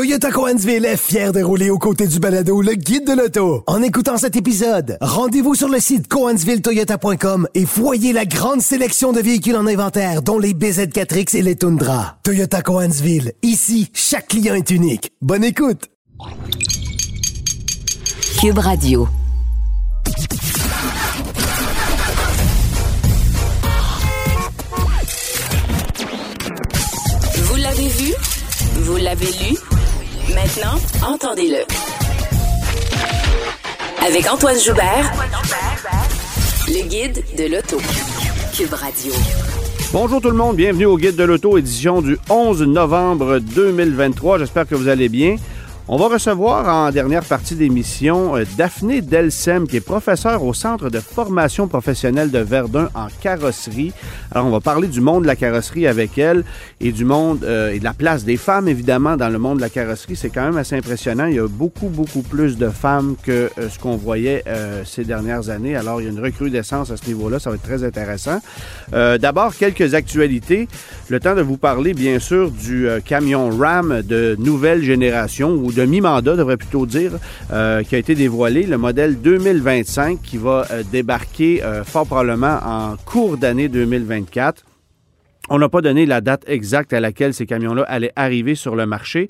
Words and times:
Toyota 0.00 0.30
Coansville 0.30 0.86
est 0.86 0.96
fier 0.96 1.30
de 1.30 1.42
rouler 1.42 1.68
aux 1.68 1.76
côtés 1.76 2.06
du 2.06 2.20
balado 2.20 2.62
le 2.62 2.72
guide 2.72 3.06
de 3.06 3.12
l'auto. 3.12 3.62
En 3.66 3.82
écoutant 3.82 4.16
cet 4.16 4.34
épisode, 4.34 4.96
rendez-vous 5.02 5.54
sur 5.54 5.68
le 5.68 5.78
site 5.78 6.08
coansvilletoyota.com 6.08 7.46
et 7.54 7.66
voyez 7.66 8.14
la 8.14 8.24
grande 8.24 8.62
sélection 8.62 9.12
de 9.12 9.20
véhicules 9.20 9.56
en 9.56 9.66
inventaire, 9.66 10.22
dont 10.22 10.38
les 10.38 10.54
BZ4X 10.54 11.36
et 11.36 11.42
les 11.42 11.54
Tundra. 11.54 12.16
Toyota 12.22 12.62
Coansville, 12.62 13.34
ici, 13.42 13.90
chaque 13.92 14.28
client 14.28 14.54
est 14.54 14.70
unique. 14.70 15.12
Bonne 15.20 15.44
écoute! 15.44 15.90
Cube 18.40 18.56
Radio. 18.56 19.06
Vous 27.36 27.56
l'avez 27.56 27.88
vu? 27.88 28.14
Vous 28.76 28.96
l'avez 28.96 29.26
lu? 29.26 29.69
Maintenant, 30.34 30.78
entendez-le. 31.06 31.64
Avec 34.06 34.30
Antoine 34.30 34.58
Joubert, 34.58 35.12
le 36.68 36.88
guide 36.88 37.24
de 37.36 37.44
l'auto. 37.52 37.78
Cube 38.56 38.72
Radio. 38.72 39.12
Bonjour 39.92 40.20
tout 40.20 40.30
le 40.30 40.36
monde, 40.36 40.56
bienvenue 40.56 40.86
au 40.86 40.96
Guide 40.96 41.16
de 41.16 41.24
l'Auto, 41.24 41.58
édition 41.58 42.00
du 42.00 42.16
11 42.28 42.62
novembre 42.62 43.38
2023. 43.40 44.38
J'espère 44.38 44.68
que 44.68 44.76
vous 44.76 44.86
allez 44.86 45.08
bien. 45.08 45.36
On 45.92 45.96
va 45.96 46.06
recevoir 46.06 46.72
en 46.72 46.92
dernière 46.92 47.24
partie 47.24 47.56
d'émission 47.56 48.36
euh, 48.36 48.44
Daphné 48.56 49.02
Delsem, 49.02 49.66
qui 49.66 49.78
est 49.78 49.80
professeure 49.80 50.44
au 50.44 50.54
Centre 50.54 50.88
de 50.88 51.00
formation 51.00 51.66
professionnelle 51.66 52.30
de 52.30 52.38
Verdun 52.38 52.88
en 52.94 53.08
carrosserie. 53.20 53.92
Alors, 54.30 54.46
on 54.46 54.50
va 54.50 54.60
parler 54.60 54.86
du 54.86 55.00
monde 55.00 55.24
de 55.24 55.26
la 55.26 55.34
carrosserie 55.34 55.88
avec 55.88 56.16
elle 56.16 56.44
et 56.80 56.92
du 56.92 57.04
monde 57.04 57.42
euh, 57.42 57.72
et 57.72 57.80
de 57.80 57.84
la 57.84 57.92
place 57.92 58.24
des 58.24 58.36
femmes, 58.36 58.68
évidemment, 58.68 59.16
dans 59.16 59.30
le 59.30 59.40
monde 59.40 59.56
de 59.56 59.62
la 59.62 59.68
carrosserie. 59.68 60.14
C'est 60.14 60.30
quand 60.30 60.44
même 60.44 60.58
assez 60.58 60.76
impressionnant. 60.76 61.26
Il 61.26 61.34
y 61.34 61.40
a 61.40 61.48
beaucoup, 61.48 61.88
beaucoup 61.88 62.22
plus 62.22 62.56
de 62.56 62.68
femmes 62.68 63.16
que 63.24 63.50
euh, 63.58 63.68
ce 63.68 63.80
qu'on 63.80 63.96
voyait 63.96 64.44
ces 64.84 65.02
dernières 65.02 65.50
années. 65.50 65.74
Alors, 65.74 66.00
il 66.00 66.04
y 66.04 66.06
a 66.06 66.12
une 66.12 66.20
recrudescence 66.20 66.92
à 66.92 66.96
ce 66.96 67.06
niveau-là. 67.08 67.40
Ça 67.40 67.50
va 67.50 67.56
être 67.56 67.62
très 67.62 67.82
intéressant. 67.82 68.38
D'abord, 68.92 69.56
quelques 69.56 69.94
actualités. 69.94 70.68
Le 71.08 71.18
temps 71.18 71.34
de 71.34 71.42
vous 71.42 71.56
parler, 71.56 71.94
bien 71.94 72.20
sûr, 72.20 72.50
du 72.52 72.86
camion 73.04 73.50
RAM 73.50 74.02
de 74.02 74.36
nouvelle 74.38 74.82
génération 74.82 75.50
ou 75.50 75.72
de 75.72 75.79
de 75.80 75.86
mi-mandat, 75.86 76.36
devrait 76.36 76.56
plutôt 76.56 76.86
dire, 76.86 77.12
euh, 77.52 77.82
qui 77.82 77.94
a 77.94 77.98
été 77.98 78.14
dévoilé, 78.14 78.64
le 78.64 78.76
modèle 78.76 79.20
2025 79.20 80.20
qui 80.22 80.36
va 80.36 80.66
euh, 80.70 80.82
débarquer 80.90 81.62
euh, 81.62 81.84
fort 81.84 82.06
probablement 82.06 82.58
en 82.64 82.96
cours 83.04 83.36
d'année 83.36 83.68
2024. 83.68 84.64
On 85.48 85.58
n'a 85.58 85.68
pas 85.68 85.80
donné 85.80 86.06
la 86.06 86.20
date 86.20 86.44
exacte 86.46 86.92
à 86.92 87.00
laquelle 87.00 87.34
ces 87.34 87.46
camions-là 87.46 87.82
allaient 87.88 88.12
arriver 88.14 88.54
sur 88.54 88.76
le 88.76 88.86
marché, 88.86 89.26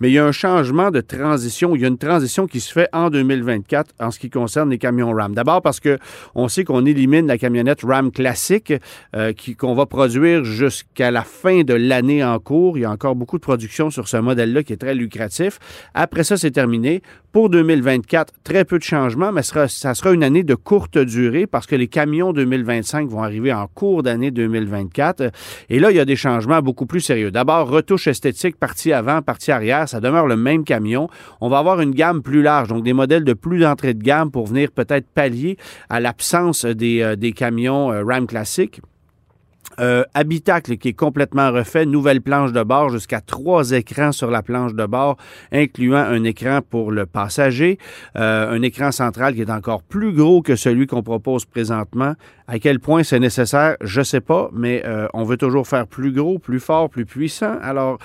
mais 0.00 0.10
il 0.10 0.14
y 0.14 0.18
a 0.18 0.24
un 0.26 0.32
changement 0.32 0.90
de 0.90 1.00
transition. 1.00 1.74
Il 1.74 1.80
y 1.80 1.84
a 1.84 1.88
une 1.88 1.98
transition 1.98 2.46
qui 2.46 2.60
se 2.60 2.72
fait 2.72 2.88
en 2.92 3.08
2024 3.08 3.94
en 4.00 4.10
ce 4.10 4.18
qui 4.18 4.28
concerne 4.28 4.70
les 4.70 4.78
camions 4.78 5.12
RAM. 5.12 5.34
D'abord 5.34 5.62
parce 5.62 5.80
que 5.80 5.98
on 6.34 6.48
sait 6.48 6.64
qu'on 6.64 6.84
élimine 6.84 7.26
la 7.26 7.38
camionnette 7.38 7.82
RAM 7.84 8.10
classique 8.10 8.74
euh, 9.16 9.32
qu'on 9.56 9.74
va 9.74 9.86
produire 9.86 10.44
jusqu'à 10.44 11.10
la 11.10 11.22
fin 11.22 11.62
de 11.62 11.74
l'année 11.74 12.24
en 12.24 12.38
cours. 12.38 12.76
Il 12.76 12.82
y 12.82 12.84
a 12.84 12.90
encore 12.90 13.14
beaucoup 13.14 13.38
de 13.38 13.42
production 13.42 13.88
sur 13.88 14.08
ce 14.08 14.16
modèle-là 14.16 14.64
qui 14.64 14.72
est 14.72 14.78
très 14.78 14.94
lucratif. 14.94 15.58
Après 15.94 16.24
ça, 16.24 16.36
c'est 16.36 16.50
terminé. 16.50 17.02
Pour 17.32 17.48
2024, 17.48 18.34
très 18.44 18.66
peu 18.66 18.78
de 18.78 18.82
changements, 18.82 19.32
mais 19.32 19.40
ça 19.42 19.66
sera 19.66 20.12
une 20.12 20.22
année 20.22 20.42
de 20.42 20.54
courte 20.54 20.98
durée 20.98 21.46
parce 21.46 21.66
que 21.66 21.74
les 21.74 21.88
camions 21.88 22.34
2025 22.34 23.08
vont 23.08 23.22
arriver 23.22 23.50
en 23.54 23.66
cours 23.68 24.02
d'année 24.02 24.30
2024. 24.30 25.32
Et 25.70 25.78
là, 25.78 25.90
il 25.90 25.96
y 25.96 26.00
a 26.00 26.04
des 26.04 26.14
changements 26.14 26.60
beaucoup 26.60 26.84
plus 26.84 27.00
sérieux. 27.00 27.30
D'abord, 27.30 27.70
retouche 27.70 28.06
esthétique, 28.06 28.58
partie 28.58 28.92
avant, 28.92 29.22
partie 29.22 29.50
arrière, 29.50 29.88
ça 29.88 30.00
demeure 30.00 30.26
le 30.26 30.36
même 30.36 30.62
camion. 30.62 31.08
On 31.40 31.48
va 31.48 31.56
avoir 31.56 31.80
une 31.80 31.92
gamme 31.92 32.20
plus 32.20 32.42
large, 32.42 32.68
donc 32.68 32.84
des 32.84 32.92
modèles 32.92 33.24
de 33.24 33.32
plus 33.32 33.60
d'entrée 33.60 33.94
de 33.94 34.02
gamme 34.02 34.30
pour 34.30 34.46
venir 34.46 34.70
peut-être 34.70 35.06
pallier 35.06 35.56
à 35.88 36.00
l'absence 36.00 36.66
des, 36.66 37.00
euh, 37.00 37.30
camions 37.34 37.90
euh, 37.90 38.04
RAM 38.04 38.26
classiques. 38.26 38.82
Euh, 39.80 40.04
habitacle 40.12 40.76
qui 40.76 40.88
est 40.88 40.92
complètement 40.92 41.50
refait, 41.50 41.86
nouvelle 41.86 42.20
planche 42.20 42.52
de 42.52 42.62
bord, 42.62 42.90
jusqu'à 42.90 43.20
trois 43.20 43.70
écrans 43.70 44.12
sur 44.12 44.30
la 44.30 44.42
planche 44.42 44.74
de 44.74 44.84
bord, 44.84 45.16
incluant 45.50 45.98
un 45.98 46.24
écran 46.24 46.60
pour 46.68 46.92
le 46.92 47.06
passager, 47.06 47.78
euh, 48.16 48.50
un 48.50 48.60
écran 48.62 48.92
central 48.92 49.34
qui 49.34 49.40
est 49.40 49.50
encore 49.50 49.82
plus 49.82 50.12
gros 50.12 50.42
que 50.42 50.56
celui 50.56 50.86
qu'on 50.86 51.02
propose 51.02 51.46
présentement. 51.46 52.14
À 52.48 52.58
quel 52.58 52.80
point 52.80 53.02
c'est 53.02 53.20
nécessaire, 53.20 53.76
je 53.80 54.02
sais 54.02 54.20
pas, 54.20 54.50
mais 54.52 54.82
euh, 54.84 55.08
on 55.14 55.24
veut 55.24 55.38
toujours 55.38 55.66
faire 55.66 55.86
plus 55.86 56.12
gros, 56.12 56.38
plus 56.38 56.60
fort, 56.60 56.90
plus 56.90 57.06
puissant. 57.06 57.56
Alors, 57.62 57.98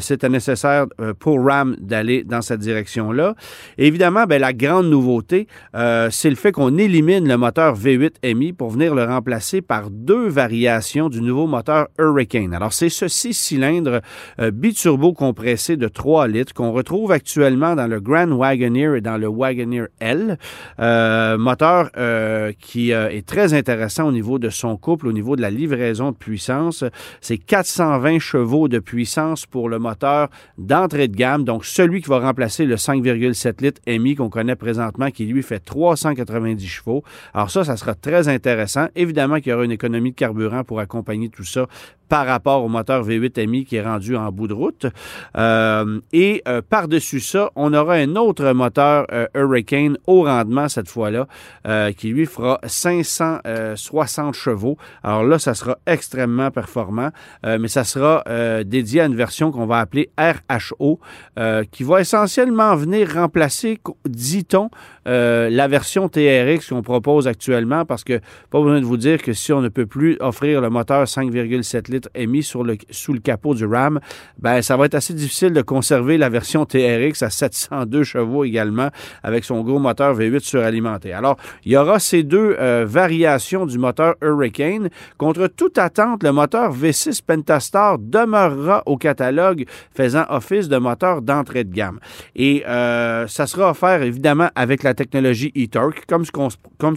c'était 0.00 0.28
nécessaire 0.28 0.86
pour 1.18 1.44
RAM 1.44 1.74
d'aller 1.80 2.22
dans 2.22 2.42
cette 2.42 2.60
direction-là. 2.60 3.34
Évidemment, 3.76 4.24
ben, 4.24 4.40
la 4.40 4.52
grande 4.52 4.86
nouveauté, 4.86 5.48
c'est 5.72 6.30
le 6.30 6.36
fait 6.36 6.52
qu'on 6.52 6.76
élimine 6.76 7.26
le 7.26 7.36
moteur 7.36 7.74
V8 7.76 8.34
MI 8.34 8.52
pour 8.52 8.70
venir 8.70 8.94
le 8.94 9.04
remplacer 9.04 9.62
par 9.62 9.90
deux 9.90 10.28
variations 10.28 10.97
du 11.08 11.20
nouveau 11.22 11.46
moteur 11.46 11.86
Hurricane. 11.98 12.52
Alors, 12.52 12.72
c'est 12.72 12.88
ce 12.88 13.06
six 13.06 13.32
cylindres 13.32 14.00
euh, 14.40 14.50
biturbo 14.50 15.12
compressé 15.12 15.76
de 15.76 15.86
3 15.86 16.26
litres 16.26 16.52
qu'on 16.52 16.72
retrouve 16.72 17.12
actuellement 17.12 17.76
dans 17.76 17.86
le 17.86 18.00
Grand 18.00 18.28
Wagoneer 18.28 18.96
et 18.96 19.00
dans 19.00 19.16
le 19.16 19.28
Wagoneer 19.28 19.86
L. 20.00 20.38
Euh, 20.80 21.38
moteur 21.38 21.90
euh, 21.96 22.52
qui 22.58 22.90
est 22.90 23.26
très 23.26 23.54
intéressant 23.54 24.08
au 24.08 24.12
niveau 24.12 24.40
de 24.40 24.50
son 24.50 24.76
couple, 24.76 25.06
au 25.06 25.12
niveau 25.12 25.36
de 25.36 25.42
la 25.42 25.50
livraison 25.50 26.10
de 26.10 26.16
puissance. 26.16 26.84
C'est 27.20 27.38
420 27.38 28.18
chevaux 28.18 28.66
de 28.66 28.80
puissance 28.80 29.46
pour 29.46 29.68
le 29.68 29.78
moteur 29.78 30.28
d'entrée 30.56 31.06
de 31.06 31.16
gamme, 31.16 31.44
donc 31.44 31.64
celui 31.64 32.02
qui 32.02 32.08
va 32.08 32.18
remplacer 32.18 32.64
le 32.64 32.74
5,7 32.76 33.62
litres 33.62 33.80
MI 33.86 34.16
qu'on 34.16 34.30
connaît 34.30 34.56
présentement, 34.56 35.10
qui 35.10 35.26
lui 35.26 35.42
fait 35.42 35.60
390 35.60 36.66
chevaux. 36.66 37.04
Alors 37.34 37.50
ça, 37.50 37.62
ça 37.64 37.76
sera 37.76 37.94
très 37.94 38.28
intéressant. 38.28 38.88
Évidemment 38.96 39.36
qu'il 39.36 39.50
y 39.50 39.52
aura 39.52 39.64
une 39.64 39.70
économie 39.70 40.10
de 40.10 40.16
carburant 40.16 40.64
pour 40.64 40.80
accompagner 40.88 41.28
tout 41.28 41.44
ça 41.44 41.66
par 42.08 42.26
rapport 42.26 42.64
au 42.64 42.68
moteur 42.68 43.06
V8 43.06 43.46
MI 43.46 43.64
qui 43.64 43.76
est 43.76 43.82
rendu 43.82 44.16
en 44.16 44.30
bout 44.32 44.48
de 44.48 44.54
route. 44.54 44.86
Euh, 45.36 46.00
et 46.12 46.42
euh, 46.48 46.62
par-dessus 46.68 47.20
ça, 47.20 47.50
on 47.56 47.72
aura 47.74 47.94
un 47.94 48.16
autre 48.16 48.52
moteur 48.52 49.06
euh, 49.12 49.26
Hurricane 49.34 49.98
haut 50.06 50.24
rendement 50.24 50.68
cette 50.68 50.88
fois-là, 50.88 51.26
qui 51.96 52.08
lui 52.08 52.26
fera 52.26 52.58
560 52.64 54.34
chevaux. 54.34 54.76
Alors 55.02 55.24
là, 55.24 55.38
ça 55.38 55.54
sera 55.54 55.78
extrêmement 55.86 56.50
performant, 56.50 57.10
mais 57.44 57.68
ça 57.68 57.84
sera 57.84 58.24
dédié 58.64 59.02
à 59.02 59.06
une 59.06 59.14
version 59.14 59.52
qu'on 59.52 59.66
va 59.66 59.78
appeler 59.78 60.10
RHO, 60.18 61.00
qui 61.70 61.82
va 61.84 62.00
essentiellement 62.00 62.74
venir 62.74 63.12
remplacer, 63.14 63.78
dit-on, 64.06 64.70
la 65.04 65.68
version 65.68 66.08
TRX 66.08 66.68
qu'on 66.68 66.82
propose 66.82 67.28
actuellement, 67.28 67.84
parce 67.84 68.04
que 68.04 68.20
pas 68.50 68.60
besoin 68.60 68.80
de 68.80 68.86
vous 68.86 68.96
dire 68.96 69.22
que 69.22 69.32
si 69.32 69.52
on 69.52 69.60
ne 69.60 69.68
peut 69.68 69.86
plus 69.86 70.16
offrir 70.20 70.60
le 70.60 70.70
moteur 70.70 71.04
5,7 71.04 71.90
litres 71.90 71.97
est 72.14 72.26
mis 72.26 72.42
sur 72.42 72.64
le, 72.64 72.76
sous 72.90 73.12
le 73.12 73.20
capot 73.20 73.54
du 73.54 73.66
RAM, 73.66 74.00
ben, 74.38 74.62
ça 74.62 74.76
va 74.76 74.86
être 74.86 74.94
assez 74.94 75.14
difficile 75.14 75.52
de 75.52 75.62
conserver 75.62 76.18
la 76.18 76.28
version 76.28 76.64
TRX 76.64 77.22
à 77.22 77.30
702 77.30 78.04
chevaux 78.04 78.44
également, 78.44 78.88
avec 79.22 79.44
son 79.44 79.62
gros 79.62 79.78
moteur 79.78 80.16
V8 80.16 80.40
suralimenté. 80.40 81.12
Alors, 81.12 81.36
il 81.64 81.72
y 81.72 81.76
aura 81.76 81.98
ces 81.98 82.22
deux 82.22 82.56
euh, 82.58 82.84
variations 82.86 83.66
du 83.66 83.78
moteur 83.78 84.14
Hurricane. 84.22 84.88
Contre 85.16 85.46
toute 85.48 85.78
attente, 85.78 86.22
le 86.22 86.32
moteur 86.32 86.74
V6 86.74 87.22
Pentastar 87.24 87.98
demeurera 87.98 88.82
au 88.86 88.96
catalogue 88.96 89.64
faisant 89.94 90.24
office 90.28 90.68
de 90.68 90.76
moteur 90.76 91.22
d'entrée 91.22 91.64
de 91.64 91.72
gamme. 91.72 91.98
Et 92.36 92.64
euh, 92.66 93.26
ça 93.26 93.46
sera 93.46 93.70
offert 93.70 94.02
évidemment 94.02 94.50
avec 94.54 94.82
la 94.82 94.94
technologie 94.94 95.52
e-Torque, 95.56 96.04
comme 96.06 96.24
ce 96.24 96.32
qu'on 96.32 96.48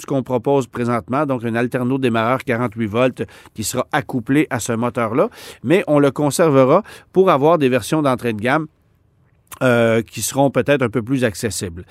qu'on 0.07 0.23
propose 0.23 0.67
présentement, 0.67 1.25
donc 1.25 1.43
un 1.45 1.55
alterno 1.55 1.97
démarreur 1.97 2.43
48 2.43 2.85
volts 2.85 3.23
qui 3.53 3.63
sera 3.63 3.87
accouplé 3.91 4.47
à 4.49 4.59
ce 4.59 4.73
moteur 4.73 4.90
là 4.97 5.29
mais 5.63 5.83
on 5.87 5.99
le 5.99 6.11
conservera 6.11 6.83
pour 7.13 7.29
avoir 7.29 7.57
des 7.57 7.69
versions 7.69 8.01
d'entrée 8.01 8.33
de 8.33 8.41
gamme 8.41 8.67
euh, 9.61 10.01
qui 10.01 10.21
seront 10.21 10.49
peut-être 10.49 10.81
un 10.81 10.89
peu 10.89 11.01
plus 11.01 11.23
accessibles. 11.23 11.85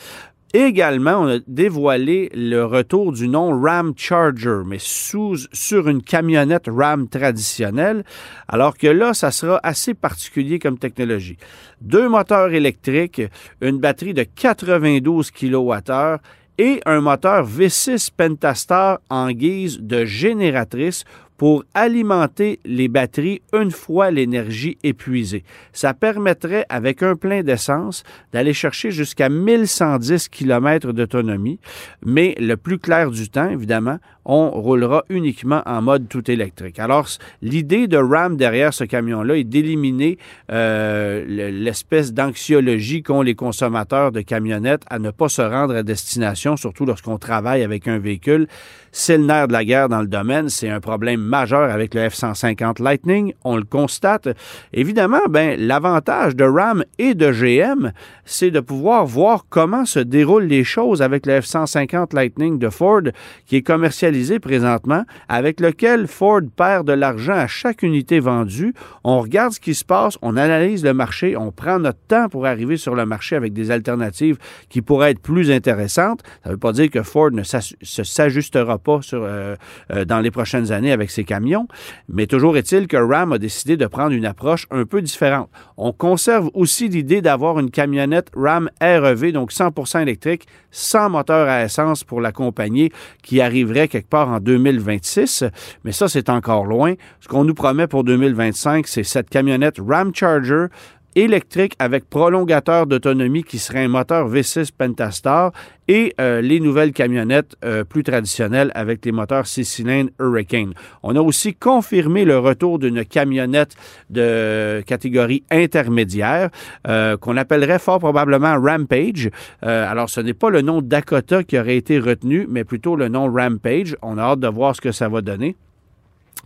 Également, 0.53 1.21
on 1.21 1.29
a 1.29 1.39
dévoilé 1.47 2.29
le 2.35 2.65
retour 2.65 3.13
du 3.13 3.29
nom 3.29 3.61
Ram 3.61 3.93
Charger, 3.97 4.63
mais 4.67 4.81
sous, 4.81 5.37
sur 5.53 5.89
une 5.89 6.03
camionnette 6.03 6.69
Ram 6.69 7.07
traditionnelle, 7.09 8.03
alors 8.49 8.77
que 8.77 8.89
là, 8.89 9.15
ça 9.15 9.31
sera 9.31 9.61
assez 9.63 9.95
particulier 9.95 10.59
comme 10.59 10.77
technologie. 10.77 11.37
Deux 11.81 12.09
moteurs 12.09 12.53
électriques, 12.53 13.23
une 13.61 13.79
batterie 13.79 14.15
de 14.15 14.25
92 14.25 15.31
kWh 15.31 16.19
et 16.59 16.81
un 16.85 17.01
moteur 17.01 17.47
V6 17.47 18.11
Pentastar 18.17 18.99
en 19.09 19.31
guise 19.31 19.79
de 19.81 20.05
génératrice 20.05 21.05
pour 21.41 21.65
alimenter 21.73 22.61
les 22.67 22.89
batteries 22.89 23.41
une 23.55 23.71
fois 23.71 24.11
l'énergie 24.11 24.77
épuisée. 24.83 25.43
Ça 25.73 25.95
permettrait, 25.95 26.67
avec 26.69 27.03
un 27.03 27.17
plein 27.17 27.43
d'essence, 27.43 28.05
d'aller 28.31 28.53
chercher 28.53 28.91
jusqu'à 28.91 29.31
1110 29.31 30.29
km 30.29 30.93
d'autonomie, 30.93 31.59
mais 32.05 32.35
le 32.39 32.59
plus 32.59 32.79
clair 32.79 33.11
du 33.11 33.31
temps, 33.31 33.49
évidemment, 33.49 33.97
on 34.33 34.49
roulera 34.51 35.05
uniquement 35.09 35.61
en 35.67 35.83
mode 35.83 36.09
tout 36.09 36.31
électrique. 36.31 36.79
Alors, 36.79 37.09
l'idée 37.43 37.89
de 37.89 37.97
Ram 37.97 38.37
derrière 38.37 38.73
ce 38.73 38.85
camion-là 38.85 39.37
est 39.37 39.43
d'éliminer 39.43 40.19
euh, 40.53 41.25
l'espèce 41.27 42.13
d'anxiologie 42.13 43.03
qu'ont 43.03 43.23
les 43.23 43.35
consommateurs 43.35 44.13
de 44.13 44.21
camionnettes 44.21 44.85
à 44.89 45.01
ne 45.01 45.11
pas 45.11 45.29
se 45.29 45.43
rendre 45.43 45.75
à 45.75 45.83
destination, 45.83 46.57
surtout 46.57 46.87
lorsqu'on 46.87 47.19
travaille 47.19 47.65
avec 47.65 47.89
un 47.89 47.99
véhicule. 47.99 48.47
C'est 48.93 49.19
le 49.19 49.25
nerf 49.25 49.49
de 49.49 49.53
la 49.53 49.65
guerre 49.65 49.89
dans 49.89 50.01
le 50.01 50.07
domaine. 50.07 50.49
C'est 50.49 50.69
un 50.69 50.81
problème 50.81 51.21
majeur 51.21 51.71
avec 51.71 51.95
le 51.95 52.09
F-150 52.09 52.83
Lightning. 52.83 53.35
On 53.45 53.57
le 53.57 53.63
constate. 53.65 54.29
Évidemment, 54.73 55.21
ben, 55.29 55.59
l'avantage 55.59 56.35
de 56.35 56.45
Ram 56.45 56.85
et 56.99 57.15
de 57.15 57.31
GM, 57.31 57.93
c'est 58.25 58.51
de 58.51 58.61
pouvoir 58.61 59.07
voir 59.07 59.47
comment 59.49 59.85
se 59.85 60.01
déroulent 60.01 60.47
les 60.47 60.65
choses 60.65 61.03
avec 61.03 61.27
le 61.27 61.41
F-150 61.41 62.15
Lightning 62.15 62.59
de 62.59 62.69
Ford, 62.69 63.03
qui 63.47 63.57
est 63.57 63.63
commercialisé 63.63 64.20
présentement, 64.41 65.05
avec 65.29 65.61
lequel 65.61 66.07
Ford 66.07 66.41
perd 66.57 66.87
de 66.87 66.93
l'argent 66.93 67.33
à 67.33 67.47
chaque 67.47 67.83
unité 67.83 68.21
vendue. 68.21 68.75
On 69.05 69.21
regarde 69.21 69.53
ce 69.53 69.61
qui 69.61 69.75
se 69.75 69.85
passe, 69.85 70.19
on 70.23 70.37
analyse 70.37 70.85
le 70.85 70.95
marché, 70.95 71.37
on 71.37 71.53
prend 71.53 71.79
notre 71.79 71.99
temps 72.09 72.29
pour 72.29 72.47
arriver 72.47 72.77
sur 72.77 72.95
le 72.95 73.07
marché 73.07 73.37
avec 73.37 73.53
des 73.53 73.71
alternatives 73.71 74.39
qui 74.69 74.83
pourraient 74.83 75.13
être 75.13 75.21
plus 75.21 75.51
intéressantes. 75.51 76.21
Ça 76.43 76.51
ne 76.51 76.55
veut 76.55 76.59
pas 76.59 76.73
dire 76.73 76.91
que 76.91 77.03
Ford 77.03 77.31
ne 77.31 77.43
s'ajustera 77.43 78.79
pas 78.79 79.03
sur, 79.03 79.23
euh, 79.23 79.57
euh, 79.93 80.05
dans 80.05 80.21
les 80.21 80.31
prochaines 80.31 80.73
années 80.73 80.93
avec 80.93 81.11
ses 81.11 81.25
camions, 81.25 81.67
mais 82.09 82.27
toujours 82.27 82.57
est-il 82.57 82.87
que 82.87 82.97
Ram 82.97 83.33
a 83.33 83.39
décidé 83.39 83.77
de 83.77 83.87
prendre 83.87 84.13
une 84.13 84.27
approche 84.27 84.67
un 84.71 84.85
peu 84.85 85.03
différente. 85.03 85.49
On 85.77 85.93
conserve 85.93 86.51
aussi 86.55 86.89
l'idée 86.89 87.23
d'avoir 87.23 87.59
une 87.59 87.71
camionnette 87.71 88.31
Ram 88.35 88.71
REV, 88.81 89.33
donc 89.33 89.53
100% 89.53 90.03
électrique, 90.03 90.47
sans 90.71 91.11
moteur 91.11 91.49
à 91.49 91.65
essence 91.65 92.05
pour 92.05 92.21
l'accompagner, 92.21 92.93
qui 93.23 93.41
arriverait 93.41 93.89
quelque 93.89 94.00
part 94.09 94.29
en 94.29 94.41
2026, 94.41 95.45
mais 95.85 95.93
ça, 95.93 96.09
c'est 96.09 96.29
encore 96.29 96.65
loin. 96.65 96.95
Ce 97.21 97.29
qu'on 97.29 97.45
nous 97.45 97.55
promet 97.55 97.87
pour 97.87 98.05
2025, 98.05 98.87
c'est 98.87 99.03
cette 99.03 99.31
camionnette 99.31 99.79
Ram 99.87 100.15
Charger 100.15 100.67
électrique 101.17 101.75
avec 101.79 102.09
prolongateur 102.09 102.87
d'autonomie 102.87 103.43
qui 103.43 103.59
serait 103.59 103.85
un 103.85 103.89
moteur 103.89 104.29
V6 104.29 104.71
Pentastar 104.77 105.53
et 105.89 106.15
euh, 106.21 106.41
les 106.41 106.61
nouvelles 106.61 106.93
camionnettes 106.93 107.57
euh, 107.65 107.83
plus 107.83 108.05
traditionnelles 108.05 108.71
avec 108.75 109.05
les 109.05 109.11
moteurs 109.11 109.47
6 109.47 109.65
cylindres 109.65 110.11
Hurricane. 110.21 110.73
On 111.03 111.17
a 111.17 111.21
aussi 111.21 111.55
confirmé 111.55 112.25
le 112.25 112.39
retour 112.39 112.79
d'une 112.79 113.05
camionnette 113.05 113.75
de 114.09 114.83
catégorie 114.87 115.43
intermédiaire 115.51 116.51
euh, 116.87 117.17
qu'on 117.17 117.37
appellerait 117.37 117.81
fort 117.81 117.99
probablement 117.99 118.61
Rampage. 118.61 119.31
alors 119.63 120.09
ce 120.09 120.21
n'est 120.21 120.35
pas 120.35 120.51
le 120.51 120.63
nom 120.63 120.81
Dakota 120.81 121.43
qui 121.43 121.59
aurait 121.59 121.77
été 121.77 121.99
retenu, 121.99 122.47
mais 122.49 122.65
plutôt 122.65 122.95
le 122.95 123.09
nom 123.09 123.33
Rampage. 123.33 123.97
On 124.03 124.19
a 124.19 124.23
hâte 124.23 124.41
de 124.41 124.49
voir 124.49 124.77
ce 124.77 124.81
que 124.81 124.93
ça 124.93 125.09
va 125.09 125.23
donner. 125.23 125.57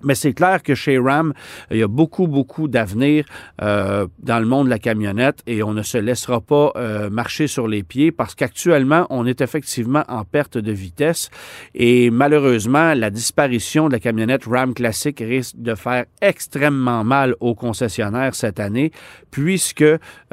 Mais 0.02 0.14
c'est 0.14 0.32
clair 0.32 0.62
que 0.62 0.74
chez 0.74 0.98
Ram, 0.98 1.32
il 1.70 1.78
y 1.78 1.82
a 1.82 1.88
beaucoup, 1.88 2.26
beaucoup 2.26 2.68
d'avenir 2.68 3.24
euh, 3.62 4.06
dans 4.18 4.38
le 4.38 4.46
monde 4.46 4.66
de 4.66 4.70
la 4.70 4.78
camionnette 4.78 5.40
et 5.46 5.62
on 5.62 5.72
ne 5.72 5.82
se 5.82 5.98
laissera 5.98 6.40
pas 6.40 6.72
euh, 6.76 7.10
marcher 7.10 7.46
sur 7.46 7.68
les 7.68 7.82
pieds 7.82 8.12
parce 8.12 8.34
qu'actuellement, 8.34 9.06
on 9.10 9.26
est 9.26 9.40
effectivement 9.40 10.04
en 10.08 10.24
perte 10.24 10.58
de 10.58 10.72
vitesse 10.72 11.30
et 11.74 12.10
malheureusement, 12.10 12.94
la 12.94 13.10
disparition 13.10 13.88
de 13.88 13.92
la 13.92 14.00
camionnette 14.00 14.44
Ram 14.46 14.74
classique 14.74 15.20
risque 15.20 15.56
de 15.56 15.74
faire 15.74 16.04
extrêmement 16.20 17.04
mal 17.04 17.34
aux 17.40 17.54
concessionnaires 17.54 18.34
cette 18.34 18.60
année 18.60 18.90
puisque 19.34 19.84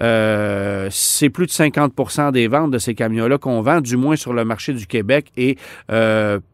euh, 0.02 0.88
c'est 0.92 1.30
plus 1.32 1.48
de 1.48 1.52
50% 1.52 2.32
des 2.32 2.48
ventes 2.48 2.70
de 2.70 2.78
ces 2.78 2.94
camions-là 2.94 3.40
qu'on 3.40 3.62
vend, 3.62 3.82
du 3.82 3.98
moins 3.98 4.16
sur 4.16 4.32
le 4.32 4.46
marché 4.46 4.74
du 4.74 4.86
Québec 4.86 5.32
et 5.38 5.58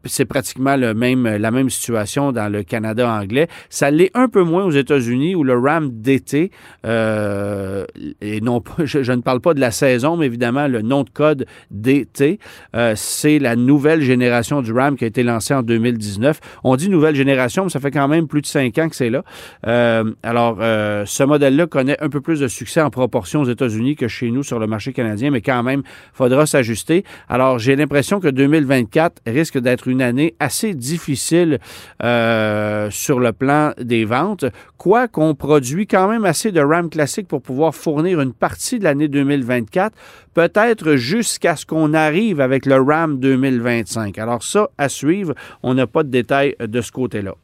c'est 0.04 0.24
pratiquement 0.24 0.76
le 0.76 0.94
même, 0.94 1.26
la 1.26 1.50
même 1.50 1.68
situation 1.68 2.32
dans 2.32 2.50
le 2.50 2.62
Canada 2.62 3.10
anglais. 3.10 3.48
Ça 3.68 3.90
l'est 3.90 4.10
un 4.14 4.28
peu 4.28 4.42
moins 4.42 4.64
aux 4.64 4.70
États-Unis 4.70 5.34
où 5.34 5.44
le 5.44 5.58
Ram 5.58 5.90
d'été, 5.90 6.50
euh, 6.86 7.84
et 8.22 8.40
non 8.40 8.62
je, 8.78 9.02
je, 9.02 9.12
ne 9.12 9.20
parle 9.20 9.40
pas 9.40 9.52
de 9.52 9.60
la 9.60 9.70
saison, 9.70 10.16
mais 10.16 10.26
évidemment 10.26 10.68
le 10.68 10.80
nom 10.80 11.04
de 11.04 11.10
code 11.10 11.46
d'été, 11.70 12.38
euh, 12.74 12.94
c'est 12.96 13.38
la 13.38 13.56
nouvelle 13.56 14.00
génération 14.00 14.62
du 14.62 14.72
Ram 14.72 14.96
qui 14.96 15.04
a 15.04 15.06
été 15.06 15.22
lancée 15.22 15.54
en 15.54 15.62
2019. 15.62 16.40
On 16.64 16.76
dit 16.76 16.88
nouvelle 16.88 17.14
génération, 17.14 17.64
mais 17.64 17.70
ça 17.70 17.80
fait 17.80 17.90
quand 17.90 18.08
même 18.08 18.26
plus 18.26 18.40
de 18.40 18.46
cinq 18.46 18.78
ans 18.78 18.88
que 18.88 18.96
c'est 18.96 19.10
là. 19.10 19.22
Euh, 19.66 20.04
alors, 20.22 20.58
euh, 20.60 21.04
ce 21.06 21.22
modèle-là 21.22 21.66
connaît 21.66 22.00
un 22.00 22.08
peu 22.08 22.20
plus 22.20 22.37
de 22.40 22.48
succès 22.48 22.80
en 22.80 22.90
proportion 22.90 23.42
aux 23.42 23.48
États-Unis 23.48 23.96
que 23.96 24.08
chez 24.08 24.30
nous 24.30 24.42
sur 24.42 24.58
le 24.58 24.66
marché 24.66 24.92
canadien, 24.92 25.30
mais 25.30 25.40
quand 25.40 25.62
même, 25.62 25.82
faudra 26.12 26.46
s'ajuster. 26.46 27.04
Alors, 27.28 27.58
j'ai 27.58 27.76
l'impression 27.76 28.20
que 28.20 28.28
2024 28.28 29.22
risque 29.26 29.58
d'être 29.58 29.88
une 29.88 30.02
année 30.02 30.34
assez 30.40 30.74
difficile 30.74 31.58
euh, 32.02 32.90
sur 32.90 33.20
le 33.20 33.32
plan 33.32 33.72
des 33.80 34.04
ventes, 34.04 34.44
quoi 34.76 35.08
qu'on 35.08 35.34
produit 35.34 35.86
quand 35.86 36.08
même 36.08 36.24
assez 36.24 36.52
de 36.52 36.60
RAM 36.60 36.90
classique 36.90 37.28
pour 37.28 37.42
pouvoir 37.42 37.74
fournir 37.74 38.20
une 38.20 38.32
partie 38.32 38.78
de 38.78 38.84
l'année 38.84 39.08
2024, 39.08 39.96
peut-être 40.34 40.96
jusqu'à 40.96 41.56
ce 41.56 41.66
qu'on 41.66 41.94
arrive 41.94 42.40
avec 42.40 42.66
le 42.66 42.80
RAM 42.80 43.18
2025. 43.18 44.18
Alors 44.18 44.42
ça, 44.42 44.68
à 44.78 44.88
suivre, 44.88 45.34
on 45.62 45.74
n'a 45.74 45.86
pas 45.86 46.02
de 46.02 46.10
détails 46.10 46.54
de 46.60 46.80
ce 46.80 46.92
côté-là. 46.92 47.34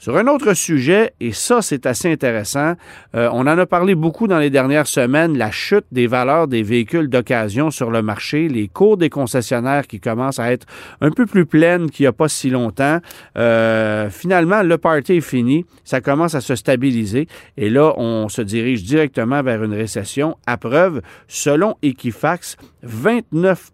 Sur 0.00 0.16
un 0.16 0.28
autre 0.28 0.54
sujet, 0.54 1.12
et 1.18 1.32
ça 1.32 1.60
c'est 1.60 1.84
assez 1.84 2.08
intéressant, 2.08 2.74
euh, 3.16 3.28
on 3.32 3.40
en 3.40 3.58
a 3.58 3.66
parlé 3.66 3.96
beaucoup 3.96 4.28
dans 4.28 4.38
les 4.38 4.48
dernières 4.48 4.86
semaines, 4.86 5.36
la 5.36 5.50
chute 5.50 5.86
des 5.90 6.06
valeurs 6.06 6.46
des 6.46 6.62
véhicules 6.62 7.08
d'occasion 7.08 7.72
sur 7.72 7.90
le 7.90 8.00
marché, 8.00 8.48
les 8.48 8.68
cours 8.68 8.96
des 8.96 9.10
concessionnaires 9.10 9.88
qui 9.88 9.98
commencent 9.98 10.38
à 10.38 10.52
être 10.52 10.68
un 11.00 11.10
peu 11.10 11.26
plus 11.26 11.46
pleines 11.46 11.90
qu'il 11.90 12.04
n'y 12.04 12.06
a 12.06 12.12
pas 12.12 12.28
si 12.28 12.48
longtemps. 12.48 13.00
Euh, 13.36 14.08
finalement, 14.08 14.62
le 14.62 14.78
party 14.78 15.14
est 15.14 15.20
fini, 15.20 15.66
ça 15.82 16.00
commence 16.00 16.36
à 16.36 16.40
se 16.40 16.54
stabiliser 16.54 17.26
et 17.56 17.68
là, 17.68 17.92
on 17.96 18.28
se 18.28 18.40
dirige 18.40 18.84
directement 18.84 19.42
vers 19.42 19.64
une 19.64 19.74
récession. 19.74 20.36
À 20.46 20.58
preuve, 20.58 21.02
selon 21.26 21.74
Equifax, 21.82 22.56
29 22.84 23.72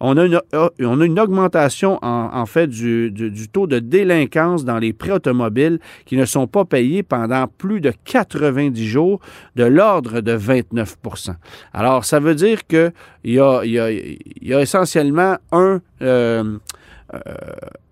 on 0.00 0.16
a 0.16 0.24
une, 0.24 0.40
euh, 0.54 0.68
on 0.80 1.00
a 1.00 1.04
une 1.04 1.20
augmentation 1.20 1.98
en, 2.02 2.46
fait 2.46 2.68
du, 2.68 3.12
taux 3.52 3.66
de 3.66 3.78
délinquance 3.78 4.64
dans 4.64 4.78
les 4.78 4.92
prêts 4.92 5.17
automobiles 5.18 5.78
qui 6.06 6.16
ne 6.16 6.24
sont 6.24 6.46
pas 6.46 6.64
payés 6.64 7.02
pendant 7.02 7.46
plus 7.46 7.80
de 7.80 7.92
90 8.04 8.86
jours 8.86 9.20
de 9.56 9.64
l'ordre 9.64 10.20
de 10.20 10.36
29% 10.36 11.34
Alors, 11.72 12.04
ça 12.04 12.18
veut 12.18 12.34
dire 12.34 12.66
qu'il 12.66 12.92
y 13.24 13.34
y 13.34 14.54
a 14.54 14.60
essentiellement 14.60 15.36
un... 15.52 15.80
Euh, 16.02 16.58
euh, 17.14 17.18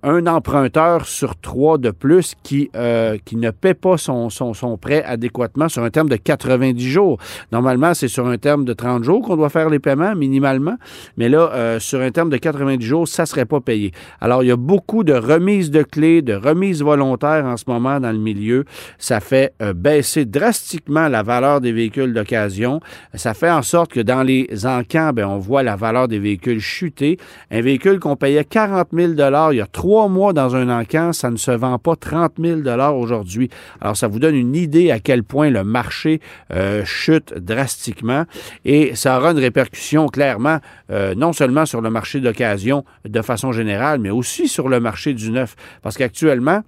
un 0.02 0.26
emprunteur 0.26 1.06
sur 1.06 1.36
trois 1.36 1.78
de 1.78 1.90
plus 1.90 2.34
qui, 2.42 2.70
euh, 2.76 3.16
qui 3.24 3.36
ne 3.36 3.50
paie 3.50 3.74
pas 3.74 3.96
son, 3.96 4.30
son, 4.30 4.54
son, 4.54 4.76
prêt 4.76 5.02
adéquatement 5.02 5.68
sur 5.68 5.82
un 5.82 5.90
terme 5.90 6.08
de 6.08 6.16
90 6.16 6.88
jours. 6.88 7.18
Normalement, 7.52 7.94
c'est 7.94 8.08
sur 8.08 8.26
un 8.26 8.38
terme 8.38 8.64
de 8.64 8.72
30 8.72 9.04
jours 9.04 9.22
qu'on 9.22 9.36
doit 9.36 9.48
faire 9.48 9.70
les 9.70 9.78
paiements 9.78 10.14
minimalement, 10.14 10.76
mais 11.16 11.28
là, 11.28 11.50
euh, 11.52 11.80
sur 11.80 12.00
un 12.00 12.10
terme 12.10 12.30
de 12.30 12.36
90 12.36 12.84
jours, 12.84 13.08
ça 13.08 13.22
ne 13.22 13.26
serait 13.26 13.46
pas 13.46 13.60
payé. 13.60 13.92
Alors, 14.20 14.42
il 14.42 14.46
y 14.46 14.52
a 14.52 14.56
beaucoup 14.56 15.02
de 15.02 15.14
remises 15.14 15.70
de 15.70 15.82
clés, 15.82 16.22
de 16.22 16.34
remises 16.34 16.82
volontaires 16.82 17.44
en 17.44 17.56
ce 17.56 17.64
moment 17.66 17.98
dans 17.98 18.12
le 18.12 18.18
milieu. 18.18 18.64
Ça 18.98 19.20
fait 19.20 19.54
euh, 19.62 19.72
baisser 19.72 20.24
drastiquement 20.24 21.08
la 21.08 21.22
valeur 21.22 21.60
des 21.60 21.72
véhicules 21.72 22.12
d'occasion. 22.12 22.80
Ça 23.14 23.34
fait 23.34 23.50
en 23.50 23.62
sorte 23.62 23.92
que 23.92 24.00
dans 24.00 24.22
les 24.22 24.66
encans, 24.66 25.12
ben, 25.12 25.26
on 25.26 25.38
voit 25.38 25.62
la 25.62 25.76
valeur 25.76 26.08
des 26.08 26.18
véhicules 26.18 26.60
chuter. 26.60 27.18
Un 27.50 27.60
véhicule 27.60 27.98
qu'on 27.98 28.16
payait 28.16 28.44
40 28.44 28.88
000 28.92 29.12
il 29.12 29.56
y 29.56 29.60
a 29.60 29.66
trois 29.66 29.95
trois 29.96 30.08
mois 30.08 30.34
dans 30.34 30.54
un 30.54 30.68
encan, 30.68 31.14
ça 31.14 31.30
ne 31.30 31.38
se 31.38 31.50
vend 31.50 31.78
pas 31.78 31.96
30 31.96 32.34
000 32.38 32.60
aujourd'hui. 32.98 33.48
Alors, 33.80 33.96
ça 33.96 34.08
vous 34.08 34.18
donne 34.18 34.34
une 34.34 34.54
idée 34.54 34.90
à 34.90 34.98
quel 34.98 35.24
point 35.24 35.48
le 35.48 35.64
marché 35.64 36.20
euh, 36.52 36.84
chute 36.84 37.32
drastiquement 37.32 38.26
et 38.66 38.94
ça 38.94 39.16
aura 39.16 39.30
une 39.30 39.38
répercussion 39.38 40.08
clairement 40.08 40.58
euh, 40.90 41.14
non 41.14 41.32
seulement 41.32 41.64
sur 41.64 41.80
le 41.80 41.88
marché 41.88 42.20
d'occasion 42.20 42.84
de 43.06 43.22
façon 43.22 43.52
générale, 43.52 43.98
mais 43.98 44.10
aussi 44.10 44.48
sur 44.48 44.68
le 44.68 44.80
marché 44.80 45.14
du 45.14 45.30
neuf. 45.30 45.56
Parce 45.80 45.96
qu'actuellement, 45.96 46.60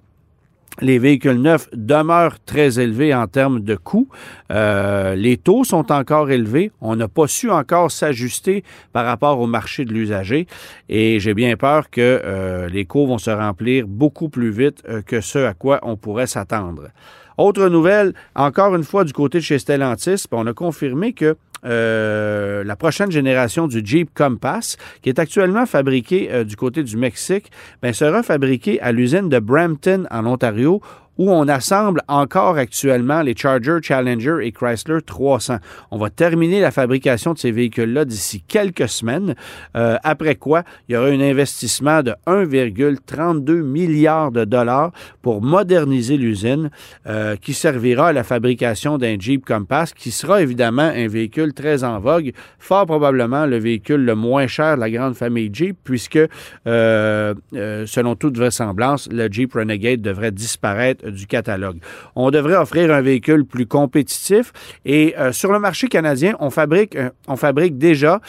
les 0.81 0.99
véhicules 0.99 1.41
neufs 1.41 1.69
demeurent 1.73 2.39
très 2.45 2.79
élevés 2.79 3.13
en 3.13 3.27
termes 3.27 3.61
de 3.61 3.75
coûts. 3.75 4.07
Euh, 4.51 5.15
les 5.15 5.37
taux 5.37 5.63
sont 5.63 5.91
encore 5.91 6.31
élevés. 6.31 6.71
On 6.81 6.95
n'a 6.95 7.07
pas 7.07 7.27
su 7.27 7.49
encore 7.49 7.91
s'ajuster 7.91 8.63
par 8.93 9.05
rapport 9.05 9.39
au 9.39 9.47
marché 9.47 9.85
de 9.85 9.93
l'usager. 9.93 10.47
Et 10.87 11.19
j'ai 11.19 11.33
bien 11.33 11.55
peur 11.57 11.89
que 11.89 12.21
euh, 12.23 12.69
les 12.69 12.85
coûts 12.85 13.07
vont 13.07 13.17
se 13.17 13.31
remplir 13.31 13.87
beaucoup 13.87 14.29
plus 14.29 14.51
vite 14.51 14.83
euh, 14.87 15.01
que 15.01 15.21
ce 15.21 15.39
à 15.39 15.53
quoi 15.53 15.79
on 15.83 15.97
pourrait 15.97 16.27
s'attendre. 16.27 16.89
Autre 17.37 17.69
nouvelle, 17.69 18.13
encore 18.35 18.75
une 18.75 18.83
fois 18.83 19.05
du 19.05 19.13
côté 19.13 19.37
de 19.37 19.43
chez 19.43 19.59
Stellantis, 19.59 20.25
on 20.31 20.45
a 20.45 20.53
confirmé 20.53 21.13
que 21.13 21.37
euh, 21.65 22.63
la 22.63 22.75
prochaine 22.75 23.11
génération 23.11 23.67
du 23.67 23.81
Jeep 23.83 24.09
Compass, 24.13 24.77
qui 25.01 25.09
est 25.09 25.19
actuellement 25.19 25.65
fabriqué 25.65 26.29
euh, 26.31 26.43
du 26.43 26.55
côté 26.55 26.83
du 26.83 26.97
Mexique, 26.97 27.51
ben, 27.81 27.93
sera 27.93 28.23
fabriqué 28.23 28.79
à 28.81 28.91
l'usine 28.91 29.29
de 29.29 29.39
Brampton 29.39 30.05
en 30.11 30.25
Ontario 30.25 30.81
où 31.19 31.29
on 31.29 31.49
assemble 31.49 32.01
encore 32.07 32.57
actuellement 32.57 33.21
les 33.21 33.35
Charger, 33.35 33.79
Challenger 33.83 34.37
et 34.41 34.53
Chrysler 34.53 35.01
300. 35.05 35.57
On 35.91 35.97
va 35.97 36.09
terminer 36.09 36.61
la 36.61 36.71
fabrication 36.71 37.33
de 37.33 37.37
ces 37.37 37.51
véhicules-là 37.51 38.05
d'ici 38.05 38.41
quelques 38.47 38.87
semaines, 38.87 39.35
euh, 39.75 39.97
après 40.03 40.35
quoi 40.35 40.63
il 40.87 40.93
y 40.93 40.95
aura 40.95 41.09
un 41.09 41.19
investissement 41.19 42.03
de 42.03 42.15
1,32 42.25 43.61
milliard 43.61 44.31
de 44.31 44.45
dollars 44.45 44.93
pour 45.21 45.41
moderniser 45.41 46.15
l'usine 46.15 46.71
euh, 47.05 47.35
qui 47.35 47.53
servira 47.53 48.07
à 48.07 48.13
la 48.13 48.23
fabrication 48.23 48.97
d'un 48.97 49.19
Jeep 49.19 49.45
Compass 49.45 49.93
qui 49.93 50.11
sera 50.11 50.41
évidemment 50.41 50.89
un 50.95 51.09
véhicule 51.09 51.53
très 51.53 51.83
en 51.83 51.99
vogue, 51.99 52.31
fort 52.59 52.85
probablement 52.85 53.45
le 53.45 53.57
véhicule 53.57 54.05
le 54.05 54.15
moins 54.15 54.47
cher 54.47 54.77
de 54.77 54.79
la 54.79 54.89
grande 54.89 55.15
famille 55.15 55.49
Jeep 55.51 55.77
puisque 55.83 56.19
euh, 56.65 57.33
selon 57.51 58.15
toute 58.15 58.37
vraisemblance, 58.37 59.09
le 59.11 59.27
Jeep 59.29 59.53
Renegade 59.53 59.99
devrait 60.01 60.31
disparaître 60.31 61.08
du 61.11 61.27
catalogue. 61.27 61.77
On 62.15 62.31
devrait 62.31 62.55
offrir 62.55 62.91
un 62.91 63.01
véhicule 63.01 63.45
plus 63.45 63.65
compétitif 63.65 64.51
et 64.85 65.15
sur 65.31 65.51
le 65.51 65.59
marché 65.59 65.87
canadien, 65.87 66.35
on 66.39 66.49
fabrique, 66.49 66.97
on 67.27 67.35
fabrique 67.35 67.77
déjà 67.77 68.21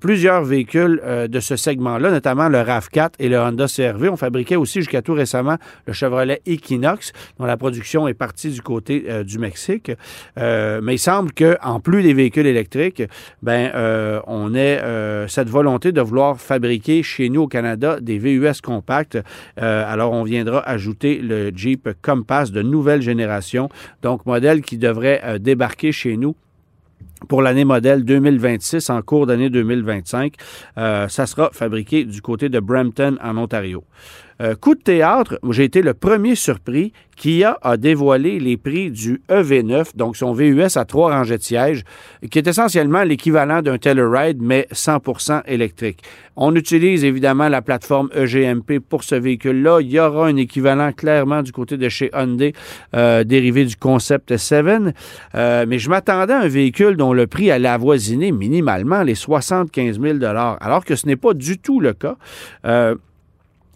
plusieurs 0.00 0.44
véhicules 0.44 1.00
de 1.28 1.40
ce 1.40 1.56
segment-là, 1.56 2.10
notamment 2.10 2.48
le 2.48 2.58
RAV4 2.58 3.10
et 3.18 3.28
le 3.28 3.38
Honda 3.38 3.66
CRV. 3.66 4.08
On 4.08 4.16
fabriquait 4.16 4.56
aussi 4.56 4.80
jusqu'à 4.80 5.02
tout 5.02 5.14
récemment 5.14 5.56
le 5.86 5.92
Chevrolet 5.92 6.42
Equinox, 6.46 7.12
dont 7.38 7.46
la 7.46 7.56
production 7.56 8.08
est 8.08 8.14
partie 8.14 8.50
du 8.50 8.62
côté 8.62 9.04
euh, 9.08 9.24
du 9.24 9.38
Mexique. 9.38 9.92
Euh, 10.38 10.80
mais 10.82 10.94
il 10.94 10.98
semble 10.98 11.32
qu'en 11.32 11.80
plus 11.80 12.02
des 12.02 12.14
véhicules 12.14 12.46
électriques, 12.46 13.02
ben, 13.42 13.70
euh, 13.74 14.20
on 14.26 14.54
ait 14.54 14.80
cette 15.28 15.48
volonté 15.48 15.92
de 15.92 16.00
vouloir 16.00 16.40
fabriquer 16.40 17.02
chez 17.02 17.28
nous 17.28 17.42
au 17.42 17.48
Canada 17.48 17.98
des 18.00 18.18
VUS 18.18 18.60
compacts. 18.62 19.18
alors, 19.56 20.12
on 20.12 20.22
viendra 20.22 20.60
ajouter 20.68 21.20
le 21.22 21.50
Jeep 21.54 21.88
De 22.16 22.62
nouvelle 22.62 23.02
génération, 23.02 23.68
donc 24.02 24.26
modèle 24.26 24.62
qui 24.62 24.78
devrait 24.78 25.38
débarquer 25.38 25.92
chez 25.92 26.16
nous 26.16 26.34
pour 27.28 27.42
l'année 27.42 27.64
modèle 27.64 28.04
2026 28.04 28.90
en 28.90 29.02
cours 29.02 29.26
d'année 29.26 29.50
2025. 29.50 30.34
Euh, 30.78 31.08
ça 31.08 31.26
sera 31.26 31.50
fabriqué 31.52 32.04
du 32.04 32.22
côté 32.22 32.48
de 32.48 32.60
Brampton 32.60 33.16
en 33.22 33.36
Ontario. 33.36 33.84
Euh, 34.42 34.54
coup 34.54 34.74
de 34.74 34.80
théâtre, 34.80 35.38
j'ai 35.50 35.64
été 35.64 35.82
le 35.82 35.94
premier 35.94 36.34
surpris. 36.34 36.92
Kia 37.16 37.56
a 37.62 37.78
dévoilé 37.78 38.38
les 38.38 38.58
prix 38.58 38.90
du 38.90 39.22
EV9, 39.30 39.96
donc 39.96 40.18
son 40.18 40.34
VUS 40.34 40.76
à 40.76 40.84
trois 40.84 41.10
rangées 41.10 41.38
de 41.38 41.42
sièges, 41.42 41.82
qui 42.30 42.38
est 42.38 42.46
essentiellement 42.46 43.04
l'équivalent 43.04 43.62
d'un 43.62 43.78
Telluride, 43.78 44.36
mais 44.42 44.68
100% 44.70 45.42
électrique. 45.46 46.02
On 46.36 46.54
utilise 46.54 47.04
évidemment 47.04 47.48
la 47.48 47.62
plateforme 47.62 48.10
EGMP 48.14 48.80
pour 48.86 49.02
ce 49.02 49.14
véhicule-là. 49.14 49.78
Il 49.80 49.90
y 49.90 49.98
aura 49.98 50.26
un 50.26 50.36
équivalent 50.36 50.92
clairement 50.92 51.42
du 51.42 51.52
côté 51.52 51.78
de 51.78 51.88
chez 51.88 52.10
Hyundai, 52.12 52.52
euh, 52.94 53.24
dérivé 53.24 53.64
du 53.64 53.76
Concept 53.76 54.36
7. 54.36 54.66
Euh, 55.34 55.64
mais 55.66 55.78
je 55.78 55.88
m'attendais 55.88 56.34
à 56.34 56.40
un 56.40 56.48
véhicule 56.48 56.98
dont 56.98 57.14
le 57.14 57.26
prix 57.26 57.50
allait 57.50 57.68
avoisiner 57.68 58.30
minimalement 58.30 59.02
les 59.02 59.14
75 59.14 59.98
000 59.98 60.18
alors 60.22 60.84
que 60.84 60.96
ce 60.96 61.06
n'est 61.06 61.16
pas 61.16 61.32
du 61.32 61.56
tout 61.56 61.80
le 61.80 61.94
cas. 61.94 62.16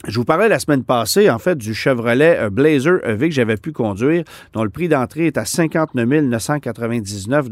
Je 0.08 0.18
vous 0.18 0.24
parlais 0.24 0.48
la 0.48 0.58
semaine 0.58 0.82
passée, 0.82 1.28
en 1.28 1.38
fait, 1.38 1.58
du 1.58 1.74
Chevrolet 1.74 2.38
euh, 2.38 2.48
Blazer 2.48 3.06
EV 3.06 3.28
que 3.28 3.34
j'avais 3.34 3.58
pu 3.58 3.70
conduire, 3.70 4.24
dont 4.54 4.64
le 4.64 4.70
prix 4.70 4.88
d'entrée 4.88 5.26
est 5.26 5.36
à 5.36 5.44
59 5.44 6.22
999 6.22 7.46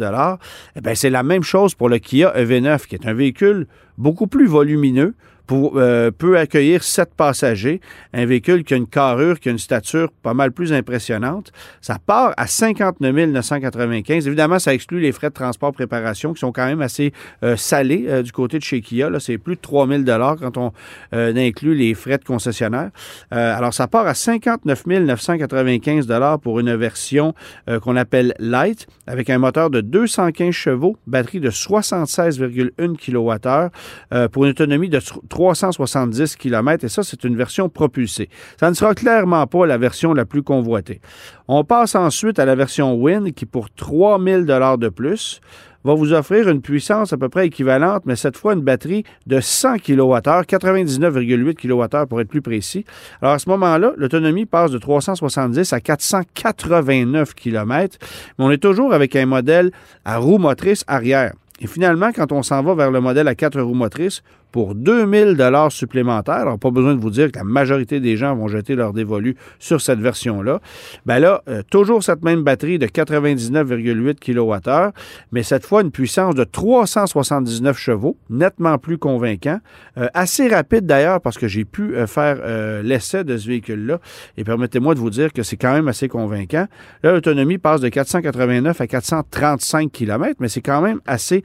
Eh 0.74 0.80
bien, 0.80 0.94
c'est 0.94 1.10
la 1.10 1.22
même 1.22 1.42
chose 1.42 1.74
pour 1.74 1.90
le 1.90 1.98
Kia 1.98 2.32
EV9, 2.34 2.86
qui 2.86 2.94
est 2.94 3.06
un 3.06 3.12
véhicule 3.12 3.66
beaucoup 3.98 4.28
plus 4.28 4.46
volumineux, 4.46 5.14
euh, 5.50 6.10
peut 6.10 6.38
accueillir 6.38 6.82
sept 6.82 7.14
passagers, 7.14 7.80
un 8.12 8.26
véhicule 8.26 8.64
qui 8.64 8.74
a 8.74 8.76
une 8.76 8.86
carrure, 8.86 9.40
qui 9.40 9.48
a 9.48 9.52
une 9.52 9.58
stature 9.58 10.10
pas 10.22 10.34
mal 10.34 10.52
plus 10.52 10.72
impressionnante. 10.72 11.52
Ça 11.80 11.98
part 12.04 12.34
à 12.36 12.46
59 12.46 13.14
995. 13.28 14.26
Évidemment, 14.26 14.58
ça 14.58 14.74
exclut 14.74 15.00
les 15.00 15.12
frais 15.12 15.28
de 15.28 15.34
transport 15.34 15.72
préparation 15.72 16.32
qui 16.32 16.40
sont 16.40 16.52
quand 16.52 16.66
même 16.66 16.82
assez 16.82 17.12
euh, 17.42 17.56
salés 17.56 18.06
euh, 18.08 18.22
du 18.22 18.32
côté 18.32 18.58
de 18.58 18.64
chez 18.64 18.80
Kia. 18.80 19.08
C'est 19.20 19.38
plus 19.38 19.56
de 19.56 19.60
3 19.60 19.88
000 19.88 20.02
quand 20.40 20.56
on 20.56 20.72
inclut 21.12 21.74
les 21.74 21.94
frais 21.94 22.18
de 22.18 22.24
concessionnaire. 22.24 22.90
alors, 23.30 23.72
ça 23.72 23.86
part 23.86 24.06
à 24.06 24.14
59 24.14 24.86
995 24.86 26.06
pour 26.42 26.60
une 26.60 26.74
version 26.76 27.34
qu'on 27.82 27.96
appelle 27.96 28.34
Light 28.38 28.86
avec 29.06 29.30
un 29.30 29.38
moteur 29.38 29.70
de 29.70 29.80
215 29.80 30.50
chevaux, 30.50 30.96
batterie 31.06 31.40
de 31.40 31.50
76,1 31.50 32.96
kWh 32.96 34.28
pour 34.28 34.44
une 34.44 34.50
autonomie 34.50 34.88
de 34.88 35.00
370 35.38 36.34
km 36.34 36.84
et 36.84 36.88
ça, 36.88 37.04
c'est 37.04 37.22
une 37.22 37.36
version 37.36 37.68
propulsée. 37.68 38.28
Ça 38.58 38.68
ne 38.70 38.74
sera 38.74 38.96
clairement 38.96 39.46
pas 39.46 39.66
la 39.66 39.78
version 39.78 40.12
la 40.12 40.24
plus 40.24 40.42
convoitée. 40.42 41.00
On 41.46 41.62
passe 41.62 41.94
ensuite 41.94 42.40
à 42.40 42.44
la 42.44 42.56
version 42.56 42.94
Win 42.96 43.32
qui, 43.32 43.46
pour 43.46 43.70
3000 43.70 44.46
dollars 44.46 44.78
de 44.78 44.88
plus, 44.88 45.40
va 45.84 45.94
vous 45.94 46.12
offrir 46.12 46.48
une 46.48 46.60
puissance 46.60 47.12
à 47.12 47.16
peu 47.16 47.28
près 47.28 47.46
équivalente, 47.46 48.02
mais 48.04 48.16
cette 48.16 48.36
fois 48.36 48.54
une 48.54 48.62
batterie 48.62 49.04
de 49.28 49.38
100 49.38 49.76
kWh, 49.76 50.42
99,8 50.42 51.54
kWh 51.54 52.06
pour 52.08 52.20
être 52.20 52.28
plus 52.28 52.42
précis. 52.42 52.84
Alors 53.22 53.34
à 53.34 53.38
ce 53.38 53.48
moment-là, 53.48 53.92
l'autonomie 53.96 54.44
passe 54.44 54.72
de 54.72 54.78
370 54.78 55.72
à 55.72 55.80
489 55.80 57.34
km, 57.34 57.96
mais 58.38 58.44
on 58.44 58.50
est 58.50 58.58
toujours 58.58 58.92
avec 58.92 59.14
un 59.14 59.26
modèle 59.26 59.70
à 60.04 60.18
roue 60.18 60.38
motrice 60.38 60.82
arrière. 60.88 61.32
Et 61.60 61.66
finalement, 61.66 62.10
quand 62.12 62.30
on 62.32 62.42
s'en 62.42 62.62
va 62.62 62.74
vers 62.74 62.90
le 62.90 63.00
modèle 63.00 63.26
à 63.28 63.34
quatre 63.34 63.60
roues 63.60 63.74
motrices, 63.74 64.22
pour 64.52 64.74
2000 64.74 65.36
dollars 65.36 65.72
supplémentaires. 65.72 66.34
Alors, 66.34 66.58
pas 66.58 66.70
besoin 66.70 66.94
de 66.94 67.00
vous 67.00 67.10
dire 67.10 67.30
que 67.30 67.38
la 67.38 67.44
majorité 67.44 68.00
des 68.00 68.16
gens 68.16 68.34
vont 68.34 68.48
jeter 68.48 68.74
leur 68.74 68.92
dévolu 68.92 69.36
sur 69.58 69.80
cette 69.80 70.00
version-là. 70.00 70.60
Ben 71.06 71.18
là, 71.18 71.42
euh, 71.48 71.62
toujours 71.70 72.02
cette 72.02 72.22
même 72.22 72.42
batterie 72.42 72.78
de 72.78 72.86
99,8 72.86 74.18
kWh, 74.18 74.92
mais 75.32 75.42
cette 75.42 75.66
fois 75.66 75.82
une 75.82 75.90
puissance 75.90 76.34
de 76.34 76.44
379 76.44 77.78
chevaux, 77.78 78.16
nettement 78.30 78.78
plus 78.78 78.98
convaincant. 78.98 79.58
Euh, 79.98 80.08
assez 80.14 80.48
rapide 80.48 80.86
d'ailleurs, 80.86 81.20
parce 81.20 81.38
que 81.38 81.48
j'ai 81.48 81.64
pu 81.64 81.94
euh, 81.94 82.06
faire 82.06 82.38
l'essai 82.82 83.24
de 83.24 83.36
ce 83.36 83.48
véhicule-là. 83.48 84.00
Et 84.36 84.44
permettez-moi 84.44 84.94
de 84.94 85.00
vous 85.00 85.10
dire 85.10 85.32
que 85.32 85.42
c'est 85.42 85.56
quand 85.56 85.72
même 85.72 85.88
assez 85.88 86.08
convaincant. 86.08 86.66
Là, 87.02 87.12
l'autonomie 87.12 87.58
passe 87.58 87.80
de 87.80 87.88
489 87.88 88.80
à 88.80 88.86
435 88.86 89.92
km, 89.92 90.36
mais 90.40 90.48
c'est 90.48 90.60
quand 90.60 90.80
même 90.80 91.00
assez 91.06 91.42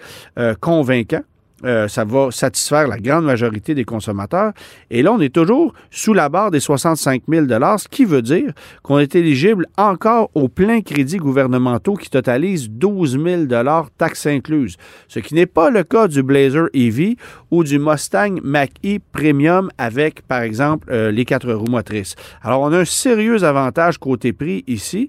convaincant. 0.61 1.21
Euh, 1.65 1.87
ça 1.87 2.03
va 2.03 2.29
satisfaire 2.31 2.87
la 2.87 2.97
grande 2.97 3.25
majorité 3.25 3.75
des 3.75 3.85
consommateurs. 3.85 4.53
Et 4.89 5.01
là, 5.01 5.13
on 5.13 5.19
est 5.19 5.33
toujours 5.33 5.73
sous 5.91 6.13
la 6.13 6.29
barre 6.29 6.51
des 6.51 6.59
65 6.59 7.23
000 7.27 7.45
ce 7.47 7.87
qui 7.87 8.05
veut 8.05 8.21
dire 8.21 8.51
qu'on 8.81 8.99
est 8.99 9.15
éligible 9.15 9.65
encore 9.77 10.29
aux 10.33 10.47
pleins 10.47 10.81
crédits 10.81 11.17
gouvernementaux 11.17 11.95
qui 11.95 12.09
totalisent 12.09 12.69
12 12.69 13.19
000 13.23 13.43
taxes 13.97 14.27
incluses, 14.27 14.77
ce 15.07 15.19
qui 15.19 15.35
n'est 15.35 15.45
pas 15.45 15.69
le 15.69 15.83
cas 15.83 16.07
du 16.07 16.23
Blazer 16.23 16.67
EV 16.73 17.15
ou 17.51 17.63
du 17.63 17.79
Mustang 17.79 18.39
Mach-E 18.43 18.99
Premium 19.11 19.69
avec, 19.77 20.21
par 20.27 20.41
exemple, 20.41 20.87
euh, 20.91 21.11
les 21.11 21.25
quatre 21.25 21.51
roues 21.51 21.69
motrices. 21.69 22.15
Alors, 22.41 22.61
on 22.61 22.71
a 22.71 22.79
un 22.79 22.85
sérieux 22.85 23.43
avantage 23.43 23.97
côté 23.97 24.33
prix 24.33 24.63
ici 24.67 25.07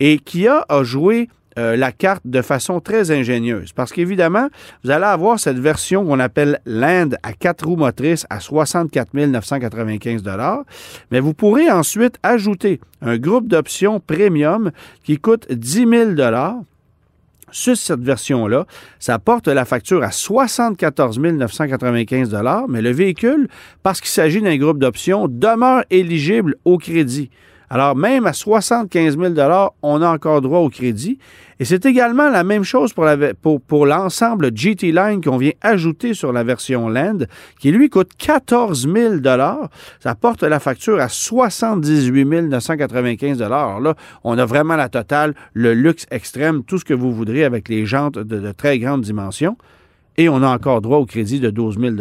et 0.00 0.18
Kia 0.18 0.64
a 0.68 0.82
joué 0.82 1.28
euh, 1.58 1.76
la 1.76 1.92
carte 1.92 2.22
de 2.24 2.42
façon 2.42 2.80
très 2.80 3.10
ingénieuse. 3.10 3.72
Parce 3.72 3.92
qu'évidemment, 3.92 4.48
vous 4.84 4.90
allez 4.90 5.04
avoir 5.04 5.38
cette 5.38 5.58
version 5.58 6.04
qu'on 6.04 6.20
appelle 6.20 6.60
Land 6.66 7.10
à 7.22 7.32
quatre 7.32 7.66
roues 7.66 7.76
motrices 7.76 8.26
à 8.30 8.40
64 8.40 9.14
995 9.14 10.22
mais 11.10 11.20
vous 11.20 11.34
pourrez 11.34 11.70
ensuite 11.70 12.16
ajouter 12.22 12.80
un 13.00 13.18
groupe 13.18 13.48
d'options 13.48 14.00
premium 14.00 14.70
qui 15.04 15.18
coûte 15.18 15.50
10 15.50 15.88
000 15.88 16.14
sur 17.52 17.76
cette 17.76 18.00
version-là, 18.00 18.66
ça 18.98 19.18
porte 19.18 19.46
la 19.46 19.64
facture 19.64 20.02
à 20.02 20.10
74 20.10 21.18
995 21.18 22.34
mais 22.68 22.80
le 22.80 22.90
véhicule, 22.90 23.48
parce 23.82 24.00
qu'il 24.00 24.10
s'agit 24.10 24.40
d'un 24.40 24.56
groupe 24.56 24.78
d'options, 24.78 25.28
demeure 25.28 25.84
éligible 25.90 26.56
au 26.64 26.78
crédit. 26.78 27.30
Alors, 27.72 27.96
même 27.96 28.26
à 28.26 28.34
75 28.34 29.16
000 29.16 29.32
on 29.80 30.02
a 30.02 30.08
encore 30.10 30.42
droit 30.42 30.58
au 30.58 30.68
crédit. 30.68 31.18
Et 31.58 31.64
c'est 31.64 31.86
également 31.86 32.28
la 32.28 32.44
même 32.44 32.64
chose 32.64 32.92
pour, 32.92 33.86
l'ensemble 33.86 34.54
GT 34.54 34.92
Line 34.92 35.22
qu'on 35.24 35.38
vient 35.38 35.52
ajouter 35.62 36.12
sur 36.12 36.34
la 36.34 36.44
version 36.44 36.90
Land, 36.90 37.20
qui 37.60 37.72
lui 37.72 37.88
coûte 37.88 38.10
14 38.18 38.86
000 38.92 39.14
Ça 40.00 40.14
porte 40.14 40.42
la 40.42 40.60
facture 40.60 41.00
à 41.00 41.08
78 41.08 42.26
995 42.42 43.40
Alors 43.40 43.80
là, 43.80 43.94
on 44.22 44.36
a 44.36 44.44
vraiment 44.44 44.76
la 44.76 44.90
totale, 44.90 45.34
le 45.54 45.72
luxe 45.72 46.04
extrême, 46.10 46.64
tout 46.64 46.76
ce 46.76 46.84
que 46.84 46.92
vous 46.92 47.14
voudrez 47.14 47.42
avec 47.42 47.70
les 47.70 47.86
jantes 47.86 48.18
de, 48.18 48.38
de 48.38 48.52
très 48.52 48.78
grande 48.80 49.00
dimension. 49.00 49.56
Et 50.16 50.28
on 50.28 50.42
a 50.42 50.48
encore 50.48 50.80
droit 50.80 50.98
au 50.98 51.06
crédit 51.06 51.40
de 51.40 51.50
12 51.50 51.78
000 51.78 51.94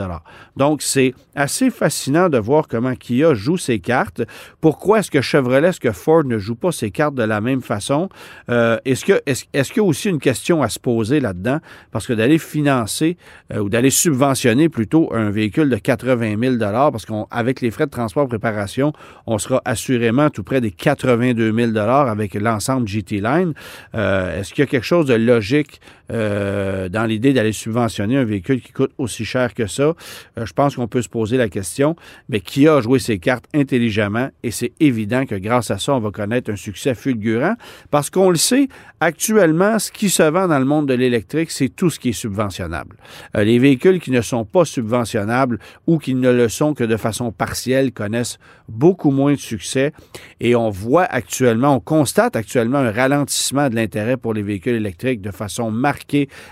Donc, 0.58 0.82
c'est 0.82 1.14
assez 1.36 1.70
fascinant 1.70 2.30
de 2.30 2.38
voir 2.38 2.68
comment 2.68 2.94
Kia 2.96 3.34
joue 3.34 3.58
ses 3.58 3.80
cartes. 3.80 4.22
Pourquoi 4.60 5.00
est-ce 5.00 5.12
que 5.12 5.22
Chevrolet, 5.22 5.70
est-ce 5.70 5.80
que 5.80 5.92
Ford 5.92 6.24
ne 6.24 6.38
joue 6.38 6.56
pas 6.56 6.72
ses 6.72 6.92
cartes 6.92 7.16
de 7.16 7.24
la 7.24 7.42
même 7.42 7.62
façon? 7.62 8.10
Euh, 8.50 8.78
est-ce 8.86 9.06
que 9.06 9.22
est-ce, 9.26 9.46
qu'il 9.72 9.78
y 9.78 9.80
a 9.80 9.84
aussi 9.84 10.10
une 10.10 10.20
question 10.20 10.62
à 10.62 10.70
se 10.70 10.80
poser 10.80 11.20
là-dedans? 11.20 11.60
Parce 11.92 12.08
que 12.08 12.14
d'aller 12.14 12.38
financer 12.38 13.18
euh, 13.54 13.60
ou 13.60 13.70
d'aller 13.70 13.90
subventionner 13.90 14.70
plutôt 14.70 15.14
un 15.14 15.30
véhicule 15.30 15.70
de 15.70 15.78
80 15.78 16.38
000 16.40 16.58
parce 16.60 17.06
qu'avec 17.06 17.62
les 17.62 17.72
frais 17.72 17.86
de 17.86 17.92
transport 17.92 18.28
préparation, 18.28 18.94
on 19.26 19.38
sera 19.38 19.62
assurément 19.66 20.30
tout 20.30 20.44
près 20.44 20.62
des 20.62 20.72
82 20.72 21.54
000 21.54 21.78
avec 21.78 22.34
l'ensemble 22.34 22.88
GT 22.88 23.22
Line. 23.22 23.54
Euh, 23.96 24.40
est-ce 24.40 24.54
qu'il 24.54 24.64
y 24.64 24.68
a 24.68 24.68
quelque 24.68 24.86
chose 24.86 25.06
de 25.06 25.14
logique 25.14 25.82
dans 26.12 27.06
l'idée 27.08 27.34
d'aller 27.34 27.54
subventionner 27.54 28.18
un 28.18 28.26
véhicule 28.26 28.62
qui 28.62 28.72
coûte 28.72 28.92
aussi 28.98 29.26
cher 29.26 29.54
que 29.54 29.68
ça? 29.68 29.94
je 30.38 30.54
pense 30.54 30.76
qu'on 30.76 30.88
peut 30.88 31.02
se 31.02 31.10
poser 31.10 31.38
la 31.38 31.50
question, 31.50 31.96
mais 32.30 32.40
qui 32.42 32.68
a 32.68 32.82
joué 32.82 33.00
ses 33.00 33.20
cartes 33.20 33.46
intelligemment 33.54 34.30
et 34.44 34.52
c'est 34.52 34.74
évident 34.80 35.26
que 35.26 35.36
grâce 35.36 35.72
à 35.72 35.78
ça, 35.78 35.94
on 35.94 36.00
va 36.00 36.12
connaître 36.12 36.52
un 36.52 36.56
succès 36.56 36.96
fulgurant 36.96 37.56
parce 37.90 38.10
qu'on 38.10 38.30
le 38.30 38.36
sait, 38.36 38.68
actuellement, 39.00 39.80
ce 39.80 39.92
qui 39.92 40.10
se 40.10 40.24
vend 40.24 40.48
dans 40.48 40.60
le 40.60 40.66
monde 40.66 40.88
de 40.88 40.94
l'électrique, 40.94 41.52
c'est 41.52 41.70
tout 41.70 41.90
ce 41.90 42.00
qui 42.00 42.10
est 42.10 42.14
subventionnable. 42.14 42.98
Euh, 43.36 43.44
les 43.44 43.60
véhicules 43.60 44.00
qui 44.00 44.12
ne 44.12 44.22
sont 44.22 44.46
pas 44.46 44.66
subventionnables 44.66 45.60
ou 45.88 45.98
qui 45.98 46.16
ne 46.16 46.32
le 46.32 46.50
sont 46.50 46.74
que 46.74 46.84
de 46.84 46.98
façon 46.98 47.32
partielle 47.32 47.92
connaissent 47.92 48.38
beaucoup 48.68 49.12
moins 49.12 49.34
de 49.34 49.40
succès 49.40 49.92
et 50.40 50.56
on 50.56 50.70
voit 50.70 51.04
actuellement, 51.04 51.76
on 51.76 51.80
constate 51.80 52.36
actuellement 52.36 52.80
un 52.80 52.92
ralentissement 52.92 53.70
de 53.70 53.76
l'intérêt 53.76 54.18
pour 54.18 54.34
les 54.34 54.42
véhicules 54.42 54.76
électriques 54.76 55.22
de 55.22 55.32
façon 55.32 55.72
marquée 55.72 56.01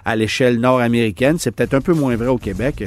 à 0.05 0.15
l'échelle 0.15 0.59
nord-américaine. 0.59 1.37
C'est 1.39 1.51
peut-être 1.51 1.73
un 1.73 1.81
peu 1.81 1.93
moins 1.93 2.15
vrai 2.15 2.27
au 2.27 2.37
Québec, 2.37 2.83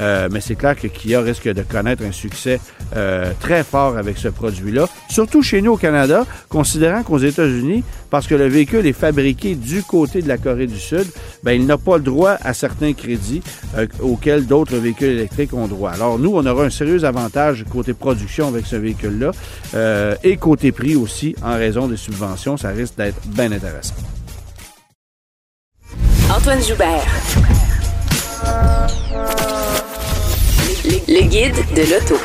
euh, 0.00 0.28
mais 0.30 0.40
c'est 0.40 0.54
clair 0.54 0.76
que 0.76 0.86
Kia 0.86 1.20
risque 1.20 1.48
de 1.48 1.62
connaître 1.62 2.02
un 2.02 2.12
succès 2.12 2.60
euh, 2.96 3.32
très 3.40 3.64
fort 3.64 3.96
avec 3.96 4.18
ce 4.18 4.28
produit-là, 4.28 4.86
surtout 5.08 5.42
chez 5.42 5.62
nous 5.62 5.72
au 5.72 5.76
Canada, 5.76 6.24
considérant 6.48 7.02
qu'aux 7.02 7.18
États-Unis, 7.18 7.82
parce 8.10 8.26
que 8.26 8.34
le 8.34 8.46
véhicule 8.46 8.86
est 8.86 8.92
fabriqué 8.92 9.54
du 9.54 9.82
côté 9.82 10.22
de 10.22 10.28
la 10.28 10.38
Corée 10.38 10.66
du 10.66 10.78
Sud, 10.78 11.06
ben, 11.42 11.52
il 11.52 11.66
n'a 11.66 11.78
pas 11.78 11.96
le 11.96 12.02
droit 12.02 12.36
à 12.42 12.54
certains 12.54 12.92
crédits 12.92 13.42
euh, 13.76 13.86
auxquels 14.00 14.46
d'autres 14.46 14.76
véhicules 14.76 15.08
électriques 15.08 15.54
ont 15.54 15.66
droit. 15.66 15.90
Alors 15.90 16.18
nous, 16.18 16.30
on 16.34 16.46
aura 16.46 16.64
un 16.64 16.70
sérieux 16.70 17.04
avantage 17.04 17.64
côté 17.70 17.94
production 17.94 18.48
avec 18.48 18.66
ce 18.66 18.76
véhicule-là 18.76 19.32
euh, 19.74 20.14
et 20.22 20.36
côté 20.36 20.72
prix 20.72 20.96
aussi 20.96 21.34
en 21.42 21.54
raison 21.54 21.88
des 21.88 21.96
subventions. 21.96 22.56
Ça 22.56 22.70
risque 22.70 22.96
d'être 22.96 23.20
bien 23.26 23.52
intéressant. 23.52 23.94
Antoine 26.36 26.62
Joubert. 26.62 27.06
Le 31.08 31.22
guide 31.22 31.64
de 31.74 31.80
l'auto. 31.90 32.20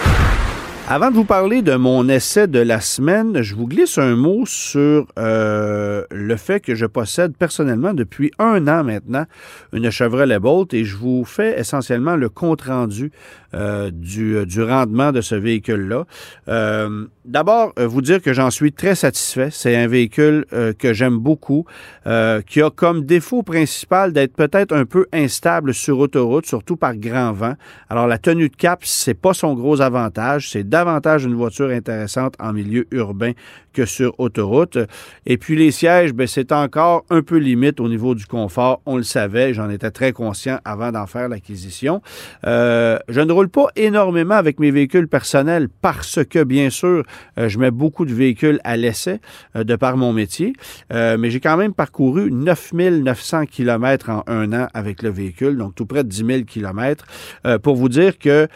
Avant 0.89 1.09
de 1.09 1.15
vous 1.15 1.25
parler 1.25 1.61
de 1.61 1.75
mon 1.75 2.09
essai 2.09 2.47
de 2.47 2.59
la 2.59 2.81
semaine, 2.81 3.41
je 3.41 3.55
vous 3.55 3.65
glisse 3.65 3.97
un 3.97 4.15
mot 4.15 4.45
sur 4.45 5.07
euh, 5.17 6.03
le 6.11 6.35
fait 6.35 6.59
que 6.59 6.75
je 6.75 6.85
possède 6.85 7.37
personnellement 7.37 7.93
depuis 7.93 8.31
un 8.39 8.67
an 8.67 8.83
maintenant 8.83 9.25
une 9.71 9.89
Chevrolet 9.89 10.39
Bolt 10.39 10.73
et 10.73 10.83
je 10.83 10.97
vous 10.97 11.23
fais 11.23 11.57
essentiellement 11.57 12.17
le 12.17 12.27
compte-rendu 12.27 13.11
euh, 13.53 13.89
du, 13.93 14.45
du, 14.45 14.63
rendement 14.63 15.13
de 15.13 15.21
ce 15.21 15.35
véhicule-là. 15.35 16.05
Euh, 16.49 17.05
D'abord, 17.23 17.71
euh, 17.77 17.85
vous 17.85 18.01
dire 18.01 18.19
que 18.19 18.33
j'en 18.33 18.49
suis 18.49 18.73
très 18.73 18.95
satisfait. 18.95 19.49
C'est 19.51 19.75
un 19.75 19.85
véhicule 19.85 20.45
euh, 20.53 20.73
que 20.73 20.91
j'aime 20.91 21.19
beaucoup, 21.19 21.65
euh, 22.07 22.41
qui 22.41 22.63
a 22.63 22.71
comme 22.71 23.05
défaut 23.05 23.43
principal 23.43 24.11
d'être 24.11 24.35
peut-être 24.35 24.75
un 24.75 24.85
peu 24.85 25.05
instable 25.13 25.71
sur 25.75 25.99
autoroute, 25.99 26.47
surtout 26.47 26.77
par 26.77 26.95
grand 26.95 27.31
vent. 27.31 27.53
Alors, 27.89 28.07
la 28.07 28.17
tenue 28.17 28.49
de 28.49 28.55
cap, 28.55 28.79
c'est 28.83 29.13
pas 29.13 29.35
son 29.35 29.53
gros 29.53 29.81
avantage. 29.81 30.49
C'est 30.49 30.67
davantage 30.85 31.25
une 31.25 31.35
voiture 31.35 31.69
intéressante 31.69 32.33
en 32.39 32.53
milieu 32.53 32.87
urbain 32.91 33.33
que 33.73 33.85
sur 33.85 34.19
autoroute. 34.19 34.77
Et 35.25 35.37
puis 35.37 35.55
les 35.55 35.71
sièges, 35.71 36.13
ben, 36.13 36.27
c'est 36.27 36.51
encore 36.51 37.05
un 37.09 37.21
peu 37.21 37.37
limite 37.37 37.79
au 37.79 37.87
niveau 37.87 38.15
du 38.15 38.25
confort. 38.25 38.81
On 38.85 38.97
le 38.97 39.03
savait, 39.03 39.53
j'en 39.53 39.69
étais 39.69 39.91
très 39.91 40.11
conscient 40.11 40.59
avant 40.65 40.91
d'en 40.91 41.05
faire 41.05 41.29
l'acquisition. 41.29 42.01
Euh, 42.45 42.97
je 43.07 43.21
ne 43.21 43.31
roule 43.31 43.49
pas 43.49 43.67
énormément 43.75 44.35
avec 44.35 44.59
mes 44.59 44.71
véhicules 44.71 45.07
personnels 45.07 45.67
parce 45.81 46.19
que, 46.25 46.43
bien 46.43 46.69
sûr, 46.69 47.03
euh, 47.37 47.47
je 47.47 47.59
mets 47.59 47.71
beaucoup 47.71 48.05
de 48.05 48.13
véhicules 48.13 48.59
à 48.63 48.75
l'essai 48.75 49.19
euh, 49.55 49.63
de 49.63 49.75
par 49.75 49.97
mon 49.97 50.13
métier. 50.13 50.53
mais 50.91 51.29
j'ai 51.29 51.39
quand 51.39 51.57
même 51.57 51.73
parcouru 51.73 52.31
9900 52.31 53.45
km 53.45 54.09
en 54.09 54.23
un 54.27 54.53
an 54.53 54.67
avec 54.73 55.01
le 55.01 55.09
véhicule, 55.09 55.57
donc 55.57 55.75
tout 55.75 55.85
près 55.85 56.03
de 56.03 56.09
10 56.09 56.25
000 56.25 56.39
km. 56.43 57.05
pour 57.63 57.75
vous 57.75 57.89
dire 57.89 58.17
que 58.17 58.47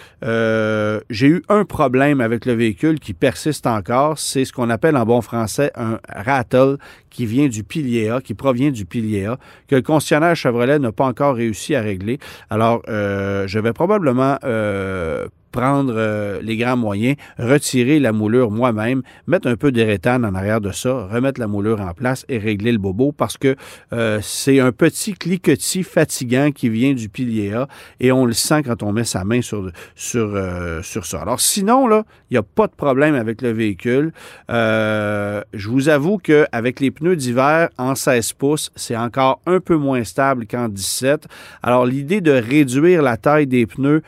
j'ai 1.10 1.28
eu 1.28 1.44
un 1.50 1.66
problème 1.66 2.05
avec 2.14 2.46
le 2.46 2.54
véhicule 2.54 3.00
qui 3.00 3.14
persiste 3.14 3.68
encore. 3.68 4.20
C'est 4.20 4.46
ce 4.46 4.54
qu'on 4.54 4.70
appelle 4.70 4.96
en 4.96 5.06
bon 5.06 5.22
français, 5.22 5.72
un 5.76 6.00
rattle 6.08 6.78
qui 7.10 7.26
vient 7.26 7.48
du 7.48 7.64
pilier 7.64 8.10
A, 8.10 8.22
qui 8.22 8.34
provient 8.34 8.72
du 8.72 8.86
pilier 8.86 9.26
A, 9.26 9.38
que 9.68 9.76
le 9.76 9.82
concessionnaire 9.82 10.36
Chevrolet 10.36 10.80
n'a 10.80 10.92
pas 10.92 11.06
encore 11.06 11.36
réussi 11.36 11.76
à 11.76 11.82
régler. 11.82 12.20
Alors, 12.50 12.82
euh, 12.88 13.48
je 13.48 13.60
vais 13.60 13.74
probablement 13.74 14.38
euh, 14.44 15.28
prendre 15.56 15.94
euh, 15.96 16.42
les 16.42 16.58
grands 16.58 16.76
moyens, 16.76 17.16
retirer 17.40 18.02
la 18.02 18.12
moulure 18.12 18.52
moi-même, 18.52 19.02
mettre 19.26 19.48
un 19.48 19.56
peu 19.56 19.72
d'éréthane 19.72 20.26
en 20.26 20.36
arrière 20.36 20.60
de 20.60 20.72
ça, 20.72 21.08
remettre 21.10 21.40
la 21.40 21.48
moulure 21.48 21.80
en 21.80 21.94
place 21.94 22.26
et 22.28 22.38
régler 22.38 22.74
le 22.74 22.78
bobo 22.78 23.14
parce 23.14 23.38
que 23.38 23.56
euh, 23.94 24.20
c'est 24.22 24.60
un 24.60 24.74
petit 24.74 25.14
cliquetis 25.14 25.84
fatigant 25.84 26.52
qui 26.52 26.68
vient 26.68 26.94
du 26.94 27.08
pilier 27.08 27.54
A 27.54 27.70
et 28.02 28.12
on 28.12 28.26
le 28.26 28.34
sent 28.34 28.64
quand 28.64 28.84
on 28.84 28.92
met 28.92 29.06
sa 29.06 29.24
main 29.24 29.42
sur, 29.42 29.72
sur, 29.96 30.30
euh, 30.36 30.82
sur 30.82 31.06
ça. 31.06 31.22
Alors 31.22 31.40
sinon, 31.40 31.88
là, 31.88 32.04
il 32.30 32.34
n'y 32.34 32.38
a 32.38 32.44
pas 32.44 32.68
de 32.68 32.74
problème 32.74 33.16
avec 33.16 33.42
le 33.42 33.52
véhicule. 33.52 34.12
je 34.50 35.70
vous 35.70 35.88
avoue 35.88 36.18
qu'avec 36.18 36.82
les 36.82 36.92
pneus 36.92 37.16
d'hiver 37.16 37.70
en 37.78 37.96
16 37.96 38.34
pouces, 38.34 38.72
c'est 38.76 38.98
encore 38.98 39.40
un 39.46 39.62
peu 39.62 39.78
moins 39.78 40.04
stable 40.04 40.48
qu'en 40.48 40.68
17. 40.68 41.28
Alors 41.64 41.86
l'idée 41.86 42.20
de 42.20 42.32
réduire 42.32 43.02
la 43.02 43.16
taille 43.16 43.48
des 43.48 43.66
pneus 43.66 44.02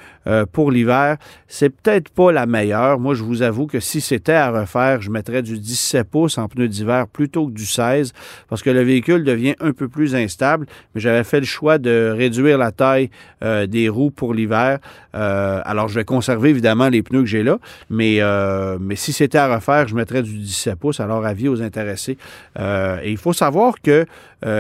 pour 0.51 0.71
l'hiver, 0.71 1.15
c'est 1.47 1.69
peut-être 1.69 2.10
pas 2.10 2.32
la 2.32 2.45
meilleure. 2.45 3.00
Moi, 3.00 3.13
je 3.13 3.23
vous 3.23 3.41
avoue 3.41 3.67
que 3.67 3.80
si 3.80 4.02
c'était 4.02 4.34
à 4.34 4.52
refaire, 4.52 5.02
je 5.02 5.10
mettrais 5.10 5.41
du 5.41 5.60
17 5.60 6.08
pouces 6.08 6.38
en 6.38 6.47
pneu 6.47 6.67
d'hiver 6.67 7.08
plutôt 7.08 7.47
que 7.47 7.54
du 7.54 7.65
16 7.65 8.13
parce 8.50 8.62
que 8.62 8.69
le 8.69 8.82
véhicule 8.82 9.23
devient 9.23 9.56
un 9.60 9.71
peu 9.71 9.88
plus 9.88 10.15
instable. 10.15 10.65
Mais 10.93 11.02
j'avais 11.02 11.23
fait 11.23 11.39
le 11.39 11.45
choix 11.45 11.78
de 11.78 12.13
réduire 12.15 12.58
la 12.58 12.71
taille 12.71 13.10
euh, 13.43 13.65
des 13.67 13.89
roues 13.89 14.12
pour 14.12 14.34
l'hiver. 14.34 14.80
Euh, 15.15 15.62
alors, 15.63 15.88
je 15.88 15.95
vais 15.95 16.06
conserver 16.06 16.50
évidemment 16.50 16.89
les 16.89 17.02
pneus 17.02 17.21
que 17.21 17.28
j'ai 17.28 17.43
là, 17.43 17.58
mais, 17.89 18.17
euh, 18.19 18.78
mais 18.80 18.95
si 18.95 19.13
c'était 19.13 19.38
à 19.38 19.56
refaire, 19.56 19.88
je 19.88 19.95
mettrais 19.95 20.23
du 20.23 20.38
17 20.38 20.76
pouces. 20.76 21.00
Alors, 21.00 21.26
avis 21.26 21.47
aux 21.47 21.62
intéressés. 21.62 22.17
et 22.58 23.12
il 23.12 23.17
faut 23.17 23.34
savoir 23.34 23.82
que 23.82 24.06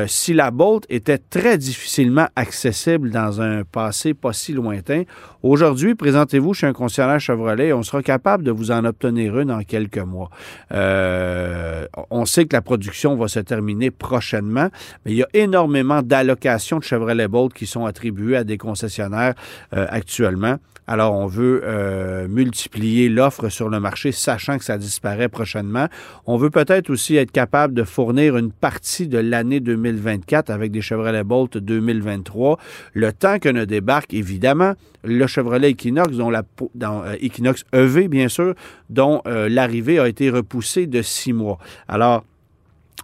si 0.07 0.33
la 0.33 0.51
Bolt 0.51 0.85
était 0.89 1.17
très 1.17 1.57
difficilement 1.57 2.27
accessible 2.35 3.11
dans 3.11 3.41
un 3.41 3.63
passé 3.63 4.13
pas 4.13 4.33
si 4.33 4.53
lointain, 4.53 5.03
aujourd'hui, 5.43 5.95
présentez-vous 5.95 6.53
chez 6.53 6.67
un 6.67 6.73
concessionnaire 6.73 7.19
Chevrolet, 7.19 7.73
on 7.73 7.83
sera 7.83 8.01
capable 8.01 8.43
de 8.43 8.51
vous 8.51 8.71
en 8.71 8.85
obtenir 8.85 9.39
une 9.39 9.51
en 9.51 9.61
quelques 9.63 9.97
mois. 9.97 10.29
Euh, 10.71 11.85
on 12.09 12.25
sait 12.25 12.45
que 12.45 12.55
la 12.55 12.61
production 12.61 13.15
va 13.15 13.27
se 13.27 13.39
terminer 13.39 13.91
prochainement, 13.91 14.69
mais 15.05 15.11
il 15.11 15.17
y 15.17 15.23
a 15.23 15.27
énormément 15.33 16.01
d'allocations 16.01 16.79
de 16.79 16.83
Chevrolet 16.83 17.27
Bolt 17.27 17.53
qui 17.53 17.65
sont 17.65 17.85
attribuées 17.85 18.37
à 18.37 18.43
des 18.43 18.57
concessionnaires 18.57 19.35
euh, 19.73 19.85
actuellement. 19.89 20.57
Alors, 20.87 21.13
on 21.13 21.27
veut 21.27 21.61
euh, 21.65 22.29
multiplier 22.29 23.09
l'offre 23.09 23.49
sur 23.49 23.67
le 23.67 23.79
marché, 23.81 24.13
sachant 24.13 24.57
que 24.57 24.63
ça 24.63 24.77
disparaît 24.77 25.27
prochainement. 25.27 25.87
On 26.25 26.37
veut 26.37 26.49
peut-être 26.49 26.89
aussi 26.89 27.17
être 27.17 27.31
capable 27.31 27.73
de 27.73 27.83
fournir 27.83 28.37
une 28.37 28.53
partie 28.53 29.09
de 29.09 29.17
l'année 29.17 29.59
2024 29.59 30.49
avec 30.49 30.71
des 30.71 30.81
Chevrolet 30.81 31.25
Bolt 31.25 31.57
2023, 31.57 32.57
le 32.93 33.11
temps 33.11 33.37
que 33.37 33.49
ne 33.49 33.65
débarque 33.65 34.13
évidemment 34.13 34.75
le 35.03 35.27
Chevrolet 35.27 35.71
Equinox, 35.71 36.15
dont 36.15 36.29
la 36.29 36.43
dans, 36.73 37.03
euh, 37.03 37.15
Equinox 37.21 37.65
EV, 37.73 38.07
bien 38.07 38.29
sûr, 38.29 38.53
dont 38.89 39.21
euh, 39.27 39.49
l'arrivée 39.49 39.99
a 39.99 40.07
été 40.07 40.29
repoussée 40.29 40.87
de 40.87 41.01
six 41.01 41.33
mois. 41.33 41.57
Alors, 41.89 42.23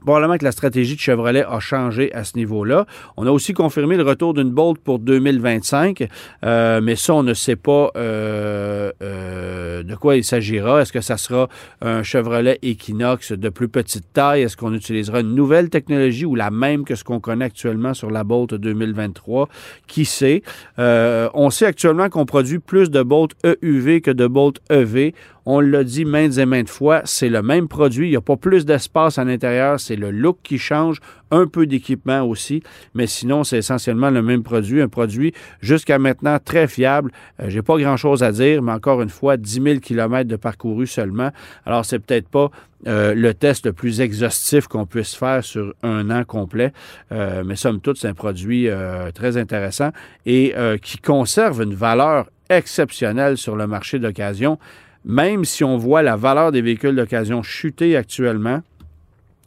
Probablement 0.06 0.38
que 0.38 0.44
la 0.44 0.52
stratégie 0.52 0.96
de 0.96 1.00
Chevrolet 1.00 1.46
a 1.46 1.60
changé 1.60 2.14
à 2.14 2.24
ce 2.24 2.38
niveau-là. 2.38 2.86
On 3.18 3.26
a 3.26 3.32
aussi 3.32 3.54
confirmé 3.54 3.96
le 3.96 4.04
retour 4.04 4.34
d'une 4.34 4.52
Bolt 4.52 4.80
pour 4.80 5.00
2025, 5.00 6.08
euh, 6.44 6.82
mais 6.82 6.96
ça, 6.96 7.14
on 7.16 7.24
ne 7.24 7.34
sait 7.34 7.56
pas 7.56 7.92
euh, 7.96 8.92
euh, 9.02 9.84
de 9.84 9.96
quoi 9.96 10.16
il 10.18 10.24
s'agira. 10.24 10.82
Est-ce 10.82 10.92
que 10.92 11.02
ça 11.02 11.18
sera 11.18 11.48
un 11.82 12.04
Chevrolet 12.04 12.60
Equinox 12.62 13.32
de 13.32 13.50
plus 13.50 13.70
petite 13.70 14.12
taille? 14.14 14.42
Est-ce 14.42 14.58
qu'on 14.58 14.74
utilisera 14.74 15.22
une 15.22 15.36
nouvelle 15.36 15.70
technologie 15.70 16.26
ou 16.26 16.36
la 16.36 16.52
même 16.52 16.84
que 16.84 16.96
ce 16.96 17.04
qu'on 17.04 17.20
connaît 17.20 17.46
actuellement 17.46 17.94
sur 17.94 18.12
la 18.12 18.24
Bolt 18.24 18.54
2023? 18.54 19.48
Qui 19.88 20.06
sait? 20.06 20.44
on 20.78 21.50
sait 21.50 21.66
actuellement 21.66 22.10
qu'on 22.10 22.26
produit 22.26 22.60
plus 22.60 22.90
de 22.90 23.02
Bolt 23.02 23.32
EUV 23.46 24.02
que 24.02 24.12
de 24.12 24.28
Bolt 24.28 24.60
EV. 24.70 25.14
On 25.46 25.60
l'a 25.60 25.84
dit 25.84 26.06
maintes 26.06 26.38
et 26.38 26.46
maintes 26.46 26.70
fois, 26.70 27.02
c'est 27.06 27.30
le 27.30 27.42
même 27.42 27.68
produit. 27.68 28.08
Il 28.08 28.12
n'y 28.12 28.16
a 28.16 28.22
pas 28.22 28.38
plus 28.38 28.66
d'espace 28.66 29.18
à 29.18 29.24
l'intérieur. 29.24 29.80
C'est 29.80 29.96
le 29.96 30.12
look 30.12 30.38
qui 30.44 30.58
change, 30.58 31.00
un 31.32 31.48
peu 31.48 31.66
d'équipement 31.66 32.22
aussi, 32.22 32.62
mais 32.94 33.08
sinon, 33.08 33.44
c'est 33.44 33.58
essentiellement 33.58 34.10
le 34.10 34.22
même 34.22 34.44
produit. 34.44 34.82
Un 34.82 34.88
produit 34.88 35.34
jusqu'à 35.62 36.00
maintenant 36.00 36.38
très 36.44 36.68
fiable. 36.68 37.12
Je 37.40 37.50
J'ai 37.50 37.62
pas 37.62 37.78
grand-chose 37.78 38.24
à 38.24 38.32
dire, 38.32 38.62
mais 38.62 38.72
encore 38.72 39.02
une 39.02 39.10
fois, 39.10 39.38
10 39.38 39.62
000 39.62 39.80
km 39.80 40.28
de 40.28 40.36
parcouru 40.36 40.88
seulement. 40.88 41.32
Alors, 41.66 41.86
c'est 41.86 42.00
peut-être 42.00 42.28
pas 42.28 42.52
euh, 42.86 43.14
le 43.14 43.34
test 43.34 43.66
le 43.66 43.74
plus 43.74 44.02
exhaustif 44.02 44.68
qu'on 44.68 44.86
puisse 44.86 45.16
faire 45.16 45.44
sur 45.44 45.74
un 45.84 46.10
an 46.10 46.24
complet. 46.26 46.74
Euh, 47.12 47.44
mais 47.46 47.56
somme 47.56 47.80
toute, 47.80 47.98
c'est 47.98 48.08
un 48.08 48.14
produit 48.14 48.68
euh, 48.68 49.12
très 49.12 49.38
intéressant 49.38 49.92
et 50.26 50.54
qui 50.82 50.98
conserve 50.98 51.62
une 51.62 51.74
valeur 51.74 52.30
exceptionnelle 52.50 53.38
sur 53.38 53.56
le 53.56 53.68
marché 53.68 54.00
d'occasion. 54.00 54.58
Même 55.06 55.46
si 55.46 55.64
on 55.64 55.78
voit 55.78 56.02
la 56.02 56.16
valeur 56.16 56.52
des 56.52 56.62
véhicules 56.62 56.96
d'occasion 56.96 57.44
chuter 57.44 57.98
actuellement, 57.98 58.62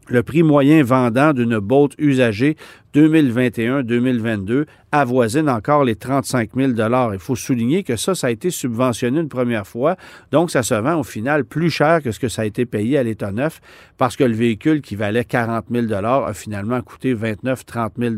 le 0.09 0.23
prix 0.23 0.43
moyen 0.43 0.83
vendant 0.83 1.33
d'une 1.33 1.59
boat 1.59 1.89
usagée 1.99 2.57
2021-2022 2.97 4.65
avoisine 4.91 5.51
encore 5.51 5.85
les 5.85 5.97
35 5.97 6.51
000 6.57 6.73
Il 7.13 7.19
faut 7.19 7.37
souligner 7.37 7.83
que 7.83 7.97
ça, 7.97 8.15
ça 8.15 8.29
a 8.29 8.31
été 8.31 8.51
subventionné 8.51 9.21
une 9.21 9.29
première 9.29 9.67
fois, 9.67 9.97
donc 10.33 10.51
ça 10.51 10.63
se 10.63 10.75
vend 10.75 10.95
au 10.95 11.03
final 11.03 11.45
plus 11.45 11.69
cher 11.69 12.03
que 12.03 12.11
ce 12.11 12.19
que 12.19 12.29
ça 12.29 12.43
a 12.43 12.45
été 12.47 12.65
payé 12.65 12.97
à 12.97 13.03
l'état 13.03 13.33
neuf, 13.33 13.61
parce 13.99 14.17
que 14.17 14.25
le 14.25 14.35
véhicule 14.35 14.81
qui 14.81 14.97
valait 14.97 15.25
40 15.25 15.67
000 15.71 15.93
a 15.93 16.33
finalement 16.33 16.81
coûté 16.81 17.15
29-30 17.15 17.91
000 17.99 18.15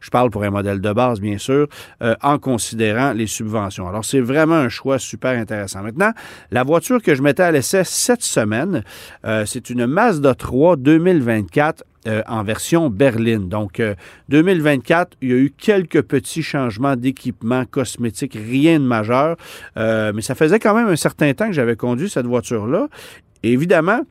Je 0.00 0.10
parle 0.10 0.30
pour 0.30 0.44
un 0.44 0.50
modèle 0.50 0.80
de 0.80 0.92
base, 0.92 1.20
bien 1.20 1.36
sûr, 1.36 1.68
euh, 2.02 2.14
en 2.22 2.38
considérant 2.38 3.12
les 3.12 3.26
subventions. 3.26 3.88
Alors, 3.88 4.04
c'est 4.04 4.20
vraiment 4.20 4.54
un 4.54 4.70
choix 4.70 4.98
super 4.98 5.38
intéressant. 5.38 5.82
Maintenant, 5.82 6.12
la 6.50 6.62
voiture 6.62 7.02
que 7.02 7.14
je 7.14 7.22
mettais 7.22 7.42
à 7.42 7.52
l'essai 7.52 7.82
cette 7.84 8.22
semaine, 8.22 8.84
euh, 9.26 9.44
c'est 9.44 9.68
une 9.68 9.86
Mazda 9.86 10.34
3 10.34 10.76
2024 10.76 11.84
euh, 12.06 12.22
en 12.26 12.42
version 12.44 12.90
berline. 12.90 13.48
Donc, 13.48 13.80
2024, 14.28 15.12
euh, 15.12 15.16
il 15.22 15.28
y 15.28 15.32
a 15.32 15.36
eu 15.36 15.50
quelques 15.56 16.02
petits 16.02 16.42
changements 16.42 16.96
d'équipement 16.96 17.64
cosmétique, 17.64 18.34
rien 18.34 18.78
de 18.78 18.84
majeur, 18.84 19.36
euh, 19.76 20.12
mais 20.14 20.22
ça 20.22 20.34
faisait 20.34 20.58
quand 20.58 20.74
même 20.74 20.88
un 20.88 20.96
certain 20.96 21.32
temps 21.32 21.46
que 21.46 21.52
j'avais 21.52 21.76
conduit 21.76 22.10
cette 22.10 22.26
voiture-là. 22.26 22.88
Évidemment, 23.42 24.02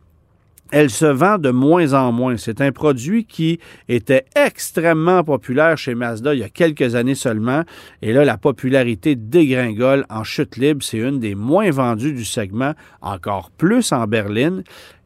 elle 0.73 0.89
se 0.89 1.05
vend 1.05 1.37
de 1.37 1.51
moins 1.51 1.93
en 1.93 2.11
moins. 2.11 2.35
C'est 2.37 2.59
un 2.59 2.71
produit 2.71 3.25
qui 3.25 3.59
était 3.87 4.25
extrêmement 4.35 5.23
populaire 5.23 5.77
chez 5.77 5.93
Mazda 5.93 6.33
il 6.33 6.39
y 6.39 6.43
a 6.43 6.49
quelques 6.49 6.95
années 6.95 7.13
seulement. 7.13 7.61
Et 8.01 8.11
là, 8.11 8.25
la 8.25 8.37
popularité 8.37 9.15
dégringole 9.15 10.03
en 10.09 10.23
chute 10.23 10.57
libre. 10.57 10.83
C'est 10.83 10.97
une 10.97 11.19
des 11.19 11.35
moins 11.35 11.69
vendues 11.69 12.13
du 12.13 12.25
segment, 12.25 12.73
encore 13.01 13.51
plus 13.51 13.91
en 13.91 14.07
berline. 14.07 14.63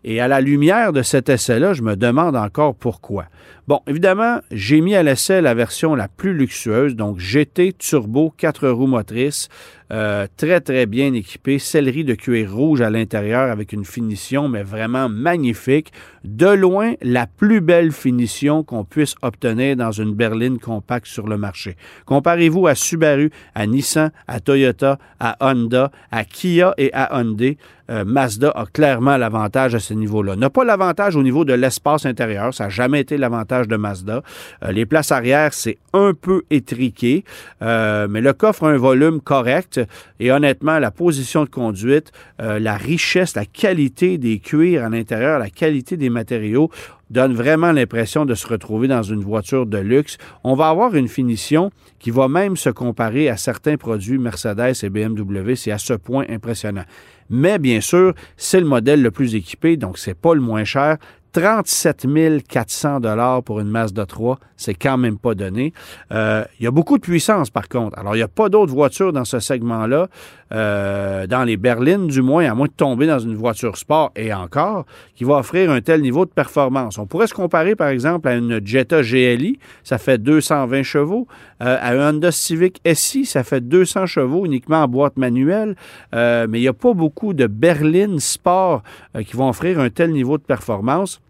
Et 0.09 0.21
à 0.21 0.29
la 0.29 0.39
lumière 0.39 0.93
de 0.93 1.01
cet 1.01 1.27
essai-là, 1.27 1.73
je 1.73 1.81
me 1.81 1.97
demande 1.97 2.37
encore 2.37 2.73
pourquoi. 2.73 3.25
Bon, 3.67 3.81
évidemment, 3.87 4.39
j'ai 4.51 4.79
mis 4.79 4.95
à 4.95 5.03
l'essai 5.03 5.41
la 5.41 5.53
version 5.53 5.95
la 5.95 6.07
plus 6.07 6.33
luxueuse, 6.33 6.95
donc 6.95 7.19
GT 7.19 7.73
Turbo 7.73 8.33
4 8.37 8.69
roues 8.69 8.87
motrices, 8.87 9.49
euh, 9.89 10.27
très 10.35 10.59
très 10.59 10.85
bien 10.85 11.13
équipé, 11.13 11.59
sellerie 11.59 12.03
de 12.03 12.13
cuir 12.13 12.53
rouge 12.53 12.81
à 12.81 12.89
l'intérieur 12.89 13.49
avec 13.49 13.71
une 13.71 13.85
finition 13.85 14.49
mais 14.49 14.63
vraiment 14.63 15.07
magnifique. 15.07 15.93
De 16.25 16.47
loin, 16.47 16.93
la 17.01 17.25
plus 17.25 17.61
belle 17.61 17.93
finition 17.93 18.63
qu'on 18.63 18.83
puisse 18.83 19.15
obtenir 19.21 19.77
dans 19.77 19.91
une 19.91 20.13
berline 20.13 20.59
compacte 20.59 21.07
sur 21.07 21.27
le 21.27 21.37
marché. 21.37 21.77
Comparez-vous 22.05 22.67
à 22.67 22.75
Subaru, 22.75 23.31
à 23.55 23.65
Nissan, 23.65 24.11
à 24.27 24.41
Toyota, 24.41 24.99
à 25.21 25.37
Honda, 25.39 25.89
à 26.11 26.25
Kia 26.25 26.73
et 26.77 26.91
à 26.93 27.17
Hyundai. 27.17 27.57
Euh, 27.89 28.03
Mazda 28.03 28.49
a 28.49 28.65
clairement 28.65 29.15
l'avantage 29.15 29.73
à 29.73 29.79
ce 29.79 29.93
niveau-là. 29.93 30.35
N'a 30.35 30.49
pas 30.49 30.65
l'avantage 30.65 31.15
au 31.15 31.23
niveau 31.23 31.45
de 31.45 31.53
l'espace 31.53 32.05
intérieur, 32.05 32.53
ça 32.53 32.65
n'a 32.65 32.69
jamais 32.69 32.99
été 32.99 33.15
l'avantage 33.15 33.69
de 33.69 33.77
Mazda. 33.77 34.23
Euh, 34.63 34.73
les 34.73 34.85
places 34.85 35.13
arrière, 35.13 35.53
c'est 35.53 35.77
un 35.93 36.13
peu 36.13 36.41
étriqué, 36.49 37.23
mais 37.61 38.21
le 38.21 38.33
coffre 38.33 38.65
a 38.65 38.71
un 38.71 38.77
volume 38.77 39.21
correct. 39.21 39.76
Et 40.19 40.31
honnêtement, 40.31 40.79
la 40.79 40.91
position 40.91 41.43
de 41.43 41.49
conduite, 41.49 42.11
euh, 42.41 42.59
la 42.59 42.77
richesse, 42.77 43.35
la 43.35 43.45
qualité 43.45 44.17
des 44.17 44.39
cuirs 44.39 44.83
à 44.83 44.89
l'intérieur, 44.89 45.39
la 45.39 45.49
qualité 45.49 45.97
des 45.97 46.09
matériaux 46.09 46.69
donne 47.09 47.33
vraiment 47.33 47.71
l'impression 47.71 48.25
de 48.25 48.35
se 48.35 48.47
retrouver 48.47 48.87
dans 48.87 49.03
une 49.03 49.21
voiture 49.21 49.65
de 49.65 49.77
luxe. 49.77 50.17
On 50.43 50.55
va 50.55 50.69
avoir 50.69 50.95
une 50.95 51.07
finition 51.07 51.71
qui 51.99 52.11
va 52.11 52.27
même 52.27 52.57
se 52.57 52.69
comparer 52.69 53.29
à 53.29 53.37
certains 53.37 53.77
produits 53.77 54.17
Mercedes 54.17 54.73
et 54.83 54.89
BMW. 54.89 55.55
C'est 55.55 55.71
à 55.71 55.77
ce 55.77 55.93
point 55.93 56.25
impressionnant. 56.29 56.83
Mais 57.29 57.59
bien 57.59 57.81
sûr, 57.81 58.13
c'est 58.37 58.59
le 58.59 58.65
modèle 58.65 59.01
le 59.01 59.11
plus 59.11 59.35
équipé, 59.35 59.75
donc 59.75 59.97
c'est 59.97 60.17
pas 60.17 60.33
le 60.33 60.41
moins 60.41 60.63
cher. 60.63 60.97
37 61.31 62.07
400 62.47 62.99
dollars 62.99 63.43
pour 63.43 63.59
une 63.59 63.69
Mazda 63.69 64.05
3, 64.05 64.39
c'est 64.55 64.73
quand 64.73 64.97
même 64.97 65.17
pas 65.17 65.35
donné. 65.35 65.73
Euh, 66.11 66.43
il 66.59 66.63
y 66.63 66.67
a 66.67 66.71
beaucoup 66.71 66.97
de 66.97 67.03
puissance, 67.03 67.49
par 67.49 67.69
contre. 67.69 67.97
Alors, 67.99 68.15
il 68.15 68.19
n'y 68.19 68.23
a 68.23 68.27
pas 68.27 68.49
d'autres 68.49 68.73
voitures 68.73 69.13
dans 69.13 69.25
ce 69.25 69.39
segment-là, 69.39 70.07
euh, 70.51 71.27
dans 71.27 71.43
les 71.43 71.57
berlines 71.57 72.07
du 72.07 72.21
moins, 72.21 72.49
à 72.49 72.55
moins 72.55 72.67
de 72.67 72.71
tomber 72.71 73.05
dans 73.05 73.19
une 73.19 73.35
voiture 73.35 73.77
sport 73.77 74.11
et 74.15 74.33
encore, 74.33 74.85
qui 75.15 75.23
va 75.25 75.35
offrir 75.35 75.69
un 75.69 75.81
tel 75.81 76.01
niveau 76.01 76.25
de 76.25 76.31
performance. 76.31 76.97
On 76.97 77.05
pourrait 77.05 77.27
se 77.27 77.33
comparer, 77.33 77.75
par 77.75 77.89
exemple, 77.89 78.27
à 78.27 78.35
une 78.35 78.65
Jetta 78.65 79.01
GLI, 79.01 79.59
ça 79.83 79.97
fait 79.97 80.17
220 80.17 80.83
chevaux, 80.83 81.27
euh, 81.61 81.77
à 81.79 81.91
un 81.91 82.09
Honda 82.09 82.31
Civic 82.31 82.81
SI, 82.93 83.25
ça 83.25 83.43
fait 83.43 83.61
200 83.61 84.07
chevaux 84.07 84.45
uniquement 84.45 84.83
en 84.83 84.87
boîte 84.87 85.17
manuelle, 85.17 85.75
mais 86.13 86.59
il 86.59 86.61
n'y 86.61 86.67
a 86.67 86.73
pas 86.73 86.93
beaucoup 86.93 87.33
de 87.33 87.47
berlines 87.47 88.19
sport 88.19 88.81
qui 89.25 89.35
vont 89.35 89.49
offrir 89.49 89.79
un 89.79 89.89
tel 89.89 90.11
niveau 90.11 90.37
de 90.37 90.43
performance. 90.43 91.21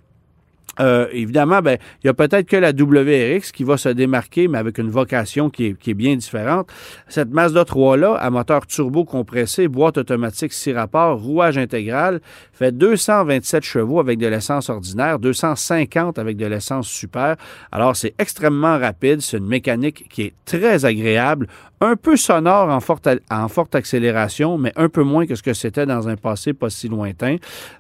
Euh, 0.80 1.08
évidemment, 1.12 1.62
ben, 1.62 1.78
il 2.04 2.08
y 2.08 2.10
a 2.10 2.14
peut-être 2.14 2.48
que 2.48 2.58
la 2.58 2.72
WRX 2.72 3.52
qui 3.52 3.64
va 3.64 3.78
se 3.78 3.90
démarquer, 3.90 4.48
mais 4.48 4.58
avec 4.58 4.78
une 4.78 4.90
vocation 4.90 5.50
qui 5.50 5.66
est, 5.66 5.94
bien 5.94 6.16
différente. 6.16 6.70
Cette 7.08 7.32
Mazda 7.32 7.64
3-là, 7.64 8.14
à 8.16 8.30
moteur 8.30 8.68
turbo 8.68 9.06
compressé, 9.06 9.68
boîte 9.68 9.98
automatique 9.98 10.54
6 10.54 10.74
rapports, 10.74 11.20
rouage 11.20 11.58
intégral, 11.58 12.20
fait 12.54 12.72
227 12.72 13.64
chevaux 13.64 14.00
avec 14.00 14.20
de 14.20 14.28
l'essence 14.28 14.70
ordinaire, 14.70 15.18
250 15.18 16.20
avec 16.20 16.38
de 16.38 16.46
l'essence 16.46 16.88
super. 16.88 17.36
Alors, 17.72 17.96
c'est 17.96 18.14
extrêmement 18.20 18.78
rapide. 18.78 19.22
C'est 19.22 19.38
une 19.38 19.48
mécanique 19.48 20.08
qui 20.10 20.24
est 20.24 20.34
très 20.46 20.86
agréable 20.86 21.48
un 21.80 21.96
peu 21.96 22.18
sonore 22.18 22.70
en 22.70 22.80
forte, 22.80 23.08
en 23.30 23.48
forte 23.48 23.76
accélération, 23.76 24.58
mais 24.58 24.74
un 24.76 24.90
peu 24.90 25.04
moins 25.04 25.26
que 25.28 25.36
ce 25.36 25.44
que 25.44 25.54
c'était 25.54 25.86
dans 25.86 26.08
un 26.08 26.16
passé 26.16 26.54
pas 26.54 26.70
si 26.70 26.88
lointain. 26.88 27.36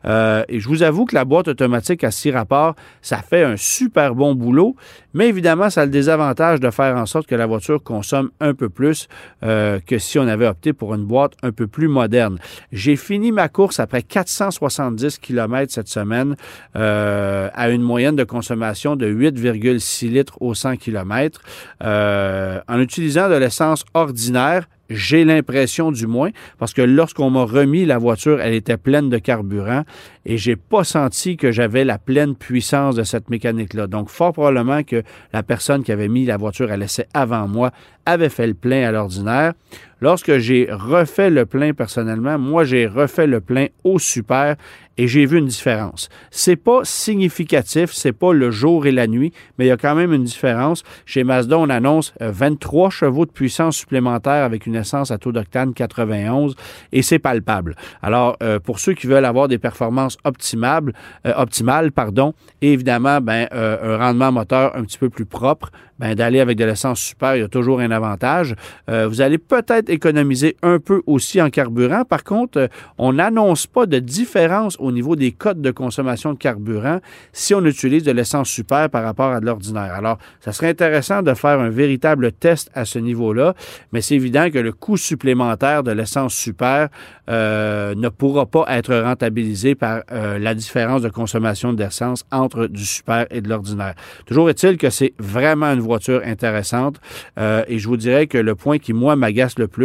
Euh, 0.05 0.43
et 0.49 0.59
je 0.59 0.67
vous 0.67 0.83
avoue 0.83 1.05
que 1.05 1.15
la 1.15 1.25
boîte 1.25 1.47
automatique 1.47 2.03
à 2.03 2.11
six 2.11 2.31
rapports, 2.31 2.75
ça 3.01 3.17
fait 3.17 3.43
un 3.43 3.57
super 3.57 4.15
bon 4.15 4.35
boulot, 4.35 4.75
mais 5.13 5.29
évidemment, 5.29 5.69
ça 5.69 5.81
a 5.81 5.85
le 5.85 5.91
désavantage 5.91 6.59
de 6.59 6.69
faire 6.69 6.95
en 6.95 7.05
sorte 7.05 7.27
que 7.27 7.35
la 7.35 7.45
voiture 7.45 7.81
consomme 7.81 8.31
un 8.39 8.53
peu 8.53 8.69
plus 8.69 9.07
euh, 9.43 9.79
que 9.85 9.97
si 9.97 10.19
on 10.19 10.27
avait 10.27 10.47
opté 10.47 10.73
pour 10.73 10.93
une 10.93 11.05
boîte 11.05 11.33
un 11.43 11.51
peu 11.51 11.67
plus 11.67 11.87
moderne. 11.87 12.37
J'ai 12.71 12.95
fini 12.95 13.31
ma 13.31 13.49
course 13.49 13.79
après 13.79 14.01
470 14.01 15.19
km 15.19 15.71
cette 15.71 15.87
semaine 15.87 16.35
euh, 16.75 17.49
à 17.53 17.69
une 17.69 17.81
moyenne 17.81 18.15
de 18.15 18.23
consommation 18.23 18.95
de 18.95 19.07
8,6 19.07 20.09
litres 20.09 20.41
au 20.41 20.53
100 20.53 20.77
km 20.77 21.41
en 21.81 22.79
utilisant 22.79 23.29
de 23.29 23.35
l'essence 23.35 23.85
ordinaire, 23.93 24.67
j'ai 24.89 25.25
l'impression 25.25 25.91
du 25.91 26.07
moins, 26.07 26.29
parce 26.57 26.73
que 26.73 26.81
lorsqu'on 26.81 27.29
m'a 27.29 27.43
remis 27.43 27.85
la 27.85 27.97
voiture, 27.97 28.39
elle 28.41 28.53
était 28.53 28.77
pleine 28.77 29.09
de 29.09 29.17
carburant 29.17 29.83
et 30.25 30.37
j'ai 30.37 30.55
pas 30.55 30.83
senti 30.83 31.37
que 31.37 31.51
j'avais 31.51 31.85
la 31.85 31.97
pleine 31.97 32.35
puissance 32.35 32.95
de 32.95 33.03
cette 33.03 33.29
mécanique-là. 33.29 33.87
Donc, 33.87 34.09
fort 34.09 34.33
probablement 34.33 34.83
que 34.83 35.03
la 35.33 35.43
personne 35.43 35.83
qui 35.83 35.91
avait 35.91 36.07
mis 36.07 36.25
la 36.25 36.37
voiture 36.37 36.71
à 36.71 36.77
l'essai 36.77 37.05
avant 37.13 37.47
moi 37.47 37.71
avait 38.05 38.29
fait 38.29 38.47
le 38.47 38.53
plein 38.53 38.87
à 38.87 38.91
l'ordinaire. 38.91 39.53
Lorsque 39.99 40.37
j'ai 40.37 40.67
refait 40.71 41.29
le 41.29 41.45
plein 41.45 41.73
personnellement, 41.73 42.37
moi, 42.37 42.63
j'ai 42.63 42.85
refait 42.85 43.27
le 43.27 43.41
plein 43.41 43.67
au 43.83 43.97
super 43.99 44.55
et 44.97 45.07
j'ai 45.07 45.25
vu 45.25 45.37
une 45.37 45.45
différence. 45.45 46.09
C'est 46.31 46.55
pas 46.55 46.81
significatif, 46.83 47.91
c'est 47.93 48.13
pas 48.13 48.33
le 48.33 48.51
jour 48.51 48.87
et 48.87 48.91
la 48.91 49.07
nuit, 49.07 49.31
mais 49.57 49.65
il 49.65 49.67
y 49.67 49.71
a 49.71 49.77
quand 49.77 49.95
même 49.95 50.11
une 50.11 50.23
différence. 50.23 50.83
Chez 51.05 51.23
Mazda, 51.23 51.57
on 51.57 51.69
annonce 51.69 52.13
23 52.19 52.87
euh, 52.87 52.89
chevaux 52.89 53.25
de 53.25 53.31
puissance 53.31 53.77
supplémentaire 53.77 54.43
avec 54.43 54.65
une 54.65 54.75
essence 54.75 55.11
à 55.11 55.17
taux 55.17 55.31
d'octane 55.31 55.73
91 55.73 56.55
et 56.91 57.01
c'est 57.01 57.19
palpable. 57.19 57.75
Alors, 58.01 58.37
euh, 58.41 58.59
pour 58.59 58.79
ceux 58.79 58.93
qui 58.93 59.07
veulent 59.07 59.25
avoir 59.25 59.47
des 59.47 59.59
performances 59.59 60.17
optimales, 60.23 60.93
euh, 61.25 61.33
optimales 61.35 61.91
pardon, 61.91 62.33
évidemment, 62.61 63.21
ben, 63.21 63.47
un 63.51 63.97
rendement 63.97 64.31
moteur 64.31 64.75
un 64.75 64.83
petit 64.83 64.97
peu 64.97 65.09
plus 65.09 65.25
propre, 65.25 65.69
ben, 65.99 66.15
d'aller 66.15 66.39
avec 66.39 66.57
de 66.57 66.65
l'essence 66.65 66.99
super, 66.99 67.35
il 67.35 67.39
y 67.39 67.43
a 67.43 67.47
toujours 67.47 67.79
un 67.79 67.91
avantage. 67.91 68.55
vous 68.87 69.21
allez 69.21 69.37
peut-être 69.37 69.86
économiser 69.89 70.57
un 70.63 70.79
peu 70.79 71.01
aussi 71.05 71.41
en 71.41 71.49
carburant. 71.49 72.03
Par 72.03 72.23
contre, 72.23 72.69
on 72.97 73.13
n'annonce 73.13 73.67
pas 73.67 73.85
de 73.85 73.99
différence 73.99 74.77
au 74.79 74.91
niveau 74.91 75.15
des 75.15 75.31
codes 75.31 75.61
de 75.61 75.71
consommation 75.71 76.33
de 76.33 76.37
carburant 76.37 76.99
si 77.33 77.53
on 77.53 77.63
utilise 77.65 78.03
de 78.03 78.11
l'essence 78.11 78.49
super 78.49 78.89
par 78.89 79.03
rapport 79.03 79.31
à 79.31 79.39
de 79.39 79.45
l'ordinaire. 79.45 79.93
Alors, 79.93 80.17
ça 80.41 80.51
serait 80.51 80.69
intéressant 80.69 81.21
de 81.21 81.33
faire 81.33 81.59
un 81.59 81.69
véritable 81.69 82.31
test 82.31 82.69
à 82.73 82.85
ce 82.85 82.99
niveau-là, 82.99 83.53
mais 83.91 84.01
c'est 84.01 84.15
évident 84.15 84.49
que 84.51 84.59
le 84.59 84.71
coût 84.71 84.97
supplémentaire 84.97 85.83
de 85.83 85.91
l'essence 85.91 86.33
super 86.33 86.89
euh, 87.29 87.95
ne 87.95 88.09
pourra 88.09 88.45
pas 88.45 88.65
être 88.69 88.95
rentabilisé 88.95 89.75
par 89.75 90.03
euh, 90.11 90.39
la 90.39 90.55
différence 90.55 91.01
de 91.01 91.09
consommation 91.09 91.73
d'essence 91.73 92.25
entre 92.31 92.67
du 92.67 92.85
super 92.85 93.25
et 93.31 93.41
de 93.41 93.49
l'ordinaire. 93.49 93.95
Toujours 94.25 94.49
est-il 94.49 94.77
que 94.77 94.89
c'est 94.89 95.13
vraiment 95.19 95.67
une 95.67 95.79
voiture 95.79 96.21
intéressante 96.25 96.99
euh, 97.39 97.63
et 97.67 97.79
je 97.79 97.87
vous 97.87 97.97
dirais 97.97 98.27
que 98.27 98.37
le 98.37 98.55
point 98.55 98.77
qui, 98.77 98.93
moi, 98.93 99.15
m'agace 99.15 99.59
le 99.59 99.67
plus, 99.67 99.76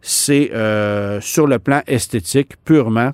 c'est 0.00 0.50
sur 1.20 1.46
le 1.46 1.58
plan 1.58 1.82
esthétique 1.86 2.54
purement. 2.64 3.12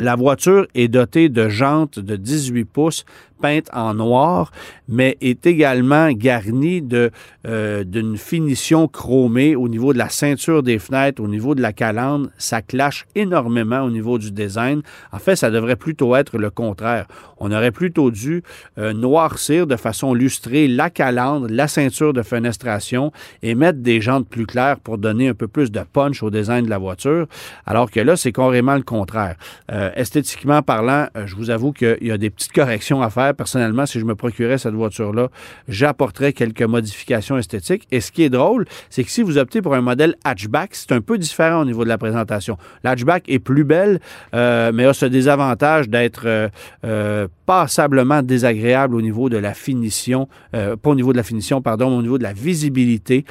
La 0.00 0.16
voiture 0.16 0.66
est 0.74 0.88
dotée 0.88 1.28
de 1.28 1.48
jantes 1.48 1.98
de 1.98 2.16
18 2.16 2.64
pouces 2.64 3.04
peinte 3.40 3.68
en 3.72 3.94
noir, 3.94 4.52
mais 4.88 5.16
est 5.20 5.46
également 5.46 6.10
garnie 6.12 6.82
de, 6.82 7.10
euh, 7.46 7.84
d'une 7.84 8.16
finition 8.16 8.88
chromée 8.88 9.56
au 9.56 9.68
niveau 9.68 9.92
de 9.92 9.98
la 9.98 10.08
ceinture 10.08 10.62
des 10.62 10.78
fenêtres, 10.78 11.22
au 11.22 11.28
niveau 11.28 11.54
de 11.54 11.62
la 11.62 11.72
calandre. 11.72 12.28
Ça 12.38 12.62
clash 12.62 13.06
énormément 13.14 13.80
au 13.82 13.90
niveau 13.90 14.18
du 14.18 14.30
design. 14.30 14.82
En 15.12 15.18
fait, 15.18 15.36
ça 15.36 15.50
devrait 15.50 15.76
plutôt 15.76 16.14
être 16.16 16.38
le 16.38 16.50
contraire. 16.50 17.06
On 17.38 17.50
aurait 17.52 17.72
plutôt 17.72 18.10
dû 18.10 18.42
euh, 18.78 18.92
noircir 18.92 19.66
de 19.66 19.76
façon 19.76 20.14
lustrée 20.14 20.68
la 20.68 20.90
calandre, 20.90 21.46
la 21.50 21.68
ceinture 21.68 22.12
de 22.12 22.22
fenestration 22.22 23.12
et 23.42 23.54
mettre 23.54 23.80
des 23.80 24.00
jantes 24.00 24.28
plus 24.28 24.46
claires 24.46 24.78
pour 24.78 24.98
donner 24.98 25.28
un 25.28 25.34
peu 25.34 25.48
plus 25.48 25.70
de 25.70 25.80
punch 25.80 26.22
au 26.22 26.30
design 26.30 26.64
de 26.64 26.70
la 26.70 26.78
voiture, 26.78 27.26
alors 27.66 27.90
que 27.90 28.00
là, 28.00 28.16
c'est 28.16 28.32
carrément 28.32 28.76
le 28.76 28.82
contraire. 28.82 29.36
Euh, 29.70 29.90
esthétiquement 29.94 30.62
parlant, 30.62 31.06
je 31.26 31.34
vous 31.36 31.50
avoue 31.50 31.72
qu'il 31.72 31.98
y 32.02 32.10
a 32.10 32.18
des 32.18 32.30
petites 32.30 32.52
corrections 32.52 33.02
à 33.02 33.10
faire 33.10 33.23
personnellement, 33.32 33.86
si 33.86 33.98
je 33.98 34.04
me 34.04 34.14
procurais 34.14 34.58
cette 34.58 34.74
voiture-là, 34.74 35.28
j'apporterais 35.68 36.32
quelques 36.32 36.62
modifications 36.62 37.38
esthétiques. 37.38 37.86
Et 37.90 38.00
ce 38.00 38.12
qui 38.12 38.24
est 38.24 38.30
drôle, 38.30 38.66
c'est 38.90 39.04
que 39.04 39.10
si 39.10 39.22
vous 39.22 39.38
optez 39.38 39.62
pour 39.62 39.74
un 39.74 39.80
modèle 39.80 40.16
hatchback, 40.24 40.74
c'est 40.74 40.92
un 40.92 41.00
peu 41.00 41.18
différent 41.18 41.62
au 41.62 41.64
niveau 41.64 41.84
de 41.84 41.88
la 41.88 41.98
présentation. 41.98 42.58
L'hatchback 42.82 43.24
est 43.28 43.38
plus 43.38 43.64
belle, 43.64 44.00
euh, 44.34 44.72
mais 44.74 44.84
a 44.84 44.92
ce 44.92 45.06
désavantage 45.06 45.88
d'être 45.88 46.22
euh, 46.26 46.48
euh, 46.84 47.28
passablement 47.46 48.22
désagréable 48.22 48.94
au 48.94 49.02
niveau 49.02 49.28
de 49.28 49.36
la 49.36 49.54
finition, 49.54 50.28
pas 50.52 50.90
au 50.90 50.94
niveau 50.94 51.12
de 51.12 51.18
la 51.18 51.22
finition, 51.22 51.60
pardon, 51.60 51.90
mais 51.90 51.96
au 51.96 52.02
niveau 52.02 52.18
de 52.18 52.22
la 52.22 52.32
visibilité. 52.32 53.26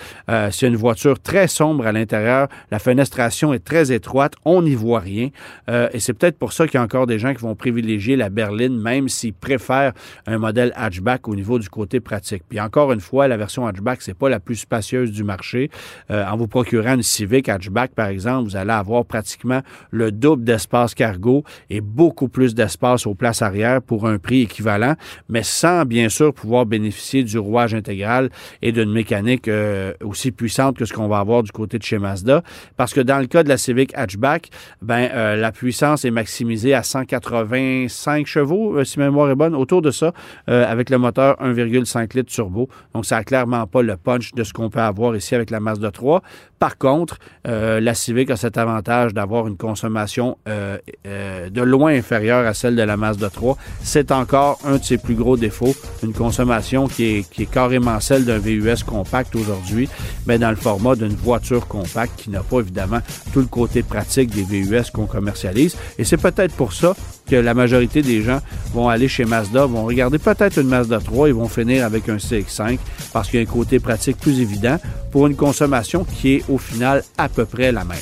c'est 0.52 0.68
une 0.68 0.76
voiture 0.76 1.20
très 1.20 1.48
sombre 1.48 1.88
à 1.88 1.92
l'intérieur. 1.92 2.48
La 2.70 2.78
fenestration 2.78 3.54
est 3.54 3.64
très 3.64 3.92
étroite. 3.92 4.34
On 4.46 4.62
n'y 4.62 4.76
voit 4.76 5.00
rien. 5.00 5.30
et 5.68 6.00
c'est 6.00 6.14
peut-être 6.14 6.38
pour 6.38 6.54
ça 6.54 6.68
qu'il 6.68 6.76
y 6.76 6.78
a 6.78 6.84
encore 6.84 7.08
des 7.08 7.18
gens 7.18 7.34
qui 7.34 7.42
vont 7.42 7.56
privilégier 7.56 8.16
la 8.16 8.30
berline, 8.30 8.80
même 8.80 9.10
s'ils 9.10 9.34
préfèrent 9.34 9.83
un 10.28 10.38
modèle 10.38 10.72
hatchback 10.76 11.28
au 11.28 11.36
niveau 11.36 11.60
du 11.60 11.70
côté 11.70 12.00
pratique. 12.00 12.44
Puis 12.48 12.60
encore 12.60 12.92
une 12.92 13.02
fois, 13.02 13.28
la 13.28 13.38
version 13.38 13.66
hatchback, 13.68 14.02
c'est 14.02 14.14
pas 14.14 14.30
la 14.30 14.40
plus 14.40 14.56
spacieuse 14.56 15.12
du 15.12 15.24
marché. 15.24 15.70
Euh, 16.12 16.26
en 16.26 16.38
vous 16.38 16.48
procurant 16.48 16.96
une 16.96 17.04
Civic 17.04 17.50
hatchback, 17.50 17.94
par 17.94 18.08
exemple, 18.08 18.50
vous 18.50 18.56
allez 18.56 18.72
avoir 18.72 19.06
pratiquement 19.06 19.62
le 19.92 20.12
double 20.12 20.44
d'espace 20.44 20.94
cargo 20.94 21.44
et 21.70 21.82
beaucoup 21.82 22.28
plus 22.28 22.56
d'espace 22.56 23.08
aux 23.08 23.16
places 23.16 23.42
arrière 23.42 23.82
pour 23.82 24.08
un 24.08 24.18
prix 24.18 24.42
équivalent, 24.42 24.96
mais 25.30 25.44
sans 25.44 25.86
bien 25.86 26.10
sûr 26.10 26.34
pouvoir 26.34 26.66
bénéficier 26.66 27.24
du 27.24 27.38
rouage 27.38 27.74
intégral 27.74 28.30
et 28.62 28.72
d'une 28.72 28.92
mécanique 28.92 29.48
euh, 29.48 29.94
aussi 30.04 30.32
puissante 30.32 30.78
que 30.78 30.86
ce 30.86 30.94
qu'on 30.94 31.08
va 31.08 31.20
avoir 31.20 31.44
du 31.44 31.52
côté 31.52 31.78
de 31.78 31.84
chez 31.84 32.00
Mazda. 32.00 32.44
Parce 32.78 32.94
que 32.94 33.02
dans 33.02 33.20
le 33.20 33.28
cas 33.28 33.44
de 33.44 33.50
la 33.50 33.58
Civic 33.58 33.92
hatchback, 33.96 34.50
ben 34.82 35.10
euh, 35.14 35.36
la 35.36 35.52
puissance 35.52 36.06
est 36.06 36.12
maximisée 36.12 36.74
à 36.74 36.84
185 36.84 38.28
chevaux, 38.28 38.84
si 38.84 39.00
ma 39.00 39.06
mémoire 39.06 39.30
est 39.30 39.36
bonne, 39.36 39.56
autour 39.56 39.73
de 39.82 39.92
ça 39.92 40.14
euh, 40.50 40.66
avec 40.66 40.90
le 40.90 40.98
moteur 40.98 41.36
1,5 41.42 42.16
litres 42.16 42.32
turbo. 42.32 42.70
Donc, 42.94 43.06
ça 43.06 43.18
n'a 43.18 43.24
clairement 43.24 43.66
pas 43.68 43.82
le 43.82 43.98
punch 43.98 44.34
de 44.34 44.44
ce 44.44 44.54
qu'on 44.54 44.70
peut 44.70 44.80
avoir 44.80 45.16
ici 45.16 45.36
avec 45.36 45.50
la 45.50 45.60
Mazda 45.60 45.92
3. 45.92 46.22
Par 46.60 46.78
contre, 46.78 47.18
euh, 47.46 47.82
la 47.82 47.94
Civic 47.94 48.30
a 48.30 48.38
cet 48.38 48.58
avantage 48.58 49.14
d'avoir 49.14 49.48
une 49.48 49.58
consommation 49.58 50.38
euh, 50.48 50.78
de 51.06 51.62
loin 51.62 51.94
inférieure 51.94 52.48
à 52.48 52.54
celle 52.54 52.76
de 52.76 52.82
la 52.84 52.96
Mazda 52.96 53.30
3. 53.30 53.58
C'est 53.82 54.12
encore 54.12 54.60
un 54.64 54.78
de 54.78 54.84
ses 54.84 54.98
plus 54.98 55.16
gros 55.16 55.36
défauts, 55.36 55.76
une 56.04 56.14
consommation 56.14 56.88
qui 56.88 57.04
est, 57.04 57.30
qui 57.30 57.44
est 57.44 57.52
carrément 57.52 58.00
celle 58.00 58.24
d'un 58.24 58.38
VUS 58.38 58.84
compact 58.86 59.36
aujourd'hui, 59.36 59.90
mais 60.26 60.40
dans 60.40 60.52
le 60.52 60.56
format 60.56 60.96
d'une 60.96 61.16
voiture 61.16 61.68
compacte 61.68 62.14
qui 62.16 62.30
n'a 62.30 62.42
pas 62.42 62.60
évidemment 62.60 63.00
tout 63.34 63.42
le 63.42 63.48
côté 63.48 63.84
pratique 63.84 64.30
des 64.30 64.44
VUS 64.44 64.90
qu'on 64.94 65.06
commercialise. 65.06 65.76
Et 65.98 66.06
c'est 66.06 66.18
peut-être 66.18 66.56
pour 66.56 66.72
ça 66.72 66.96
que 67.30 67.36
la 67.36 67.54
majorité 67.54 68.02
des 68.02 68.22
gens 68.22 68.40
vont 68.74 68.90
aller 68.90 69.08
chez 69.08 69.26
Mazda, 69.26 69.63
vont 69.68 69.86
regarder 69.86 70.20
peut-être 70.20 70.60
une 70.60 70.68
Mazda 70.68 71.00
3 71.00 71.30
et 71.30 71.32
vont 71.32 71.48
finir 71.48 71.86
avec 71.86 72.10
un 72.10 72.18
CX5 72.18 72.78
parce 73.12 73.30
qu'il 73.30 73.42
y 73.42 73.46
a 73.46 73.48
un 73.48 73.52
côté 73.52 73.80
pratique 73.80 74.18
plus 74.18 74.40
évident 74.40 74.78
pour 75.12 75.28
une 75.28 75.36
consommation 75.36 76.06
qui 76.06 76.36
est 76.36 76.44
au 76.50 76.58
final 76.58 77.04
à 77.18 77.30
peu 77.30 77.46
près 77.46 77.72
la 77.72 77.84
même. 77.84 77.98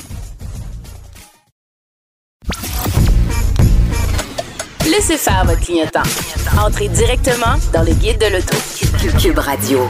Laissez 4.84 5.16
faire 5.16 5.44
votre 5.46 5.60
clignotant. 5.60 6.02
Entrez 6.60 6.88
directement 6.88 7.56
dans 7.72 7.82
le 7.82 7.92
guide 7.92 8.18
de 8.18 8.26
l'auto. 8.26 8.56
Cube 9.18 9.38
Radio. 9.38 9.88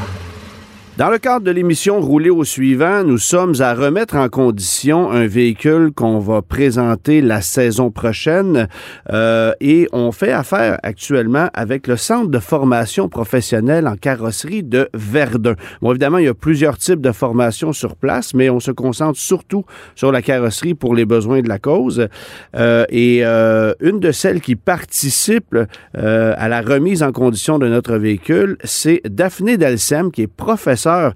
Dans 0.98 1.08
le 1.08 1.16
cadre 1.16 1.46
de 1.46 1.50
l'émission 1.50 2.02
Rouler 2.02 2.28
au 2.28 2.44
suivant, 2.44 3.02
nous 3.02 3.16
sommes 3.16 3.54
à 3.60 3.72
remettre 3.72 4.14
en 4.14 4.28
condition 4.28 5.10
un 5.10 5.26
véhicule 5.26 5.90
qu'on 5.90 6.18
va 6.18 6.42
présenter 6.42 7.22
la 7.22 7.40
saison 7.40 7.90
prochaine 7.90 8.68
euh, 9.10 9.54
et 9.62 9.88
on 9.94 10.12
fait 10.12 10.32
affaire 10.32 10.78
actuellement 10.82 11.48
avec 11.54 11.86
le 11.86 11.96
Centre 11.96 12.28
de 12.28 12.38
formation 12.38 13.08
professionnelle 13.08 13.88
en 13.88 13.96
carrosserie 13.96 14.62
de 14.62 14.90
Verdun. 14.92 15.54
Bon, 15.80 15.92
évidemment, 15.92 16.18
il 16.18 16.26
y 16.26 16.28
a 16.28 16.34
plusieurs 16.34 16.76
types 16.76 17.00
de 17.00 17.12
formations 17.12 17.72
sur 17.72 17.96
place, 17.96 18.34
mais 18.34 18.50
on 18.50 18.60
se 18.60 18.70
concentre 18.70 19.18
surtout 19.18 19.64
sur 19.94 20.12
la 20.12 20.20
carrosserie 20.20 20.74
pour 20.74 20.94
les 20.94 21.06
besoins 21.06 21.40
de 21.40 21.48
la 21.48 21.58
cause. 21.58 22.06
Euh, 22.54 22.84
et 22.90 23.20
euh, 23.24 23.72
une 23.80 23.98
de 23.98 24.12
celles 24.12 24.42
qui 24.42 24.56
participe 24.56 25.56
à 25.94 26.48
la 26.48 26.60
remise 26.60 27.02
en 27.02 27.12
condition 27.12 27.58
de 27.58 27.66
notre 27.66 27.96
véhicule, 27.96 28.58
c'est 28.62 29.00
Daphné 29.08 29.56
Delsem, 29.56 30.12
qui 30.12 30.22
est 30.22 30.26
professeure 30.26 30.81
euh, 30.90 31.10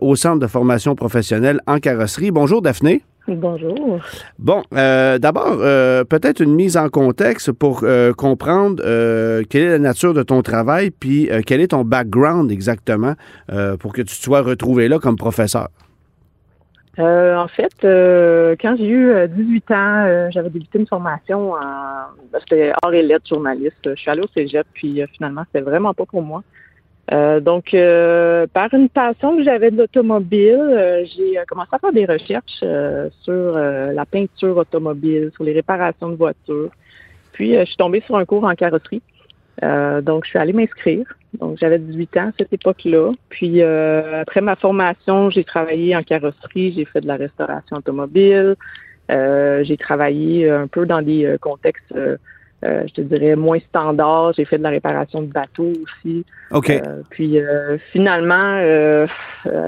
au 0.00 0.16
Centre 0.16 0.38
de 0.38 0.46
formation 0.46 0.94
professionnelle 0.94 1.60
en 1.66 1.78
carrosserie. 1.78 2.30
Bonjour, 2.30 2.62
Daphné. 2.62 3.02
Bonjour. 3.28 4.00
Bon, 4.38 4.62
euh, 4.74 5.18
d'abord, 5.18 5.58
euh, 5.60 6.04
peut-être 6.04 6.40
une 6.40 6.54
mise 6.54 6.76
en 6.76 6.88
contexte 6.88 7.52
pour 7.52 7.84
comprendre 8.16 8.82
quelle 9.44 9.62
est 9.62 9.70
la 9.70 9.78
nature 9.78 10.14
de 10.14 10.22
ton 10.22 10.42
travail, 10.42 10.90
puis 10.90 11.28
quel 11.46 11.60
est 11.60 11.68
ton 11.68 11.84
background 11.84 12.50
exactement 12.50 13.14
pour 13.78 13.92
que 13.92 14.02
tu 14.02 14.14
sois 14.14 14.40
retrouvé 14.40 14.88
là 14.88 14.98
comme 14.98 15.16
professeur. 15.16 15.68
en 16.98 17.48
fait, 17.48 17.72
quand 18.60 18.76
j'ai 18.76 18.88
eu 18.88 19.28
18 19.28 19.70
ans, 19.70 20.30
j'avais 20.30 20.50
débuté 20.50 20.78
une 20.78 20.86
formation 20.86 21.52
en. 21.52 22.38
C'était 22.40 22.72
art 22.82 22.94
et 22.94 23.02
lettres, 23.02 23.28
journaliste. 23.28 23.76
Je 23.84 23.94
suis 23.94 24.10
allée 24.10 24.22
au 24.22 24.28
cégep, 24.34 24.66
puis 24.72 25.02
finalement, 25.12 25.42
c'était 25.46 25.64
vraiment 25.64 25.94
pas 25.94 26.06
pour 26.06 26.22
moi. 26.22 26.42
Euh, 27.12 27.40
donc, 27.40 27.74
euh, 27.74 28.46
par 28.52 28.72
une 28.72 28.88
passion 28.88 29.36
que 29.36 29.42
j'avais 29.42 29.70
de 29.70 29.78
l'automobile, 29.78 30.60
euh, 30.60 31.04
j'ai 31.04 31.36
commencé 31.48 31.70
à 31.72 31.78
faire 31.78 31.92
des 31.92 32.04
recherches 32.04 32.64
sur 33.22 33.52
la 33.54 34.06
peinture 34.06 34.56
automobile, 34.56 35.30
sur 35.34 35.44
les 35.44 35.52
réparations 35.52 36.10
de 36.10 36.16
voitures. 36.16 36.70
Puis, 37.32 37.54
je 37.54 37.64
suis 37.64 37.76
tombée 37.76 38.02
sur 38.06 38.16
un 38.16 38.24
cours 38.24 38.44
en 38.44 38.54
carrosserie. 38.54 39.02
donc, 40.02 40.24
je 40.24 40.30
suis 40.30 40.38
allée 40.38 40.52
m'inscrire. 40.52 41.06
Donc, 41.38 41.58
j'avais 41.58 41.78
18 41.78 42.16
ans 42.16 42.28
à 42.28 42.32
cette 42.38 42.52
époque-là. 42.52 43.12
Puis, 43.28 43.62
après 43.62 44.40
ma 44.40 44.56
formation, 44.56 45.30
j'ai 45.30 45.44
travaillé 45.44 45.96
en 45.96 46.02
carrosserie, 46.02 46.72
j'ai 46.76 46.84
fait 46.84 47.00
de 47.00 47.08
la 47.08 47.16
restauration 47.16 47.76
automobile. 47.78 48.56
j'ai 49.08 49.76
travaillé 49.78 50.48
un 50.48 50.68
peu 50.68 50.86
dans 50.86 51.02
des 51.02 51.36
contextes 51.40 51.94
euh, 52.62 52.82
je 52.88 52.92
te 52.92 53.00
dirais, 53.00 53.36
moins 53.36 53.58
standard. 53.60 54.34
J'ai 54.34 54.44
fait 54.44 54.58
de 54.58 54.62
la 54.62 54.68
réparation 54.68 55.22
de 55.22 55.32
bateaux 55.32 55.72
aussi. 55.82 56.26
OK. 56.50 56.68
Euh, 56.68 57.02
puis 57.08 57.38
euh, 57.38 57.78
finalement, 57.92 58.60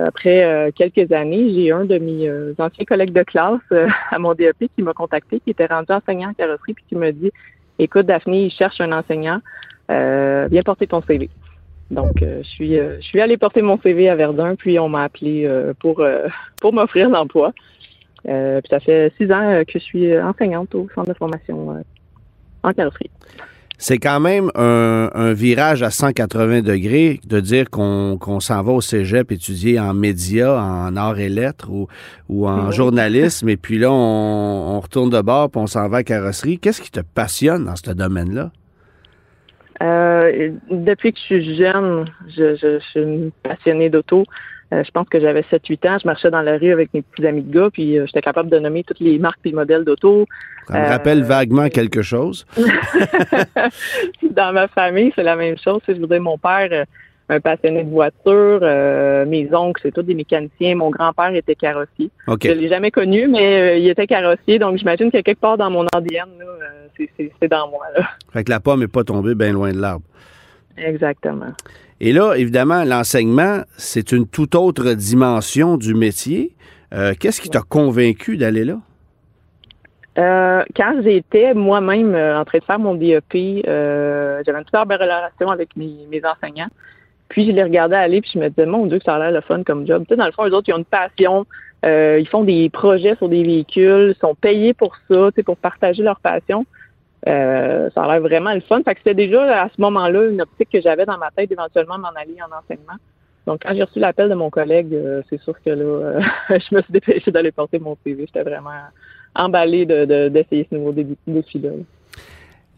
après 0.06 0.72
quelques 0.76 1.10
années, 1.12 1.52
j'ai 1.54 1.72
un 1.72 1.84
de 1.84 1.98
mes 1.98 2.30
anciens 2.58 2.84
collègues 2.84 3.12
de 3.12 3.22
classe 3.22 3.60
à 4.10 4.18
mon 4.18 4.34
DEP 4.34 4.68
qui 4.76 4.82
m'a 4.82 4.92
contacté, 4.92 5.40
qui 5.40 5.50
était 5.50 5.66
rendu 5.66 5.90
enseignant 5.90 6.30
en 6.30 6.34
carrosserie, 6.34 6.74
puis 6.74 6.84
qui 6.88 6.96
m'a 6.96 7.12
dit 7.12 7.32
Écoute, 7.78 8.06
Daphné, 8.06 8.44
il 8.44 8.50
cherche 8.50 8.80
un 8.80 8.92
enseignant. 8.92 9.40
viens 9.88 10.62
porter 10.64 10.86
ton 10.86 11.02
CV. 11.02 11.30
Donc, 11.90 12.20
je 12.20 12.42
suis 12.42 12.76
je 12.76 13.00
suis 13.00 13.20
allée 13.20 13.38
porter 13.38 13.62
mon 13.62 13.78
CV 13.80 14.10
à 14.10 14.16
Verdun, 14.16 14.54
puis 14.54 14.78
on 14.78 14.90
m'a 14.90 15.04
appelé 15.04 15.50
pour 15.80 16.04
pour 16.60 16.72
m'offrir 16.74 17.08
l'emploi. 17.08 17.54
puis 18.24 18.68
ça 18.68 18.80
fait 18.80 19.14
six 19.16 19.32
ans 19.32 19.62
que 19.66 19.78
je 19.78 19.84
suis 19.84 20.18
enseignante 20.18 20.74
au 20.74 20.88
centre 20.94 21.08
de 21.08 21.14
formation 21.14 21.82
en 22.62 22.72
carrosserie. 22.72 23.10
C'est 23.78 23.98
quand 23.98 24.20
même 24.20 24.48
un, 24.54 25.32
virage 25.32 25.82
à 25.82 25.90
180 25.90 26.62
degrés 26.62 27.18
de 27.26 27.40
dire 27.40 27.68
qu'on 27.68 28.38
s'en 28.38 28.62
va 28.62 28.70
au 28.70 28.80
cégep 28.80 29.32
étudier 29.32 29.80
en 29.80 29.92
médias, 29.92 30.56
en 30.56 30.94
arts 30.94 31.18
et 31.18 31.28
lettres 31.28 31.68
ou, 31.68 31.88
ou 32.28 32.46
en 32.46 32.70
journalisme, 32.70 33.48
et 33.48 33.56
puis 33.56 33.78
là, 33.78 33.90
on, 33.90 34.78
retourne 34.78 35.10
de 35.10 35.20
bord 35.20 35.50
puis 35.50 35.60
on 35.60 35.66
s'en 35.66 35.88
va 35.88 35.98
à 35.98 36.02
carrosserie. 36.04 36.60
Qu'est-ce 36.60 36.80
qui 36.80 36.92
te 36.92 37.00
passionne 37.00 37.64
dans 37.64 37.74
ce 37.74 37.90
domaine-là? 37.90 38.52
Euh, 39.82 40.52
depuis 40.70 41.12
que 41.12 41.18
je 41.18 41.24
suis 41.24 41.56
jeune, 41.56 42.04
je, 42.28 42.54
je, 42.54 42.78
je 42.78 42.84
suis 42.90 43.32
passionnée 43.42 43.90
d'auto. 43.90 44.26
Euh, 44.72 44.82
je 44.84 44.90
pense 44.90 45.08
que 45.08 45.20
j'avais 45.20 45.42
7-8 45.42 45.88
ans. 45.88 45.98
Je 46.00 46.06
marchais 46.06 46.30
dans 46.30 46.40
la 46.40 46.56
rue 46.56 46.72
avec 46.72 46.94
mes 46.94 47.02
petits 47.02 47.26
amis 47.26 47.42
de 47.42 47.52
gars, 47.52 47.68
puis 47.70 47.98
euh, 47.98 48.06
j'étais 48.06 48.22
capable 48.22 48.48
de 48.48 48.58
nommer 48.58 48.84
toutes 48.84 49.00
les 49.00 49.18
marques 49.18 49.40
et 49.44 49.52
modèles 49.52 49.84
d'auto. 49.84 50.26
Ça 50.68 50.80
me 50.80 50.88
rappelle 50.88 51.22
vaguement 51.24 51.68
quelque 51.68 52.02
chose. 52.02 52.46
dans 54.30 54.52
ma 54.52 54.68
famille, 54.68 55.12
c'est 55.14 55.24
la 55.24 55.36
même 55.36 55.58
chose. 55.58 55.80
Je 55.86 55.94
dire, 55.94 56.22
mon 56.22 56.38
père, 56.38 56.86
un 57.28 57.40
passionné 57.40 57.82
de 57.82 57.90
voiture. 57.90 58.60
mes 59.26 59.48
oncles, 59.52 59.80
c'est 59.82 59.92
tous 59.92 60.02
des 60.02 60.14
mécaniciens. 60.14 60.76
Mon 60.76 60.90
grand-père 60.90 61.34
était 61.34 61.56
carrossier. 61.56 62.10
Je 62.28 62.48
ne 62.48 62.54
l'ai 62.54 62.68
jamais 62.68 62.92
connu, 62.92 63.26
mais 63.26 63.82
il 63.82 63.88
était 63.88 64.06
carrossier. 64.06 64.60
Donc, 64.60 64.78
j'imagine 64.78 65.10
que 65.10 65.18
quelque 65.18 65.40
part 65.40 65.58
dans 65.58 65.70
mon 65.70 65.84
ADN, 65.92 66.28
c'est 66.96 67.48
dans 67.48 67.68
moi. 67.68 67.86
Là. 67.96 68.08
Fait 68.32 68.44
que 68.44 68.50
la 68.50 68.60
pomme 68.60 68.80
n'est 68.80 68.88
pas 68.88 69.02
tombée 69.04 69.34
bien 69.34 69.52
loin 69.52 69.72
de 69.72 69.80
l'arbre. 69.80 70.04
Exactement. 70.76 71.52
Et 72.04 72.12
là, 72.12 72.34
évidemment, 72.34 72.82
l'enseignement, 72.82 73.60
c'est 73.76 74.10
une 74.10 74.26
toute 74.26 74.56
autre 74.56 74.92
dimension 74.94 75.76
du 75.76 75.94
métier. 75.94 76.50
Euh, 76.92 77.14
qu'est-ce 77.18 77.40
qui 77.40 77.48
t'a 77.48 77.60
convaincu 77.60 78.36
d'aller 78.36 78.64
là? 78.64 78.78
Euh, 80.18 80.64
quand 80.74 81.00
j'étais 81.04 81.54
moi-même 81.54 82.16
euh, 82.16 82.40
en 82.40 82.44
train 82.44 82.58
de 82.58 82.64
faire 82.64 82.80
mon 82.80 82.96
DEP, 82.96 83.64
j'avais 83.64 84.58
une 84.58 84.64
super 84.64 84.84
belle 84.84 85.00
relation 85.00 85.48
avec 85.48 85.76
mes, 85.76 86.20
enseignants. 86.24 86.70
Puis 87.28 87.46
je 87.46 87.52
les 87.52 87.62
regardais 87.62 87.94
aller, 87.94 88.20
puis 88.20 88.32
je 88.34 88.40
me 88.40 88.48
disais, 88.48 88.66
mon 88.66 88.86
Dieu, 88.86 88.98
que 88.98 89.04
ça 89.04 89.14
a 89.14 89.18
l'air 89.20 89.30
le 89.30 89.40
fun 89.40 89.62
comme 89.62 89.86
job. 89.86 90.02
Tu 90.02 90.08
sais, 90.08 90.16
dans 90.16 90.26
le 90.26 90.32
fond, 90.32 90.44
eux 90.44 90.52
autres, 90.52 90.68
ils 90.68 90.74
ont 90.74 90.78
une 90.78 90.84
passion. 90.84 91.46
ils 91.84 92.28
font 92.28 92.42
des 92.42 92.68
projets 92.68 93.14
sur 93.14 93.28
des 93.28 93.44
véhicules, 93.44 94.16
sont 94.20 94.34
payés 94.34 94.74
pour 94.74 94.96
ça, 95.08 95.28
tu 95.28 95.36
sais, 95.36 95.42
pour 95.44 95.56
partager 95.56 96.02
leur 96.02 96.18
passion. 96.18 96.66
Euh, 97.28 97.88
ça 97.94 98.02
a 98.02 98.12
l'air 98.12 98.20
vraiment 98.20 98.52
le 98.52 98.60
fun. 98.60 98.82
Fait 98.82 98.94
que 98.94 99.00
c'était 99.00 99.14
déjà 99.14 99.62
à 99.62 99.68
ce 99.68 99.80
moment-là 99.80 100.24
une 100.24 100.40
optique 100.40 100.70
que 100.70 100.80
j'avais 100.80 101.06
dans 101.06 101.18
ma 101.18 101.30
tête 101.30 101.48
d'éventuellement 101.48 101.98
m'en 101.98 102.08
aller 102.08 102.36
en 102.40 102.56
enseignement. 102.56 102.98
Donc 103.46 103.62
quand 103.62 103.74
j'ai 103.74 103.82
reçu 103.82 103.98
l'appel 103.98 104.28
de 104.28 104.34
mon 104.34 104.50
collègue, 104.50 104.92
euh, 104.92 105.22
c'est 105.30 105.40
sûr 105.40 105.54
que 105.64 105.70
là, 105.70 105.84
euh, 105.84 106.20
je 106.50 106.74
me 106.74 106.82
suis 106.82 106.92
dépêchée 106.92 107.30
d'aller 107.30 107.52
porter 107.52 107.78
mon 107.78 107.96
CV. 108.04 108.24
J'étais 108.26 108.42
vraiment 108.42 108.70
emballée 109.34 109.86
d'essayer 109.86 110.62
de, 110.62 110.68
ce 110.70 110.74
nouveau 110.74 110.92
défi-là. 111.26 111.70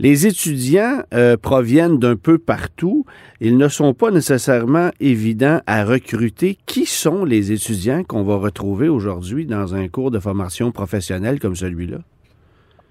Les 0.00 0.26
étudiants 0.26 1.02
proviennent 1.40 2.00
d'un 2.00 2.16
peu 2.16 2.38
partout. 2.38 3.06
Ils 3.40 3.56
ne 3.56 3.68
sont 3.68 3.94
pas 3.94 4.10
nécessairement 4.10 4.90
évidents 4.98 5.60
à 5.66 5.84
recruter. 5.84 6.58
Qui 6.66 6.84
sont 6.84 7.24
les 7.24 7.52
étudiants 7.52 8.02
qu'on 8.02 8.24
va 8.24 8.36
retrouver 8.36 8.88
aujourd'hui 8.88 9.46
dans 9.46 9.76
un 9.76 9.86
cours 9.86 10.10
de 10.10 10.18
formation 10.18 10.72
professionnelle 10.72 11.38
comme 11.38 11.54
celui-là? 11.54 11.98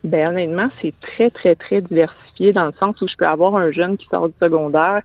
Ben 0.04 0.30
honnêtement, 0.30 0.70
c'est 0.82 0.94
très, 1.00 1.30
très, 1.30 1.56
très 1.56 1.82
diversifié 1.82 2.52
dans 2.52 2.66
le 2.66 2.74
sens 2.80 3.00
où 3.02 3.08
je 3.08 3.16
peux 3.16 3.26
avoir 3.26 3.56
un 3.56 3.72
jeune 3.72 3.98
qui 3.98 4.06
sort 4.08 4.28
du 4.28 4.36
secondaire, 4.42 5.02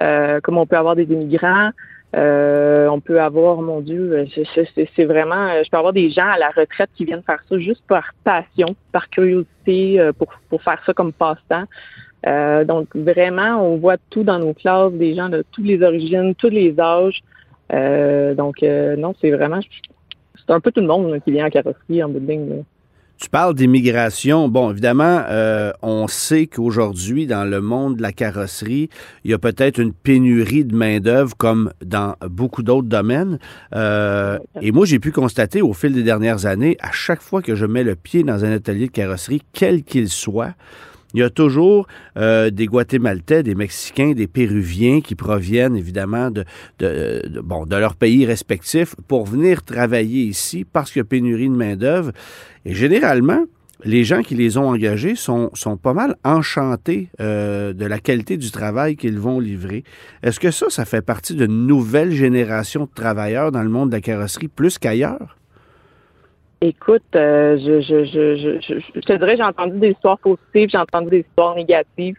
euh, 0.00 0.40
comme 0.40 0.56
on 0.56 0.66
peut 0.66 0.76
avoir 0.76 0.94
des 0.94 1.04
immigrants. 1.04 1.70
Euh, 2.14 2.86
on 2.86 3.00
peut 3.00 3.20
avoir, 3.20 3.60
mon 3.60 3.80
Dieu, 3.80 4.26
c'est 4.34 5.04
vraiment, 5.04 5.48
je 5.62 5.68
peux 5.68 5.76
avoir 5.76 5.92
des 5.92 6.10
gens 6.10 6.28
à 6.28 6.38
la 6.38 6.50
retraite 6.50 6.88
qui 6.94 7.04
viennent 7.04 7.24
faire 7.24 7.42
ça 7.48 7.58
juste 7.58 7.82
par 7.88 8.12
passion, 8.22 8.76
par 8.92 9.10
curiosité, 9.10 10.00
euh, 10.00 10.12
pour, 10.12 10.28
pour 10.48 10.62
faire 10.62 10.80
ça 10.86 10.94
comme 10.94 11.12
passe-temps. 11.12 11.64
donc 12.64 12.94
vraiment, 12.94 13.60
on 13.60 13.76
voit 13.78 13.96
tout 14.10 14.22
dans 14.22 14.38
nos 14.38 14.54
classes, 14.54 14.92
des 14.92 15.14
gens 15.14 15.28
de 15.28 15.44
toutes 15.50 15.66
les 15.66 15.82
origines, 15.82 16.34
tous 16.36 16.50
les 16.50 16.78
âges. 16.78 17.22
donc 18.36 18.62
non, 18.62 19.12
c'est 19.20 19.32
vraiment, 19.32 19.60
c'est 20.36 20.52
un 20.52 20.60
peu 20.60 20.70
tout 20.70 20.80
le 20.80 20.86
monde 20.86 21.20
qui 21.24 21.32
vient 21.32 21.46
en 21.46 21.50
carrosserie 21.50 22.04
en 22.04 22.08
ligne. 22.08 22.62
Tu 23.18 23.30
parles 23.30 23.54
d'immigration. 23.54 24.48
Bon, 24.48 24.70
évidemment, 24.70 25.22
euh, 25.28 25.72
on 25.80 26.06
sait 26.06 26.46
qu'aujourd'hui, 26.46 27.26
dans 27.26 27.44
le 27.44 27.62
monde 27.62 27.96
de 27.96 28.02
la 28.02 28.12
carrosserie, 28.12 28.90
il 29.24 29.30
y 29.30 29.34
a 29.34 29.38
peut-être 29.38 29.78
une 29.78 29.94
pénurie 29.94 30.66
de 30.66 30.76
main-d'œuvre 30.76 31.34
comme 31.34 31.72
dans 31.82 32.16
beaucoup 32.28 32.62
d'autres 32.62 32.88
domaines. 32.88 33.38
Euh, 33.74 34.38
et 34.60 34.70
moi, 34.70 34.84
j'ai 34.84 34.98
pu 34.98 35.12
constater 35.12 35.62
au 35.62 35.72
fil 35.72 35.94
des 35.94 36.02
dernières 36.02 36.44
années, 36.44 36.76
à 36.80 36.92
chaque 36.92 37.22
fois 37.22 37.40
que 37.40 37.54
je 37.54 37.64
mets 37.64 37.84
le 37.84 37.96
pied 37.96 38.22
dans 38.22 38.44
un 38.44 38.52
atelier 38.52 38.86
de 38.86 38.92
carrosserie, 38.92 39.40
quel 39.54 39.82
qu'il 39.82 40.10
soit, 40.10 40.52
il 41.14 41.20
y 41.20 41.22
a 41.22 41.30
toujours 41.30 41.86
euh, 42.18 42.50
des 42.50 42.66
Guatémaltais, 42.66 43.42
des 43.42 43.54
Mexicains, 43.54 44.12
des 44.12 44.26
Péruviens 44.26 45.00
qui 45.00 45.14
proviennent 45.14 45.76
évidemment 45.76 46.30
de, 46.30 46.44
bon, 47.42 47.64
de 47.64 47.76
leur 47.76 47.94
pays 47.96 48.26
respectif 48.26 48.94
pour 49.08 49.24
venir 49.26 49.62
travailler 49.62 50.24
ici 50.24 50.66
parce 50.70 50.90
qu'il 50.90 51.00
y 51.00 51.02
a 51.02 51.04
pénurie 51.04 51.48
de 51.48 51.54
main-d'œuvre. 51.54 52.12
Et 52.64 52.74
généralement, 52.74 53.44
les 53.84 54.04
gens 54.04 54.22
qui 54.22 54.34
les 54.34 54.56
ont 54.56 54.68
engagés 54.68 55.14
sont, 55.14 55.50
sont 55.54 55.76
pas 55.76 55.92
mal 55.92 56.16
enchantés 56.24 57.08
euh, 57.20 57.72
de 57.72 57.84
la 57.84 57.98
qualité 57.98 58.36
du 58.36 58.50
travail 58.50 58.96
qu'ils 58.96 59.18
vont 59.18 59.38
livrer. 59.38 59.84
Est-ce 60.22 60.40
que 60.40 60.50
ça, 60.50 60.66
ça 60.70 60.84
fait 60.84 61.02
partie 61.02 61.34
d'une 61.34 61.66
nouvelle 61.66 62.12
génération 62.12 62.84
de 62.84 62.90
travailleurs 62.94 63.52
dans 63.52 63.62
le 63.62 63.68
monde 63.68 63.90
de 63.90 63.96
la 63.96 64.00
carrosserie 64.00 64.48
plus 64.48 64.78
qu'ailleurs? 64.78 65.36
Écoute, 66.66 67.04
euh, 67.14 67.56
je, 67.58 67.80
je, 67.80 68.04
je, 68.04 68.58
je, 68.60 69.00
te 69.00 69.12
dirais, 69.12 69.36
j'ai 69.36 69.42
entendu 69.44 69.78
des 69.78 69.90
histoires 69.90 70.18
positives, 70.18 70.68
j'ai 70.68 70.78
entendu 70.78 71.10
des 71.10 71.20
histoires 71.20 71.54
négatives. 71.54 72.16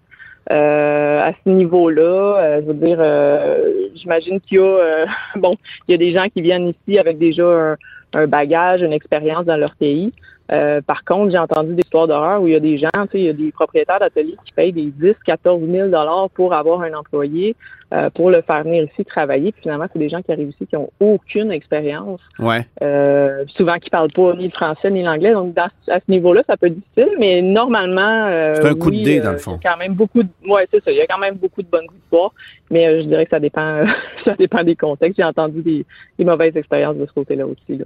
Euh, 0.49 1.19
à 1.21 1.33
ce 1.33 1.49
niveau-là, 1.49 2.37
euh, 2.37 2.61
je 2.61 2.67
veux 2.67 2.73
dire, 2.73 3.91
j'imagine 3.95 4.39
qu'il 4.39 4.59
y 4.59 4.61
a, 4.61 5.05
bon, 5.35 5.57
il 5.87 5.91
y 5.91 5.95
a 5.95 5.97
des 5.97 6.13
gens 6.13 6.27
qui 6.33 6.41
viennent 6.41 6.69
ici 6.69 6.97
avec 6.97 7.17
déjà 7.17 7.75
un 8.13 8.27
bagage, 8.27 8.81
une 8.81 8.93
expérience 8.93 9.45
dans 9.45 9.57
leur 9.57 9.75
pays. 9.75 10.13
Euh, 10.51 10.81
par 10.81 11.03
contre, 11.03 11.31
j'ai 11.31 11.37
entendu 11.37 11.73
des 11.73 11.81
histoires 11.81 12.07
d'horreur 12.07 12.41
où 12.41 12.47
il 12.47 12.53
y 12.53 12.55
a 12.55 12.59
des 12.59 12.77
gens, 12.77 12.89
tu 12.93 13.11
sais, 13.11 13.19
il 13.19 13.23
y 13.23 13.29
a 13.29 13.33
des 13.33 13.51
propriétaires 13.51 13.99
d'ateliers 13.99 14.37
qui 14.45 14.53
payent 14.53 14.71
des 14.71 14.85
10, 14.85 15.15
14 15.25 15.61
000 15.69 15.89
dollars 15.89 16.29
pour 16.33 16.53
avoir 16.53 16.81
un 16.81 16.93
employé, 16.93 17.55
euh, 17.93 18.09
pour 18.09 18.29
le 18.29 18.41
faire 18.41 18.63
venir 18.63 18.83
ici 18.83 19.03
travailler. 19.03 19.51
Puis 19.51 19.63
finalement, 19.63 19.87
c'est 19.91 19.99
des 19.99 20.09
gens 20.09 20.21
qui 20.21 20.31
arrivent 20.31 20.49
ici 20.49 20.65
qui 20.65 20.77
ont 20.77 20.89
aucune 20.99 21.51
expérience. 21.51 22.21
Ouais. 22.39 22.65
Euh, 22.81 23.43
souvent 23.57 23.77
qui 23.77 23.89
parlent 23.89 24.11
pas 24.11 24.33
ni 24.35 24.45
le 24.45 24.51
français 24.51 24.89
ni 24.89 25.03
l'anglais. 25.03 25.33
Donc 25.33 25.57
à 25.57 25.69
ce 25.87 26.11
niveau-là, 26.11 26.43
ça 26.47 26.55
peut 26.55 26.67
être 26.67 26.75
difficile, 26.75 27.17
mais 27.19 27.41
normalement, 27.41 28.27
c'est 28.55 28.67
un 28.67 28.75
coup 28.75 28.91
de 28.91 29.03
dé 29.03 29.19
dans 29.19 29.33
le 29.33 29.37
fond. 29.37 29.59
Il 29.61 29.65
y 29.65 29.67
a 29.67 29.71
quand 29.73 29.79
même 29.79 29.93
beaucoup 29.93 30.23
de, 30.23 30.29
ouais, 30.47 30.67
c'est 30.71 30.83
ça. 30.83 30.91
Il 30.91 30.97
y 30.97 31.01
a 31.01 31.07
quand 31.07 31.19
même 31.19 31.35
beaucoup 31.35 31.61
de 31.61 31.67
bonnes 31.67 31.87
histoires, 32.03 32.31
mais 32.71 33.01
je 33.01 33.07
dirais 33.07 33.25
que 33.25 33.31
ça 33.31 33.39
dépend, 33.39 33.83
ça 34.25 34.33
dépend 34.35 34.63
des 34.63 34.77
contextes. 34.77 35.17
J'ai 35.17 35.25
entendu 35.25 35.61
des, 35.61 35.85
des 36.17 36.25
mauvaises 36.25 36.55
expériences 36.55 36.95
de 36.95 37.05
ce 37.05 37.11
côté-là 37.11 37.45
aussi. 37.45 37.77
Là. 37.77 37.85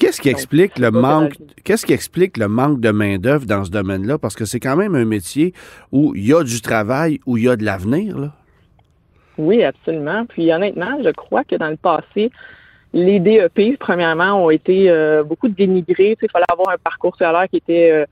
Qu'est-ce 0.00 0.22
qui 0.22 0.30
explique 0.30 0.78
le 0.78 0.90
manque 0.90 1.34
Qu'est-ce 1.62 1.84
qui 1.84 1.92
explique 1.92 2.38
le 2.38 2.48
manque 2.48 2.80
de 2.80 2.90
main 2.90 3.18
d'œuvre 3.18 3.44
dans 3.44 3.64
ce 3.64 3.70
domaine-là? 3.70 4.16
Parce 4.16 4.34
que 4.34 4.46
c'est 4.46 4.58
quand 4.58 4.74
même 4.74 4.94
un 4.94 5.04
métier 5.04 5.52
où 5.92 6.14
il 6.16 6.26
y 6.26 6.32
a 6.32 6.42
du 6.42 6.62
travail, 6.62 7.20
où 7.26 7.36
il 7.36 7.44
y 7.44 7.48
a 7.50 7.56
de 7.56 7.64
l'avenir 7.64 8.18
là. 8.18 8.32
Oui, 9.36 9.62
absolument. 9.62 10.24
Puis 10.26 10.50
honnêtement, 10.50 10.98
je 11.04 11.10
crois 11.10 11.44
que 11.44 11.56
dans 11.56 11.68
le 11.68 11.76
passé, 11.76 12.30
les 12.94 13.20
DEP, 13.20 13.78
premièrement, 13.78 14.42
ont 14.44 14.50
été 14.50 14.90
euh, 14.90 15.22
beaucoup 15.22 15.48
dénigrés. 15.48 16.16
il 16.20 16.30
fallait 16.30 16.46
avoir 16.50 16.70
un 16.70 16.78
parcours 16.78 17.14
scolaire 17.14 17.46
qui 17.50 17.58
était 17.58 17.92
euh, 17.92 18.06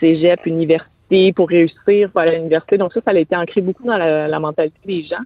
cégep, 0.00 0.46
université 0.46 1.32
pour 1.34 1.48
réussir 1.50 2.10
à 2.14 2.26
l'université. 2.26 2.78
Donc 2.78 2.94
ça, 2.94 3.00
ça 3.04 3.10
a 3.10 3.18
été 3.18 3.36
ancré 3.36 3.60
beaucoup 3.60 3.84
dans 3.84 3.98
la 3.98 4.40
mentalité 4.40 4.78
des 4.86 5.04
gens. 5.04 5.22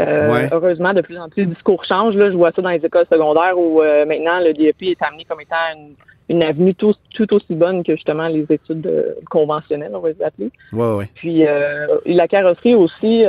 Euh, 0.00 0.48
heureusement, 0.52 0.94
de 0.94 1.00
plus 1.00 1.18
en 1.18 1.28
plus, 1.28 1.42
le 1.44 1.50
discours 1.54 1.84
change. 1.84 2.14
Là, 2.16 2.30
je 2.30 2.36
vois 2.36 2.52
ça 2.52 2.62
dans 2.62 2.70
les 2.70 2.84
écoles 2.84 3.06
secondaires 3.10 3.58
où 3.58 3.82
euh, 3.82 4.06
maintenant 4.06 4.38
le 4.40 4.52
DEP 4.52 4.82
est 4.82 5.02
amené 5.02 5.24
comme 5.24 5.40
étant 5.40 5.56
une, 6.28 6.42
avenue 6.42 6.74
tout, 6.74 6.94
aussi 7.32 7.54
bonne 7.54 7.82
que 7.82 7.96
justement 7.96 8.28
les 8.28 8.46
études 8.48 8.86
euh, 8.86 9.14
conventionnelles, 9.30 9.90
on 9.94 10.00
va 10.00 10.10
les 10.10 10.22
appeler. 10.22 10.50
Ouais, 10.72 11.08
Puis 11.14 11.44
la 12.06 12.28
carrosserie 12.28 12.74
aussi, 12.74 13.24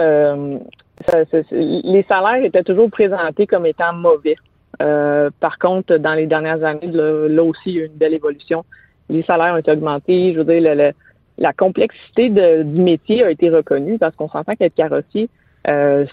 les 1.52 2.06
salaires 2.08 2.44
étaient 2.44 2.64
toujours 2.64 2.92
présentés 2.92 3.48
comme 3.48 3.66
étant 3.66 3.94
mauvais. 3.94 4.36
par 4.78 5.58
contre, 5.60 5.98
dans 5.98 6.14
les 6.14 6.28
dernières 6.28 6.64
années, 6.64 6.92
là, 6.92 7.44
aussi, 7.44 7.62
il 7.68 7.74
y 7.74 7.80
a 7.80 7.84
eu 7.84 7.88
une 7.88 7.94
belle 7.94 8.14
évolution. 8.14 8.64
Les 9.10 9.24
salaires 9.24 9.56
ont 9.56 9.58
été 9.58 9.72
augmentés. 9.72 10.34
Je 10.34 10.42
veux 10.42 10.60
dire, 10.60 10.94
la 11.40 11.54
complexité 11.54 12.30
du 12.30 12.82
métier 12.82 13.24
a 13.24 13.32
été 13.32 13.50
reconnue 13.50 13.98
parce 13.98 14.16
qu'on 14.16 14.30
s'entend 14.30 14.54
qu'être 14.56 14.76
carrossier, 14.76 15.30
euh, 15.70 16.06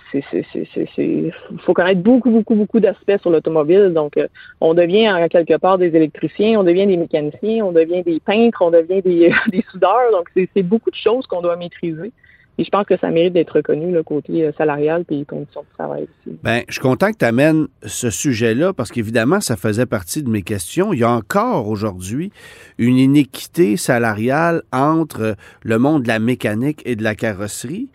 il 0.99 1.33
faut 1.61 1.73
connaître 1.73 2.01
beaucoup, 2.01 2.31
beaucoup, 2.31 2.55
beaucoup 2.55 2.81
d'aspects 2.81 3.19
sur 3.21 3.31
l'automobile. 3.31 3.93
Donc, 3.95 4.17
euh, 4.17 4.29
on 4.61 4.75
devient 4.75 5.11
en 5.11 5.27
quelque 5.29 5.57
part 5.57 5.79
des 5.79 5.95
électriciens, 5.97 6.61
on 6.61 6.65
devient 6.65 6.87
des 6.87 6.97
mécaniciens, 6.97 7.65
on 7.65 7.73
devient 7.73 8.03
des 8.03 8.21
peintres, 8.21 8.61
on 8.61 8.71
devient 8.71 9.03
des, 9.03 9.33
soudeurs. 9.71 10.11
Donc, 10.13 10.29
c'est 10.35 10.63
beaucoup 10.63 10.91
de 10.91 10.97
choses 10.97 11.27
qu'on 11.27 11.41
doit 11.41 11.57
maîtriser. 11.57 12.13
Et 12.59 12.65
je 12.65 12.71
pense 12.71 12.87
que 12.87 12.97
ça 12.97 13.11
mérite 13.11 13.35
d'être 13.35 13.51
reconnu, 13.51 13.93
le 13.93 14.03
côté 14.03 14.51
salarial 14.57 15.05
et 15.11 15.17
les 15.17 15.25
conditions 15.27 15.61
de 15.61 15.75
travail 15.75 16.05
aussi. 16.05 16.37
Bien, 16.43 16.63
je 16.67 16.73
suis 16.73 16.81
content 16.81 17.13
que 17.13 17.19
tu 17.19 17.25
amènes 17.27 17.67
ce 17.83 18.09
sujet-là 18.09 18.73
parce 18.73 18.91
qu'évidemment, 18.91 19.43
ça 19.43 19.57
faisait 19.57 19.85
partie 19.85 20.23
de 20.23 20.31
mes 20.31 20.41
questions. 20.41 20.95
Il 20.95 21.01
y 21.01 21.05
a 21.05 21.11
encore 21.11 21.69
aujourd'hui 21.69 22.33
une 22.79 22.97
inéquité 22.97 23.77
salariale 23.77 24.63
entre 24.73 25.37
le 25.65 25.79
monde 25.79 26.05
de 26.05 26.09
la 26.09 26.19
mécanique 26.19 26.81
et 26.87 26.97
de 26.97 27.05
la 27.05 27.15
carrosserie. 27.15 27.91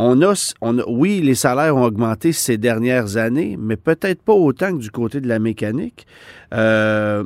On 0.00 0.22
a, 0.22 0.54
on 0.60 0.78
oui, 0.86 1.20
les 1.20 1.34
salaires 1.34 1.76
ont 1.76 1.82
augmenté 1.82 2.32
ces 2.32 2.56
dernières 2.56 3.16
années, 3.16 3.56
mais 3.58 3.76
peut-être 3.76 4.22
pas 4.22 4.32
autant 4.32 4.70
que 4.70 4.78
du 4.78 4.92
côté 4.92 5.20
de 5.20 5.26
la 5.26 5.40
mécanique. 5.40 6.06
Euh, 6.54 7.24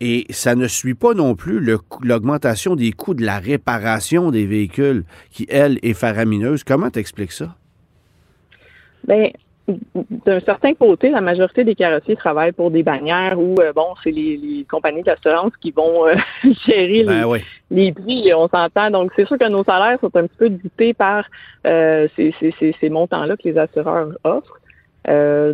et 0.00 0.26
ça 0.30 0.54
ne 0.54 0.68
suit 0.68 0.94
pas 0.94 1.14
non 1.14 1.34
plus 1.34 1.60
l'augmentation 2.00 2.76
des 2.76 2.92
coûts 2.92 3.14
de 3.14 3.24
la 3.24 3.40
réparation 3.40 4.30
des 4.30 4.46
véhicules, 4.46 5.04
qui, 5.32 5.46
elle, 5.48 5.80
est 5.82 5.94
faramineuse. 5.94 6.62
Comment 6.62 6.90
t'expliques 6.90 7.32
ça? 7.32 7.56
Bien, 9.08 9.30
d'un 9.68 10.40
certain 10.40 10.74
côté, 10.74 11.10
la 11.10 11.20
majorité 11.20 11.64
des 11.64 11.74
carrossiers 11.74 12.16
travaillent 12.16 12.52
pour 12.52 12.70
des 12.70 12.82
bannières 12.82 13.38
où, 13.38 13.54
euh, 13.60 13.72
bon, 13.72 13.94
c'est 14.02 14.10
les, 14.10 14.66
compagnies 14.68 15.02
d'assurance 15.02 15.52
qui 15.60 15.70
vont 15.70 16.06
euh, 16.06 16.14
gérer 16.66 17.04
ben 17.04 17.38
les, 17.70 17.92
prix, 17.92 18.32
on 18.34 18.48
s'entend. 18.48 18.90
Donc, 18.90 19.12
c'est 19.14 19.26
sûr 19.26 19.38
que 19.38 19.48
nos 19.48 19.64
salaires 19.64 19.98
sont 20.00 20.14
un 20.16 20.26
petit 20.26 20.36
peu 20.36 20.48
dictés 20.50 20.94
par 20.94 21.24
euh, 21.66 22.08
ces, 22.16 22.34
ces 22.58 22.90
montants-là 22.90 23.36
que 23.36 23.48
les 23.48 23.58
assureurs 23.58 24.08
offrent. 24.24 24.58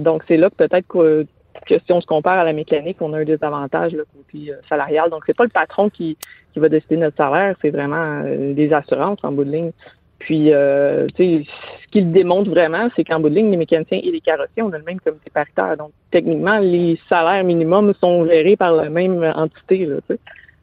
donc, 0.00 0.22
c'est 0.26 0.36
là 0.36 0.50
que 0.50 0.56
peut-être 0.56 0.86
que 0.88 1.26
que 1.66 1.74
si 1.78 1.92
on 1.92 2.00
se 2.00 2.06
compare 2.06 2.38
à 2.38 2.44
la 2.44 2.52
mécanique, 2.52 2.98
on 3.00 3.12
a 3.12 3.18
un 3.18 3.24
désavantage 3.24 3.92
le 3.92 4.04
côté 4.04 4.52
euh, 4.52 4.56
salarial. 4.68 5.10
Donc, 5.10 5.22
c'est 5.26 5.36
pas 5.36 5.44
le 5.44 5.50
patron 5.50 5.90
qui, 5.90 6.16
qui 6.52 6.58
va 6.58 6.68
décider 6.68 6.96
notre 6.96 7.16
salaire, 7.16 7.56
c'est 7.60 7.70
vraiment 7.70 8.22
euh, 8.24 8.54
les 8.54 8.72
assurances 8.72 9.18
en 9.22 9.32
bout 9.32 9.44
de 9.44 9.52
ligne. 9.52 9.72
Puis, 10.18 10.52
euh, 10.52 11.06
tu 11.14 11.44
sais, 11.44 11.46
ce 11.82 11.88
qu'il 11.90 12.12
démontre 12.12 12.50
vraiment, 12.50 12.88
c'est 12.96 13.04
qu'en 13.04 13.20
bout 13.20 13.28
de 13.28 13.36
ligne, 13.36 13.50
les 13.50 13.56
mécaniciens 13.56 14.00
et 14.02 14.10
les 14.10 14.20
carrossiers, 14.20 14.62
on 14.62 14.72
a 14.72 14.78
le 14.78 14.84
même 14.84 15.00
comité 15.00 15.30
paritaire. 15.32 15.76
Donc, 15.76 15.92
techniquement, 16.10 16.58
les 16.58 16.98
salaires 17.08 17.44
minimums 17.44 17.94
sont 18.00 18.26
gérés 18.26 18.56
par 18.56 18.72
la 18.72 18.90
même 18.90 19.22
entité. 19.36 19.86
Là, 19.86 19.96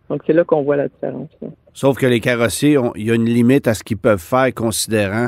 Donc, 0.09 0.21
c'est 0.27 0.33
là 0.33 0.43
qu'on 0.43 0.63
voit 0.63 0.75
la 0.75 0.87
différence. 0.87 1.29
Sauf 1.73 1.97
que 1.97 2.05
les 2.05 2.19
carrossiers, 2.19 2.77
il 2.95 3.07
y 3.07 3.11
a 3.11 3.15
une 3.15 3.25
limite 3.25 3.67
à 3.67 3.73
ce 3.73 3.83
qu'ils 3.83 3.97
peuvent 3.97 4.19
faire, 4.19 4.53
considérant 4.53 5.27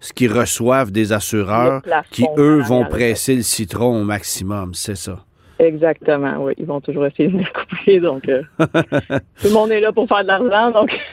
ce 0.00 0.12
qu'ils 0.12 0.32
reçouvent 0.32 0.92
des 0.92 1.12
assureurs 1.12 1.82
qui, 2.10 2.26
eux, 2.36 2.60
vont 2.60 2.84
presser 2.84 3.36
le 3.36 3.42
citron 3.42 4.00
au 4.00 4.04
maximum, 4.04 4.74
c'est 4.74 4.96
ça? 4.96 5.24
Exactement, 5.58 6.36
oui. 6.44 6.52
Ils 6.56 6.66
vont 6.66 6.80
toujours 6.80 7.06
essayer 7.06 7.28
de 7.28 7.36
me 7.36 7.44
couper. 7.52 7.98
Donc, 7.98 8.28
euh, 8.28 8.42
tout 8.60 9.48
le 9.48 9.52
monde 9.52 9.72
est 9.72 9.80
là 9.80 9.90
pour 9.92 10.06
faire 10.06 10.22
de 10.22 10.28
l'argent, 10.28 10.70
donc 10.70 10.96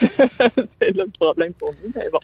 c'est 0.80 0.96
le 0.96 1.06
problème 1.18 1.52
pour 1.54 1.74
nous. 1.82 1.90
Mais 1.96 2.08
bon, 2.12 2.20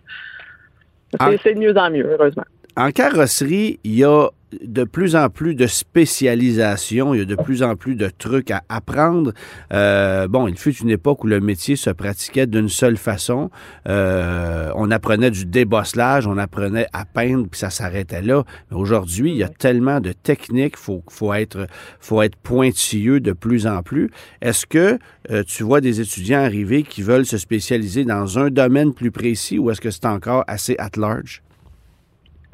c'est 1.43 1.55
de 1.55 1.59
mieux 1.59 1.77
en 1.77 1.91
mieux, 1.91 2.07
heureusement. 2.07 2.45
En 2.77 2.91
carrosserie, 2.91 3.79
il 3.85 3.95
y 3.97 4.05
a 4.05 4.29
de 4.61 4.84
plus 4.84 5.16
en 5.16 5.28
plus 5.28 5.55
de 5.55 5.66
spécialisation, 5.66 7.14
il 7.14 7.18
y 7.18 7.20
a 7.22 7.24
de 7.24 7.34
plus 7.34 7.62
en 7.62 7.76
plus 7.76 7.96
de 7.96 8.09
trucs 8.09 8.50
à 8.50 8.62
apprendre. 8.68 9.32
Euh, 9.72 10.28
bon, 10.28 10.48
il 10.48 10.57
fut 10.57 10.74
une 10.76 10.90
époque 10.90 11.24
où 11.24 11.26
le 11.26 11.40
métier 11.40 11.76
se 11.76 11.90
pratiquait 11.90 12.46
d'une 12.46 12.68
seule 12.68 12.96
façon. 12.96 13.50
Euh, 13.88 14.70
on 14.74 14.90
apprenait 14.90 15.30
du 15.30 15.46
débosselage, 15.46 16.26
on 16.26 16.38
apprenait 16.38 16.86
à 16.92 17.05
peindre, 17.05 17.46
puis 17.48 17.59
ça 17.59 17.70
s'arrêtait 17.70 18.22
là. 18.22 18.44
Mais 18.70 18.76
aujourd'hui, 18.76 19.30
il 19.30 19.36
y 19.36 19.44
a 19.44 19.48
tellement 19.48 20.00
de 20.00 20.12
techniques, 20.12 20.76
faut 20.76 21.03
faut 21.09 21.32
être 21.32 21.66
faut 22.00 22.22
être 22.22 22.36
pointilleux 22.36 23.20
de 23.20 23.32
plus 23.32 23.66
en 23.66 23.82
plus. 23.82 24.11
Est-ce 24.40 24.66
que 24.66 24.98
euh, 25.30 25.42
tu 25.44 25.62
vois 25.62 25.80
des 25.80 26.00
étudiants 26.00 26.42
arriver 26.42 26.82
qui 26.82 27.03
veulent 27.03 27.26
se 27.26 27.38
spécialiser 27.38 28.05
dans 28.05 28.38
un 28.38 28.50
domaine 28.50 28.92
plus 28.92 29.11
précis, 29.11 29.59
ou 29.59 29.70
est-ce 29.70 29.80
que 29.80 29.90
c'est 29.90 30.07
encore 30.07 30.44
assez 30.46 30.76
at 30.78 30.90
large? 30.96 31.42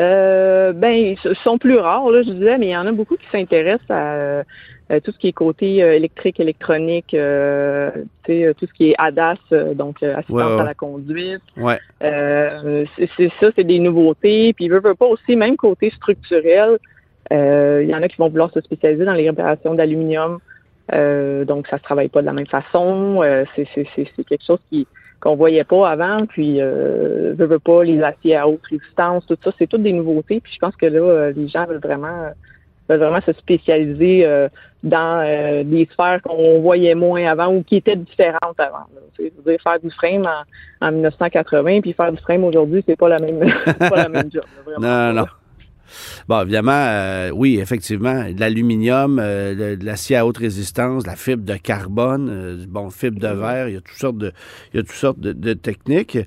Euh, 0.01 0.73
ben, 0.73 1.17
ils 1.25 1.37
sont 1.43 1.59
plus 1.59 1.77
rares, 1.77 2.09
là, 2.11 2.23
je 2.23 2.31
disais, 2.31 2.57
mais 2.59 2.67
il 2.67 2.71
y 2.71 2.77
en 2.77 2.87
a 2.87 2.93
beaucoup 2.93 3.17
qui 3.17 3.27
s'intéressent 3.33 3.91
à, 3.91 4.45
tout 5.01 5.13
ce 5.13 5.19
qui 5.19 5.29
est 5.29 5.33
côté 5.33 5.83
euh, 5.83 5.97
électrique, 5.97 6.41
électronique, 6.41 7.13
euh, 7.13 7.91
sais, 8.25 8.55
tout 8.59 8.67
ce 8.67 8.73
qui 8.73 8.91
est 8.91 8.95
ADAS, 8.97 9.37
euh, 9.53 9.75
donc 9.75 10.03
assistance 10.03 10.61
à 10.61 10.65
la 10.65 10.75
conduite. 10.75 11.43
Ouais. 11.57 11.79
c'est 12.01 13.31
ça, 13.41 13.49
c'est 13.55 13.65
des 13.65 13.81
nouveautés. 13.81 14.53
Puis, 14.55 14.67
ils 14.67 14.71
veulent 14.71 14.95
pas 14.95 15.07
aussi, 15.07 15.37
même 15.37 15.57
côté 15.57 15.91
structurel, 15.91 16.79
il 17.31 17.89
y 17.89 17.95
en 17.95 18.03
a 18.03 18.09
qui 18.09 18.17
vont 18.17 18.29
vouloir 18.29 18.51
se 18.53 18.61
spécialiser 18.61 19.05
dans 19.05 19.15
les 19.15 19.29
réparations 19.29 19.75
d'aluminium. 19.75 20.39
donc, 20.93 21.67
ça 21.67 21.79
se 21.79 21.83
travaille 21.83 22.09
pas 22.09 22.21
de 22.21 22.27
la 22.27 22.33
même 22.33 22.47
façon. 22.47 23.21
c'est 23.57 24.25
quelque 24.25 24.45
chose 24.47 24.61
qui 24.71 24.87
qu'on 25.21 25.37
voyait 25.37 25.65
pas 25.65 25.91
avant. 25.91 26.27
Puis, 26.27 26.61
euh, 26.61 27.35
veut, 27.37 27.59
pas, 27.59 27.85
les 27.85 28.03
aciers 28.03 28.37
à 28.37 28.49
haute 28.49 28.65
résistance, 28.71 29.27
tout 29.27 29.37
ça, 29.43 29.51
c'est 29.59 29.67
toutes 29.67 29.83
des 29.83 29.93
nouveautés. 29.93 30.41
Puis, 30.41 30.53
je 30.55 30.59
pense 30.59 30.77
que 30.77 30.87
là, 30.87 31.01
euh, 31.01 31.33
les 31.35 31.49
gens 31.49 31.67
veulent 31.67 31.81
vraiment, 31.83 32.31
veulent 32.89 33.01
vraiment 33.01 33.21
se 33.21 33.33
spécialiser 33.33 34.25
euh, 34.25 34.49
dans 34.83 35.25
euh, 35.25 35.65
des 35.65 35.89
sphères 35.93 36.23
qu'on 36.23 36.61
voyait 36.61 36.95
moins 36.95 37.27
avant 37.27 37.53
ou 37.53 37.63
qui 37.63 37.77
étaient 37.77 37.97
différentes 37.97 38.59
avant. 38.59 38.87
C'est 39.17 39.33
dire 39.45 39.61
faire 39.63 39.81
du 39.81 39.91
frame 39.91 40.27
en, 40.81 40.87
en, 40.87 40.93
1980 40.93 41.81
puis 41.81 41.93
faire 41.93 42.13
du 42.13 42.19
frame 42.19 42.45
aujourd'hui, 42.45 42.85
c'est 42.87 42.97
pas 42.97 43.09
la 43.09 43.19
même, 43.19 43.41
pas 43.79 43.97
la 43.97 44.09
même 44.09 44.31
job. 44.33 44.45
non, 44.79 45.13
non. 45.13 45.25
Bon, 46.29 46.43
évidemment, 46.43 46.73
euh, 46.73 47.31
oui, 47.31 47.59
effectivement, 47.59 48.31
de 48.31 48.41
l'aluminium, 48.41 49.19
euh, 49.21 49.77
de, 49.77 49.85
l'acier 49.85 50.17
à 50.17 50.27
haute 50.27 50.39
résistance, 50.39 51.07
la 51.07 51.17
fibre 51.17 51.45
de 51.45 51.55
carbone, 51.55 52.29
euh, 52.31 52.67
bon, 52.69 52.91
fibre 52.91 53.19
de 53.19 53.29
verre, 53.29 53.69
il 53.69 53.75
y 53.75 53.77
a 53.77 53.81
toutes 53.81 53.99
sortes 53.99 54.19
de, 54.19 54.33
il 54.73 54.77
y 54.79 54.81
a 54.81 54.83
toutes 54.83 54.93
sortes 54.93 55.21
de, 55.21 55.53
techniques. 55.55 56.19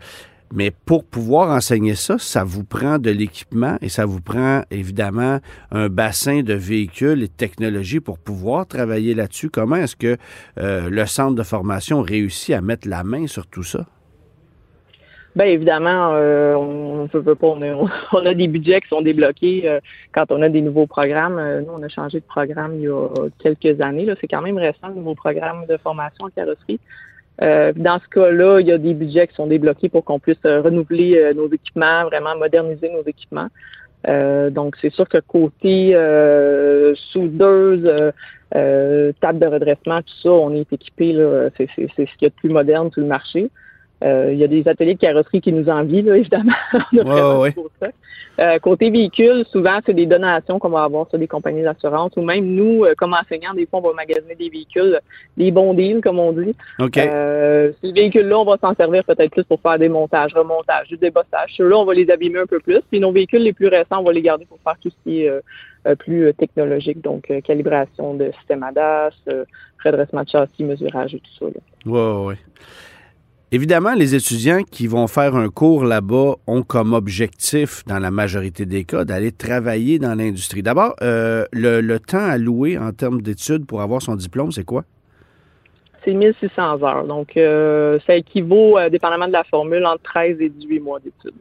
Mais 0.53 0.69
pour 0.69 1.05
pouvoir 1.05 1.55
enseigner 1.55 1.95
ça, 1.95 2.17
ça 2.19 2.43
vous 2.43 2.65
prend 2.65 2.99
de 2.99 3.09
l'équipement 3.09 3.77
et 3.81 3.87
ça 3.87 4.05
vous 4.05 4.19
prend 4.19 4.63
évidemment 4.69 5.39
un 5.71 5.87
bassin 5.87 6.43
de 6.43 6.53
véhicules 6.53 7.23
et 7.23 7.27
de 7.27 7.33
technologies 7.33 8.01
pour 8.01 8.19
pouvoir 8.19 8.67
travailler 8.67 9.13
là-dessus. 9.13 9.49
Comment 9.49 9.77
est-ce 9.77 9.95
que 9.95 10.17
le 10.57 11.05
centre 11.05 11.35
de 11.35 11.43
formation 11.43 12.01
réussit 12.01 12.53
à 12.53 12.59
mettre 12.59 12.89
la 12.89 13.05
main 13.05 13.27
sur 13.27 13.47
tout 13.47 13.63
ça? 13.63 13.85
Bien 15.35 15.45
évidemment, 15.45 16.11
euh, 16.13 16.55
on 16.55 17.07
peut 17.07 17.35
pas. 17.35 17.47
On 18.13 18.25
a, 18.25 18.33
des 18.33 18.47
budgets 18.47 18.81
qui 18.81 18.89
sont 18.89 19.01
débloqués 19.01 19.63
euh, 19.65 19.79
quand 20.13 20.25
on 20.29 20.41
a 20.41 20.49
des 20.49 20.61
nouveaux 20.61 20.87
programmes. 20.87 21.39
Euh, 21.39 21.61
nous, 21.61 21.71
on 21.73 21.81
a 21.81 21.87
changé 21.87 22.19
de 22.19 22.25
programme 22.25 22.75
il 22.75 22.81
y 22.81 22.87
a 22.87 23.07
quelques 23.39 23.79
années. 23.79 24.07
C'est 24.19 24.27
quand 24.27 24.41
même 24.41 24.57
récent, 24.57 24.89
le 24.89 24.95
nouveau 24.95 25.15
programme 25.15 25.65
de 25.67 25.77
formation 25.77 26.25
en 26.25 26.29
carrosserie. 26.29 26.79
dans 27.39 27.99
ce 28.03 28.07
cas-là, 28.09 28.59
il 28.59 28.67
y 28.67 28.71
a 28.73 28.77
des 28.77 28.93
budgets 28.93 29.27
qui 29.27 29.35
sont 29.35 29.47
débloqués 29.47 29.87
pour 29.87 30.03
qu'on 30.03 30.19
puisse 30.19 30.43
renouveler 30.43 31.33
nos 31.33 31.49
équipements, 31.49 32.03
vraiment 32.05 32.35
moderniser 32.35 32.89
nos 32.89 33.03
équipements. 33.03 33.47
donc, 34.51 34.75
c'est 34.81 34.91
sûr 34.93 35.07
que 35.07 35.19
côté 35.19 35.93
soudeuse, 37.11 37.89
table 38.51 39.39
de 39.39 39.47
redressement, 39.47 40.01
tout 40.01 40.19
ça, 40.23 40.31
on 40.31 40.53
est 40.53 40.71
équipé. 40.73 41.15
C'est 41.57 41.69
ce 41.77 41.95
qu'il 41.95 42.07
y 42.21 42.25
a 42.25 42.29
de 42.29 42.35
plus 42.35 42.49
moderne 42.49 42.91
sur 42.91 43.01
le 43.01 43.07
marché. 43.07 43.49
Euh, 44.03 44.29
il 44.33 44.39
y 44.39 44.43
a 44.43 44.47
des 44.47 44.67
ateliers 44.67 44.95
de 44.95 44.99
carrosserie 44.99 45.41
qui 45.41 45.53
nous 45.53 45.69
envient, 45.69 46.01
là, 46.01 46.17
évidemment. 46.17 46.53
Euh, 48.39 48.57
côté 48.59 48.89
véhicule, 48.89 49.43
souvent, 49.51 49.79
c'est 49.85 49.93
des 49.93 50.05
donations 50.05 50.57
qu'on 50.57 50.69
va 50.69 50.83
avoir 50.83 51.07
sur 51.09 51.19
des 51.19 51.27
compagnies 51.27 51.63
d'assurance 51.63 52.13
ou 52.15 52.21
même 52.21 52.45
nous, 52.45 52.85
euh, 52.85 52.93
comme 52.97 53.13
enseignants, 53.13 53.53
des 53.53 53.65
fois, 53.65 53.79
on 53.79 53.89
va 53.89 53.93
magasiner 53.93 54.35
des 54.35 54.49
véhicules, 54.49 54.99
des 55.35 55.51
bons 55.51 55.73
deals, 55.73 56.01
comme 56.01 56.17
on 56.17 56.31
dit. 56.31 56.55
ces 57.81 57.91
véhicules-là, 57.91 58.39
on 58.39 58.45
va 58.45 58.57
s'en 58.57 58.73
servir 58.73 59.03
peut-être 59.03 59.31
plus 59.31 59.43
pour 59.43 59.59
faire 59.59 59.77
des 59.77 59.89
montages, 59.89 60.33
remontages, 60.33 60.87
du 60.87 60.97
débossage. 60.97 61.53
Ceux-là, 61.57 61.77
on 61.77 61.85
va 61.85 61.93
les 61.93 62.09
abîmer 62.09 62.39
un 62.39 62.45
peu 62.45 62.59
plus. 62.59 62.79
Puis 62.89 62.99
nos 63.01 63.11
véhicules 63.11 63.43
les 63.43 63.53
plus 63.53 63.67
récents, 63.67 63.99
on 63.99 64.03
va 64.03 64.13
les 64.13 64.21
garder 64.21 64.45
pour 64.45 64.59
faire 64.63 64.77
tout 64.81 64.89
ce 64.89 65.03
qui 65.03 65.23
est 65.23 65.95
plus 65.99 66.33
technologique, 66.35 67.01
donc 67.01 67.31
calibration 67.43 68.13
de 68.13 68.31
système 68.39 68.63
ADAS, 68.63 69.11
redressement 69.83 70.23
de 70.23 70.29
châssis, 70.29 70.63
mesurage 70.63 71.15
et 71.15 71.19
tout 71.19 71.51
ça. 71.51 71.59
Oui, 71.85 71.99
oui. 72.27 72.35
Évidemment, 73.53 73.93
les 73.95 74.15
étudiants 74.15 74.63
qui 74.63 74.87
vont 74.87 75.07
faire 75.07 75.35
un 75.35 75.49
cours 75.49 75.83
là-bas 75.83 76.35
ont 76.47 76.63
comme 76.63 76.93
objectif, 76.93 77.83
dans 77.85 77.99
la 77.99 78.09
majorité 78.09 78.65
des 78.65 78.85
cas, 78.85 79.03
d'aller 79.03 79.33
travailler 79.33 79.99
dans 79.99 80.15
l'industrie. 80.15 80.63
D'abord, 80.63 80.95
euh, 81.01 81.43
le, 81.51 81.97
temps 81.97 82.23
alloué 82.23 82.77
en 82.77 82.93
termes 82.93 83.21
d'études 83.21 83.65
pour 83.65 83.81
avoir 83.81 84.01
son 84.01 84.15
diplôme, 84.15 84.53
c'est 84.53 84.63
quoi? 84.63 84.85
C'est 86.05 86.13
1600 86.13 86.81
heures. 86.81 87.05
Donc, 87.05 87.35
euh, 87.35 87.99
ça 88.07 88.15
équivaut, 88.15 88.77
euh, 88.77 88.89
dépendamment 88.89 89.27
de 89.27 89.33
la 89.33 89.43
formule, 89.43 89.85
entre 89.85 90.03
13 90.03 90.37
et 90.39 90.47
18 90.47 90.79
mois 90.79 90.99
d'études. 90.99 91.37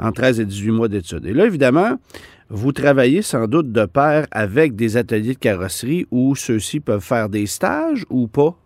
Entre 0.00 0.22
13 0.22 0.40
et 0.40 0.46
18 0.46 0.70
mois 0.72 0.88
d'études. 0.88 1.24
Et 1.24 1.32
là, 1.32 1.46
évidemment, 1.46 2.00
vous 2.48 2.72
travaillez 2.72 3.22
sans 3.22 3.46
doute 3.46 3.70
de 3.70 3.84
pair 3.84 4.26
avec 4.32 4.74
des 4.74 4.96
ateliers 4.96 5.34
de 5.34 5.38
carrosserie 5.38 6.04
où 6.10 6.34
ceux-ci 6.34 6.80
peuvent 6.80 7.00
faire 7.00 7.28
des 7.28 7.46
stages 7.46 8.04
ou 8.10 8.26
pas? 8.26 8.56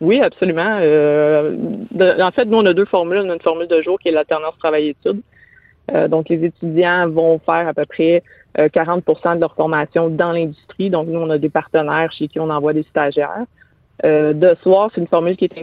Oui, 0.00 0.20
absolument. 0.20 0.78
Euh, 0.80 1.56
en 2.20 2.30
fait, 2.32 2.44
nous, 2.46 2.58
on 2.58 2.66
a 2.66 2.74
deux 2.74 2.84
formules. 2.84 3.22
On 3.24 3.30
a 3.30 3.34
une 3.34 3.40
formule 3.40 3.68
de 3.68 3.80
jour 3.82 3.98
qui 3.98 4.08
est 4.08 4.12
l'alternance 4.12 4.56
travail-études. 4.58 5.22
Euh, 5.92 6.08
donc, 6.08 6.28
les 6.28 6.44
étudiants 6.44 7.08
vont 7.08 7.38
faire 7.38 7.68
à 7.68 7.74
peu 7.74 7.84
près 7.86 8.22
40% 8.56 9.02
euh, 9.32 9.34
de 9.34 9.40
leur 9.40 9.54
formation 9.54 10.08
dans 10.08 10.32
l'industrie. 10.32 10.90
Donc, 10.90 11.08
nous, 11.08 11.20
on 11.20 11.30
a 11.30 11.38
des 11.38 11.50
partenaires 11.50 12.10
chez 12.12 12.28
qui 12.28 12.40
on 12.40 12.50
envoie 12.50 12.72
des 12.72 12.82
stagiaires. 12.84 13.44
de 14.02 14.56
soir, 14.62 14.90
c'est 14.94 15.00
une 15.00 15.06
formule 15.06 15.36
qui 15.36 15.44
est 15.44 15.58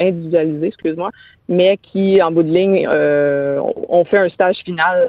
individualisée, 0.00 0.66
excuse-moi, 0.66 1.10
mais 1.48 1.76
qui, 1.76 2.22
en 2.22 2.32
bout 2.32 2.42
de 2.42 2.52
ligne, 2.52 2.88
on 2.88 4.04
fait 4.04 4.18
un 4.18 4.28
stage 4.30 4.58
final 4.64 5.08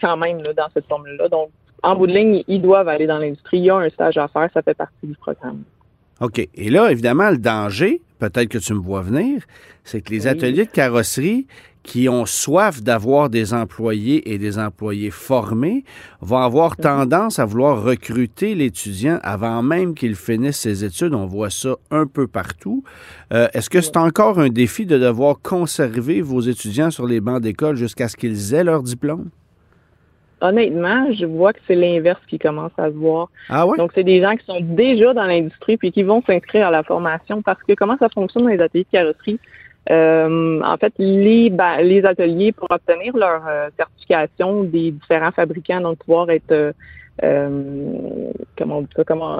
quand 0.00 0.16
même 0.16 0.42
dans 0.42 0.68
cette 0.74 0.86
formule-là. 0.86 1.28
Donc, 1.28 1.50
en 1.82 1.94
bout 1.94 2.06
de 2.08 2.12
ligne, 2.12 2.42
ils 2.48 2.60
doivent 2.60 2.88
aller 2.88 3.06
dans 3.06 3.18
l'industrie. 3.18 3.58
Il 3.58 3.64
y 3.64 3.70
a 3.70 3.76
un 3.76 3.88
stage 3.90 4.18
à 4.18 4.28
faire, 4.28 4.48
ça 4.52 4.62
fait 4.62 4.74
partie 4.74 5.06
du 5.06 5.14
programme. 5.14 5.62
OK. 6.20 6.48
Et 6.54 6.70
là, 6.70 6.90
évidemment, 6.90 7.30
le 7.30 7.38
danger, 7.38 8.00
peut-être 8.18 8.48
que 8.48 8.58
tu 8.58 8.72
me 8.74 8.80
vois 8.80 9.02
venir, 9.02 9.42
c'est 9.84 10.00
que 10.00 10.10
les 10.10 10.26
ateliers 10.26 10.64
de 10.64 10.70
carrosserie 10.70 11.46
qui 11.86 12.08
ont 12.08 12.26
soif 12.26 12.82
d'avoir 12.82 13.30
des 13.30 13.54
employés 13.54 14.32
et 14.32 14.38
des 14.38 14.58
employés 14.58 15.12
formés 15.12 15.84
vont 16.20 16.38
avoir 16.38 16.72
mhm. 16.72 16.82
tendance 16.82 17.38
à 17.38 17.44
vouloir 17.44 17.82
recruter 17.82 18.56
l'étudiant 18.56 19.20
avant 19.22 19.62
même 19.62 19.94
qu'il 19.94 20.16
finisse 20.16 20.58
ses 20.58 20.84
études. 20.84 21.14
On 21.14 21.26
voit 21.26 21.50
ça 21.50 21.76
un 21.92 22.06
peu 22.06 22.26
partout. 22.26 22.82
Euh, 23.32 23.46
est-ce 23.54 23.70
que 23.70 23.80
c'est 23.80 23.96
encore 23.96 24.40
un 24.40 24.48
défi 24.48 24.84
de 24.84 24.98
devoir 24.98 25.36
conserver 25.40 26.22
vos 26.22 26.40
étudiants 26.40 26.90
sur 26.90 27.06
les 27.06 27.20
bancs 27.20 27.40
d'école 27.40 27.76
jusqu'à 27.76 28.08
ce 28.08 28.16
qu'ils 28.16 28.52
aient 28.52 28.64
leur 28.64 28.82
diplôme? 28.82 29.30
Honnêtement, 30.40 31.12
je 31.12 31.24
vois 31.24 31.52
que 31.52 31.60
c'est 31.66 31.74
l'inverse 31.74 32.20
qui 32.28 32.38
commence 32.38 32.72
à 32.78 32.88
se 32.88 32.94
voir. 32.94 33.28
Ah 33.48 33.64
Donc, 33.76 33.92
c'est 33.94 34.04
des 34.04 34.20
gens 34.20 34.36
qui 34.36 34.44
sont 34.44 34.60
déjà 34.60 35.14
dans 35.14 35.24
l'industrie 35.24 35.76
puis 35.76 35.92
qui 35.92 36.02
vont 36.02 36.22
s'inscrire 36.26 36.68
à 36.68 36.70
la 36.70 36.82
formation 36.82 37.42
parce 37.42 37.62
que 37.62 37.74
comment 37.74 37.96
ça 37.98 38.08
fonctionne 38.08 38.44
dans 38.44 38.50
les 38.50 38.60
ateliers 38.60 38.84
de 38.84 38.98
carrosserie? 38.98 39.40
Euh, 39.90 40.60
en 40.62 40.76
fait, 40.78 40.92
les, 40.98 41.52
les 41.82 42.04
ateliers, 42.04 42.52
pour 42.52 42.70
obtenir 42.70 43.16
leur 43.16 43.42
euh, 43.46 43.68
certification 43.76 44.64
des 44.64 44.90
différents 44.90 45.30
fabricants, 45.30 45.80
donc 45.80 45.98
pouvoir 45.98 46.28
être, 46.30 46.50
euh, 46.50 46.72
euh 47.22 48.32
comment 48.58 48.78
on 48.78 48.82
dit 48.82 48.88
ça, 48.96 49.04
comment, 49.04 49.38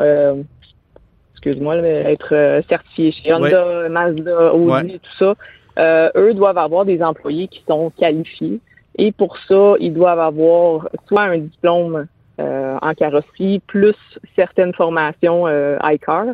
excuse-moi, 1.33 1.77
être 1.79 2.63
certifié 2.69 3.13
chez 3.13 3.35
Honda, 3.35 3.89
Mazda, 3.89 4.55
Audi, 4.55 5.01
tout 5.01 5.35
ça, 5.77 6.13
eux 6.17 6.33
doivent 6.35 6.59
avoir 6.59 6.85
des 6.85 7.03
employés 7.03 7.49
qui 7.49 7.63
sont 7.69 7.91
qualifiés. 7.91 8.61
Et 8.97 9.13
pour 9.13 9.37
ça, 9.49 9.75
ils 9.79 9.93
doivent 9.93 10.21
avoir 10.21 10.89
soit 11.07 11.23
un 11.23 11.39
diplôme 11.39 12.07
euh, 12.41 12.79
en 12.81 12.95
carrosserie 12.95 13.61
plus 13.67 13.97
certaines 14.35 14.75
formations 14.75 15.47
euh, 15.47 15.79
ICAR. 15.83 16.27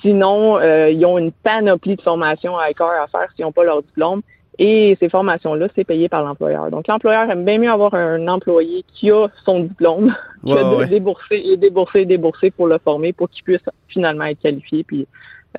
Sinon, 0.00 0.58
euh, 0.58 0.90
ils 0.90 1.04
ont 1.06 1.18
une 1.18 1.32
panoplie 1.32 1.96
de 1.96 2.02
formations 2.02 2.54
ICAR 2.60 3.02
à 3.02 3.06
faire 3.06 3.28
s'ils 3.34 3.44
n'ont 3.44 3.52
pas 3.52 3.64
leur 3.64 3.82
diplôme. 3.82 4.22
Et 4.58 4.96
ces 5.00 5.08
formations-là, 5.08 5.66
c'est 5.74 5.84
payé 5.84 6.08
par 6.08 6.22
l'employeur. 6.22 6.70
Donc, 6.70 6.86
l'employeur 6.86 7.28
aime 7.28 7.44
bien 7.44 7.58
mieux 7.58 7.70
avoir 7.70 7.94
un 7.94 8.28
employé 8.28 8.84
qui 8.94 9.10
a 9.10 9.26
son 9.44 9.60
diplôme 9.60 10.14
que 10.44 10.80
de 10.80 10.84
débourser 10.84 11.42
et 11.44 11.56
débourser 11.56 12.00
et 12.00 12.06
débourser 12.06 12.50
pour 12.50 12.68
le 12.68 12.78
former 12.78 13.12
pour 13.12 13.28
qu'il 13.30 13.42
puisse 13.42 13.64
finalement 13.88 14.24
être 14.24 14.40
qualifié 14.40 14.84
puis 14.84 15.08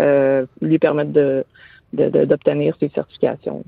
euh, 0.01 0.45
lui 0.61 0.79
permettre 0.79 1.11
de 1.11 1.45
d'obtenir 1.93 2.75
ses 2.79 2.89
certifications. 2.89 3.63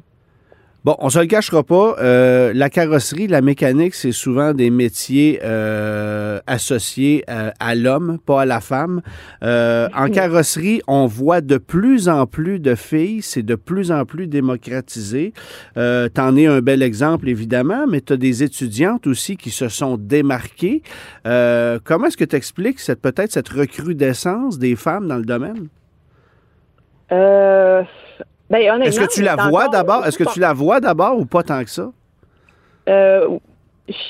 Bon, 0.87 0.95
on 0.99 1.09
se 1.09 1.19
le 1.19 1.25
cachera 1.25 1.63
pas. 1.63 1.97
Euh, 1.99 2.53
la 2.55 2.69
carrosserie, 2.69 3.27
la 3.27 3.41
mécanique, 3.41 3.93
c'est 3.93 4.13
souvent 4.13 4.53
des 4.53 4.69
métiers 4.69 5.37
euh, 5.43 6.39
associés 6.47 7.25
euh, 7.29 7.51
à, 7.59 7.75
l'homme, 7.75 8.19
pas 8.25 8.43
à 8.43 8.45
la 8.45 8.61
femme. 8.61 9.01
en 9.41 10.09
carrosserie, 10.09 10.81
on 10.87 11.05
voit 11.05 11.41
de 11.41 11.57
plus 11.57 12.07
en 12.07 12.25
plus 12.25 12.61
de 12.61 12.73
filles. 12.73 13.21
C'est 13.21 13.43
de 13.43 13.55
plus 13.55 13.91
en 13.91 14.05
plus 14.05 14.27
démocratisé. 14.27 15.33
T'en 15.75 16.37
es 16.37 16.45
un 16.45 16.61
bel 16.61 16.81
exemple, 16.81 17.27
évidemment, 17.27 17.85
mais 17.85 17.99
tu 17.99 18.13
as 18.13 18.17
des 18.17 18.43
étudiantes 18.43 19.07
aussi 19.07 19.35
qui 19.35 19.51
se 19.51 19.67
sont 19.67 19.97
démarquées. 19.97 20.83
comment 21.25 22.05
est-ce 22.05 22.15
que 22.15 22.23
tu 22.23 22.37
expliques 22.37 22.79
cette, 22.79 23.01
peut-être 23.01 23.33
cette 23.33 23.49
recrudescence 23.49 24.57
des 24.57 24.77
femmes 24.77 25.09
dans 25.09 25.17
le 25.17 25.25
domaine? 25.25 25.67
Euh, 27.11 27.83
ben, 28.49 28.81
Est-ce 28.81 28.99
que 28.99 29.13
tu 29.13 29.21
la 29.21 29.35
vois 29.35 29.67
d'abord? 29.67 30.05
Est-ce 30.05 30.17
que 30.17 30.31
tu 30.31 30.39
la 30.39 30.53
vois 30.53 30.79
d'abord 30.79 31.17
ou 31.19 31.25
pas 31.25 31.43
tant 31.43 31.63
que 31.63 31.69
ça? 31.69 31.91
Euh, 32.87 33.27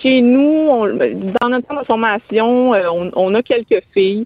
chez 0.01 0.21
nous, 0.21 0.69
dans 1.41 1.49
notre 1.49 1.67
centre 1.67 1.81
de 1.81 1.85
formation, 1.85 2.73
euh, 2.73 3.09
on, 3.15 3.33
a 3.35 3.41
quelques 3.41 3.83
filles. 3.93 4.25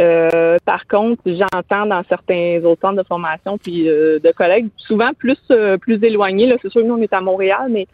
Euh, 0.00 0.56
par 0.64 0.86
contre, 0.86 1.22
j'entends 1.26 1.86
dans 1.86 2.02
certains 2.08 2.60
autres 2.64 2.80
centres 2.80 3.02
de 3.02 3.06
formation 3.06 3.58
puis 3.58 3.84
de 3.84 4.32
collègues, 4.32 4.68
souvent 4.76 5.10
plus 5.16 5.38
plus 5.80 6.02
éloignés. 6.02 6.46
Là, 6.46 6.56
c'est 6.60 6.70
sûr 6.70 6.82
que 6.82 6.86
nous 6.86 6.94
on 6.94 7.02
est 7.02 7.12
à 7.12 7.20
Montréal, 7.20 7.68
mais 7.70 7.86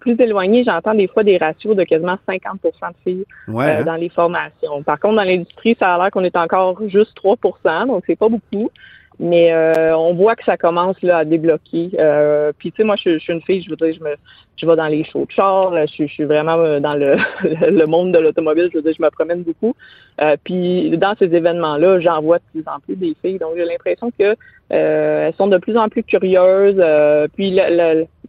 plus 0.00 0.20
éloignés, 0.20 0.64
j'entends 0.64 0.94
des 0.94 1.06
fois 1.06 1.22
des 1.22 1.38
ratios 1.38 1.76
de 1.76 1.84
quasiment 1.84 2.18
50% 2.28 2.54
de 2.54 2.70
filles 3.04 3.24
hein? 3.48 3.84
dans 3.84 3.94
les 3.94 4.08
formations. 4.08 4.82
Par 4.84 4.98
contre, 4.98 5.16
dans 5.16 5.24
l'industrie, 5.24 5.76
ça 5.78 5.94
a 5.94 5.98
l'air 5.98 6.10
qu'on 6.10 6.24
est 6.24 6.36
encore 6.36 6.80
juste 6.88 7.16
3% 7.22 7.86
donc 7.86 8.04
c'est 8.06 8.18
pas 8.18 8.28
beaucoup. 8.28 8.70
Mais 9.20 9.52
euh, 9.52 9.96
on 9.96 10.14
voit 10.14 10.36
que 10.36 10.44
ça 10.44 10.56
commence 10.56 11.00
là 11.02 11.18
à 11.18 11.24
débloquer. 11.24 11.90
Euh, 11.98 12.52
puis 12.56 12.70
tu 12.70 12.76
sais, 12.76 12.84
moi, 12.84 12.94
je, 12.96 13.18
suis 13.18 13.32
une 13.32 13.42
fille, 13.42 13.62
je 13.62 13.70
veux 13.70 13.76
dire, 13.76 13.92
je 13.92 14.04
me, 14.04 14.14
je 14.56 14.64
vais 14.64 14.76
dans 14.76 14.86
les 14.86 15.02
shows 15.02 15.26
de 15.26 15.32
char, 15.32 15.74
je, 15.88 16.04
suis 16.06 16.24
vraiment 16.24 16.56
euh, 16.58 16.78
dans 16.78 16.94
le, 16.94 17.16
le 17.68 17.86
monde 17.86 18.12
de 18.12 18.18
l'automobile. 18.18 18.68
Je 18.72 18.78
veux 18.78 18.82
dire, 18.82 18.94
je 18.96 19.02
me 19.02 19.10
promène 19.10 19.42
beaucoup. 19.42 19.74
Euh, 20.20 20.36
puis 20.44 20.96
dans 20.98 21.16
ces 21.18 21.34
événements-là, 21.34 21.98
j'en 21.98 22.22
vois 22.22 22.38
de 22.38 22.44
plus 22.52 22.64
en 22.68 22.78
plus 22.78 22.94
des 22.94 23.16
filles. 23.20 23.38
Donc 23.38 23.54
j'ai 23.56 23.64
l'impression 23.64 24.12
que 24.16 24.36
elles 24.70 25.34
sont 25.34 25.46
de 25.46 25.58
plus 25.58 25.76
en 25.76 25.88
plus 25.88 26.02
curieuses. 26.04 26.80
puis 27.34 27.58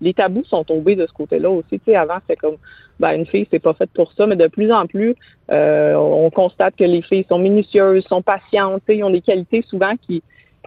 les 0.01 0.13
tabous 0.13 0.45
sont 0.45 0.63
tombés 0.63 0.95
de 0.95 1.05
ce 1.05 1.11
côté-là 1.13 1.49
aussi. 1.49 1.79
Tu 1.79 1.81
sais, 1.85 1.95
avant 1.95 2.17
c'était 2.21 2.37
comme 2.37 2.55
ben, 2.99 3.11
une 3.11 3.25
fille, 3.25 3.45
c'est 3.51 3.59
pas 3.59 3.73
faite 3.73 3.89
pour 3.93 4.13
ça, 4.13 4.25
mais 4.25 4.37
de 4.37 4.47
plus 4.47 4.71
en 4.71 4.87
plus, 4.87 5.15
on 5.49 6.31
constate 6.33 6.75
que 6.77 6.85
les 6.85 7.01
filles 7.01 7.25
sont 7.27 7.39
minutieuses, 7.39 8.05
sont 8.05 8.21
patientes, 8.21 8.83
ils 8.87 9.03
ont 9.03 9.09
des 9.09 9.21
qualités 9.21 9.63
souvent 9.63 9.93
qui 10.07 10.23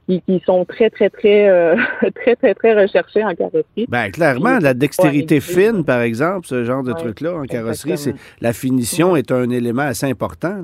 qui, 0.08 0.42
sont 0.44 0.64
très, 0.64 0.90
très, 0.90 1.10
très, 1.10 1.48
euh, 1.48 1.76
très, 2.14 2.36
très, 2.36 2.54
très 2.54 2.80
recherchés 2.80 3.24
en 3.24 3.34
carrosserie. 3.34 3.86
Bien, 3.88 4.10
clairement, 4.10 4.58
la 4.58 4.74
dextérité 4.74 5.40
fine, 5.40 5.84
par 5.84 6.00
exemple, 6.00 6.46
ce 6.46 6.64
genre 6.64 6.82
de 6.82 6.92
truc-là 6.92 7.34
en 7.34 7.44
carrosserie, 7.44 7.98
c'est 7.98 8.14
la 8.40 8.52
finition 8.52 9.16
est 9.16 9.30
un 9.30 9.48
élément 9.50 9.82
assez 9.82 10.06
important. 10.06 10.56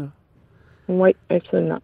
Oui, 0.89 1.15
absolument. 1.31 1.79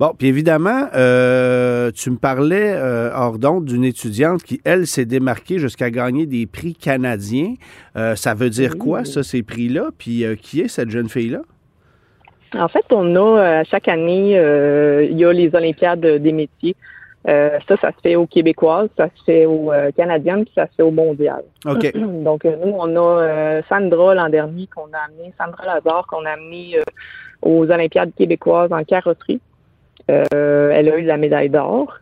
Bon, 0.00 0.14
puis 0.18 0.26
évidemment, 0.26 0.88
euh, 0.94 1.92
tu 1.92 2.10
me 2.10 2.16
parlais 2.16 2.72
euh, 2.74 3.10
hors 3.14 3.38
d'onde 3.38 3.66
d'une 3.66 3.84
étudiante 3.84 4.42
qui, 4.42 4.60
elle, 4.64 4.86
s'est 4.86 5.04
démarquée 5.04 5.58
jusqu'à 5.58 5.90
gagner 5.90 6.26
des 6.26 6.46
prix 6.46 6.74
canadiens. 6.74 7.54
ça 7.94 8.34
veut 8.34 8.50
dire 8.50 8.78
quoi, 8.78 9.04
ça, 9.04 9.22
ces 9.22 9.42
prix-là? 9.42 9.90
Puis 9.96 10.24
qui 10.40 10.60
est 10.60 10.68
cette 10.68 10.90
jeune 10.90 11.08
fille-là? 11.08 11.42
En 12.54 12.68
fait, 12.68 12.84
on 12.90 13.16
a 13.16 13.40
euh, 13.40 13.62
chaque 13.70 13.88
année, 13.88 14.38
euh, 14.38 15.06
il 15.10 15.18
y 15.18 15.24
a 15.24 15.32
les 15.32 15.54
Olympiades 15.54 16.00
des 16.00 16.32
métiers. 16.32 16.76
Euh, 17.28 17.58
ça, 17.68 17.76
ça 17.76 17.92
se 17.92 18.00
fait 18.02 18.16
aux 18.16 18.26
Québécoises, 18.26 18.88
ça 18.96 19.08
se 19.14 19.24
fait 19.24 19.46
aux 19.46 19.70
Canadiennes, 19.96 20.44
puis 20.44 20.52
ça 20.54 20.66
se 20.66 20.74
fait 20.76 20.82
au 20.82 20.90
Mondial. 20.90 21.42
OK. 21.66 21.92
Donc, 21.94 22.44
nous, 22.44 22.74
on 22.76 22.96
a 22.96 23.62
Sandra 23.68 24.14
l'an 24.14 24.28
dernier 24.28 24.66
qu'on 24.66 24.92
a 24.92 24.98
amené, 25.08 25.32
Sandra 25.38 25.66
Lazare 25.66 26.06
qu'on 26.08 26.24
a 26.24 26.30
amené 26.30 26.78
aux 27.40 27.70
Olympiades 27.70 28.12
québécoises 28.16 28.72
en 28.72 28.84
carrosserie. 28.84 29.40
elle 30.08 30.88
a 30.88 30.98
eu 30.98 31.04
la 31.04 31.16
médaille 31.16 31.50
d'or. 31.50 31.98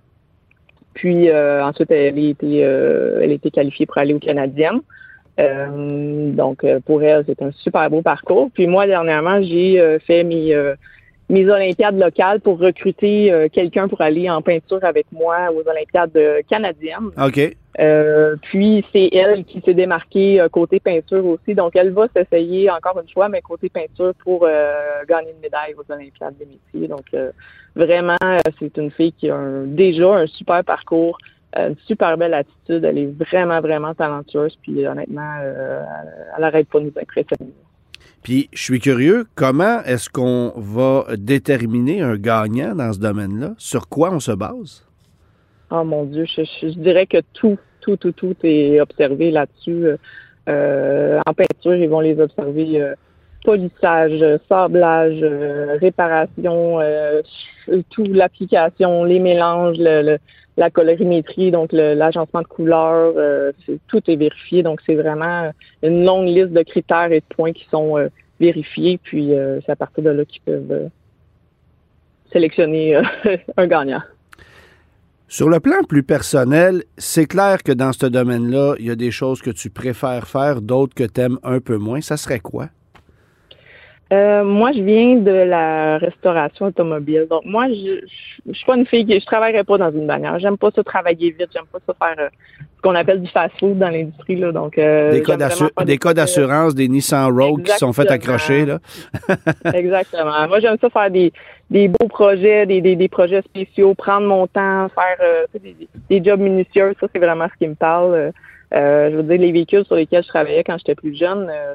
Puis 0.94 1.30
ensuite, 1.32 1.90
elle 1.90 2.18
a 2.18 2.20
été, 2.20 2.58
elle 2.58 3.30
a 3.30 3.34
été 3.34 3.50
qualifiée 3.50 3.86
pour 3.86 3.98
aller 3.98 4.14
aux 4.14 4.18
Canadiennes. 4.18 4.80
Euh, 5.40 6.32
donc, 6.32 6.64
euh, 6.64 6.80
pour 6.80 7.02
elle, 7.02 7.24
c'est 7.26 7.40
un 7.42 7.52
super 7.52 7.88
beau 7.90 8.02
parcours. 8.02 8.50
Puis 8.52 8.66
moi, 8.66 8.86
dernièrement, 8.86 9.40
j'ai 9.42 9.80
euh, 9.80 9.98
fait 9.98 10.22
mes, 10.24 10.54
mes 11.28 11.48
Olympiades 11.48 11.98
locales 11.98 12.40
pour 12.40 12.58
recruter 12.58 13.32
quelqu'un 13.52 13.88
pour 13.88 14.00
aller 14.00 14.28
en 14.28 14.42
peinture 14.42 14.84
avec 14.84 15.06
moi 15.12 15.50
aux 15.52 15.68
Olympiades 15.68 16.18
canadiennes. 16.48 17.10
OK. 17.16 17.56
puis 18.42 18.84
c'est 18.92 19.08
elle 19.12 19.44
qui 19.44 19.62
s'est 19.64 19.74
démarquée 19.74 20.44
côté 20.50 20.80
peinture 20.80 21.24
aussi. 21.24 21.54
Donc, 21.54 21.76
elle 21.76 21.90
va 21.90 22.08
s'essayer 22.14 22.68
encore 22.68 23.00
une 23.00 23.08
fois, 23.08 23.28
mais 23.28 23.40
côté 23.42 23.68
peinture 23.68 24.12
pour 24.24 24.40
gagner 25.08 25.30
une 25.30 25.40
médaille 25.40 25.74
aux 25.76 25.92
Olympiades 25.92 26.34
des 26.36 26.46
métiers. 26.46 26.88
Donc, 26.88 27.06
vraiment, 27.76 28.16
c'est 28.58 28.76
une 28.76 28.90
fille 28.90 29.12
qui 29.12 29.30
a 29.30 29.38
déjà 29.66 30.12
un 30.12 30.26
super 30.26 30.64
parcours 30.64 31.16
une 31.56 31.76
super 31.86 32.16
belle 32.16 32.34
attitude. 32.34 32.84
Elle 32.84 32.98
est 32.98 33.12
vraiment, 33.18 33.60
vraiment 33.60 33.94
talentueuse. 33.94 34.56
Puis 34.62 34.86
honnêtement, 34.86 35.38
euh, 35.42 35.82
elle 36.36 36.42
n'arrête 36.42 36.68
pas 36.68 36.80
de 36.80 36.84
nous 36.84 36.92
impressionner. 37.00 37.52
Puis 38.22 38.48
je 38.52 38.62
suis 38.62 38.80
curieux, 38.80 39.26
comment 39.34 39.82
est-ce 39.84 40.10
qu'on 40.10 40.52
va 40.56 41.06
déterminer 41.16 42.02
un 42.02 42.16
gagnant 42.16 42.74
dans 42.74 42.92
ce 42.92 42.98
domaine-là? 42.98 43.54
Sur 43.56 43.88
quoi 43.88 44.12
on 44.12 44.20
se 44.20 44.32
base? 44.32 44.86
Oh 45.70 45.84
mon 45.84 46.04
Dieu, 46.04 46.26
je, 46.26 46.66
dirais 46.78 47.06
que 47.06 47.18
tout, 47.32 47.58
tout, 47.80 47.96
tout, 47.96 48.12
tout 48.12 48.36
est 48.42 48.80
observé 48.80 49.30
là-dessus. 49.30 49.86
Euh, 50.48 51.20
en 51.26 51.32
peinture, 51.32 51.74
ils 51.74 51.88
vont 51.88 52.00
les 52.00 52.18
observer 52.20 52.82
euh, 52.82 52.94
polissage, 53.44 54.22
sablage, 54.48 55.22
réparation, 55.80 56.78
tout 57.90 58.04
l'application, 58.04 59.04
les 59.04 59.18
mélanges, 59.18 59.76
le, 59.78 60.18
la 60.60 60.70
colorimétrie, 60.70 61.50
donc 61.50 61.72
l'agencement 61.72 62.42
de 62.42 62.46
couleurs, 62.46 63.14
euh, 63.16 63.50
tout 63.88 64.02
est 64.08 64.16
vérifié. 64.16 64.62
Donc, 64.62 64.80
c'est 64.86 64.94
vraiment 64.94 65.50
une 65.82 66.04
longue 66.04 66.28
liste 66.28 66.50
de 66.50 66.62
critères 66.62 67.10
et 67.10 67.20
de 67.20 67.34
points 67.34 67.52
qui 67.52 67.66
sont 67.70 67.96
euh, 67.96 68.08
vérifiés. 68.38 69.00
Puis, 69.02 69.32
euh, 69.32 69.60
c'est 69.64 69.72
à 69.72 69.76
partir 69.76 70.04
de 70.04 70.10
là 70.10 70.24
qu'ils 70.24 70.42
peuvent 70.42 70.90
sélectionner 72.30 73.00
un 73.56 73.66
gagnant. 73.66 74.02
Sur 75.28 75.48
le 75.48 75.60
plan 75.60 75.82
plus 75.88 76.02
personnel, 76.02 76.82
c'est 76.98 77.26
clair 77.26 77.62
que 77.62 77.72
dans 77.72 77.92
ce 77.92 78.06
domaine-là, 78.06 78.74
il 78.78 78.86
y 78.86 78.90
a 78.90 78.96
des 78.96 79.12
choses 79.12 79.40
que 79.40 79.50
tu 79.50 79.70
préfères 79.70 80.26
faire, 80.26 80.60
d'autres 80.60 80.94
que 80.94 81.04
tu 81.04 81.20
aimes 81.22 81.38
un 81.42 81.60
peu 81.60 81.78
moins. 81.78 82.00
Ça 82.00 82.16
serait 82.16 82.40
quoi? 82.40 82.68
Euh, 84.12 84.42
moi, 84.42 84.72
je 84.72 84.82
viens 84.82 85.16
de 85.16 85.30
la 85.30 85.98
restauration 85.98 86.66
automobile. 86.66 87.26
Donc, 87.30 87.44
moi, 87.44 87.68
je, 87.68 88.00
je, 88.46 88.52
suis 88.52 88.64
pas 88.64 88.76
une 88.76 88.86
fille 88.86 89.06
qui, 89.06 89.20
je 89.20 89.24
travaillerais 89.24 89.62
pas 89.62 89.78
dans 89.78 89.92
une 89.92 90.06
bannière. 90.06 90.36
J'aime 90.40 90.58
pas 90.58 90.70
ça 90.74 90.82
travailler 90.82 91.30
vite. 91.30 91.48
J'aime 91.54 91.66
pas 91.72 91.78
ça 91.86 91.94
faire 91.94 92.24
euh, 92.26 92.28
ce 92.76 92.82
qu'on 92.82 92.96
appelle 92.96 93.22
du 93.22 93.28
fast-food 93.30 93.78
dans 93.78 93.88
l'industrie, 93.88 94.34
là. 94.34 94.50
Donc, 94.50 94.78
euh, 94.78 95.12
des 95.12 95.22
cas 95.98 96.12
d'assurance, 96.12 96.74
des, 96.74 96.88
Nissan 96.88 97.32
Rogue 97.32 97.62
qui 97.62 97.72
sont 97.78 97.92
fait 97.92 98.10
accrocher, 98.10 98.66
là. 98.66 98.78
Exactement. 99.74 100.48
Moi, 100.48 100.58
j'aime 100.58 100.76
ça 100.80 100.90
faire 100.90 101.10
des, 101.10 101.32
des 101.70 101.86
beaux 101.86 102.08
projets, 102.08 102.66
des, 102.66 102.80
des, 102.80 102.96
des, 102.96 103.08
projets 103.08 103.42
spéciaux, 103.42 103.94
prendre 103.94 104.26
mon 104.26 104.48
temps, 104.48 104.88
faire 104.88 105.18
euh, 105.22 105.46
des, 105.62 105.76
des, 106.08 106.24
jobs 106.24 106.40
minutieux. 106.40 106.96
Ça, 106.98 107.06
c'est 107.12 107.20
vraiment 107.20 107.46
ce 107.46 107.64
qui 107.64 107.68
me 107.68 107.76
parle. 107.76 108.32
Euh, 108.72 109.10
je 109.10 109.16
veux 109.16 109.22
dire, 109.24 109.38
les 109.38 109.52
véhicules 109.52 109.84
sur 109.84 109.96
lesquels 109.96 110.22
je 110.22 110.28
travaillais 110.28 110.62
quand 110.62 110.78
j'étais 110.78 110.94
plus 110.94 111.16
jeune, 111.16 111.50
euh, 111.50 111.74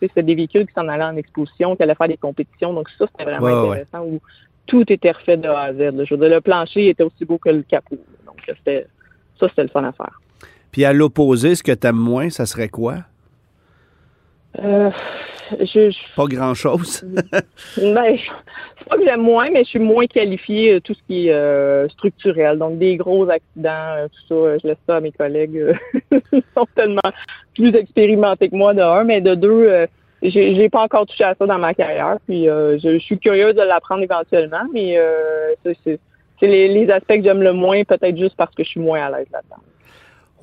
c'était 0.00 0.22
des 0.22 0.34
véhicules 0.34 0.66
qui 0.66 0.72
s'en 0.72 0.88
allaient 0.88 1.04
en 1.04 1.16
exposition, 1.16 1.76
qui 1.76 1.82
allaient 1.82 1.94
faire 1.94 2.08
des 2.08 2.16
compétitions. 2.16 2.72
Donc 2.72 2.88
ça, 2.98 3.06
c'était 3.10 3.30
vraiment 3.30 3.70
intéressant 3.70 4.04
où 4.04 4.20
tout 4.66 4.90
était 4.92 5.12
refait 5.12 5.36
de 5.36 5.48
A 5.48 5.60
à 5.60 5.72
Z. 5.72 5.78
Je 5.78 6.14
veux 6.14 6.20
dire, 6.20 6.34
le 6.34 6.40
plancher 6.40 6.88
était 6.88 7.04
aussi 7.04 7.24
beau 7.24 7.38
que 7.38 7.50
le 7.50 7.62
capot. 7.62 7.98
Donc 8.26 8.36
c'était 8.46 8.86
ça, 9.38 9.48
c'était 9.48 9.62
le 9.62 9.68
fun 9.68 9.84
à 9.84 9.92
faire. 9.92 10.20
Puis 10.72 10.84
à 10.84 10.92
l'opposé, 10.92 11.54
ce 11.54 11.62
que 11.62 11.72
tu 11.72 11.86
aimes 11.86 11.96
moins, 11.96 12.30
ça 12.30 12.46
serait 12.46 12.68
quoi? 12.68 12.96
Euh, 14.58 14.90
je, 15.60 15.92
pas 16.16 16.26
grand-chose. 16.26 17.04
ben, 17.76 18.16
c'est 18.78 18.88
pas 18.88 18.96
que 18.96 19.04
j'aime 19.04 19.22
moins, 19.22 19.50
mais 19.50 19.64
je 19.64 19.70
suis 19.70 19.78
moins 19.78 20.06
qualifiée 20.06 20.74
euh, 20.74 20.80
tout 20.80 20.94
ce 20.94 21.00
qui 21.06 21.28
est 21.28 21.32
euh, 21.32 21.88
structurel. 21.88 22.58
Donc, 22.58 22.78
des 22.78 22.96
gros 22.96 23.28
accidents, 23.28 23.96
euh, 23.96 24.08
tout 24.08 24.28
ça, 24.28 24.58
je 24.58 24.68
laisse 24.68 24.78
ça 24.86 24.96
à 24.96 25.00
mes 25.00 25.12
collègues. 25.12 25.76
Ils 26.32 26.42
sont 26.56 26.66
tellement 26.74 27.00
plus 27.54 27.74
expérimentés 27.74 28.48
que 28.48 28.56
moi, 28.56 28.74
de 28.74 28.80
un, 28.80 29.04
mais 29.04 29.20
de 29.20 29.34
deux, 29.34 29.86
j'ai, 30.22 30.54
j'ai 30.54 30.68
pas 30.68 30.82
encore 30.82 31.06
touché 31.06 31.24
à 31.24 31.34
ça 31.34 31.46
dans 31.46 31.58
ma 31.58 31.74
carrière. 31.74 32.18
Puis, 32.26 32.44
je, 32.44 32.98
suis 33.00 33.18
curieuse 33.18 33.54
de 33.54 33.62
l'apprendre 33.62 34.02
éventuellement, 34.02 34.64
mais 34.72 34.98
c'est, 35.64 35.76
c'est, 35.84 36.46
les, 36.46 36.68
les 36.68 36.90
aspects 36.90 37.16
que 37.16 37.22
j'aime 37.22 37.42
le 37.42 37.52
moins, 37.52 37.84
peut-être 37.84 38.16
juste 38.16 38.36
parce 38.36 38.54
que 38.54 38.64
je 38.64 38.68
suis 38.68 38.80
moins 38.80 39.06
à 39.06 39.10
l'aise 39.10 39.28
là-dedans. 39.32 39.62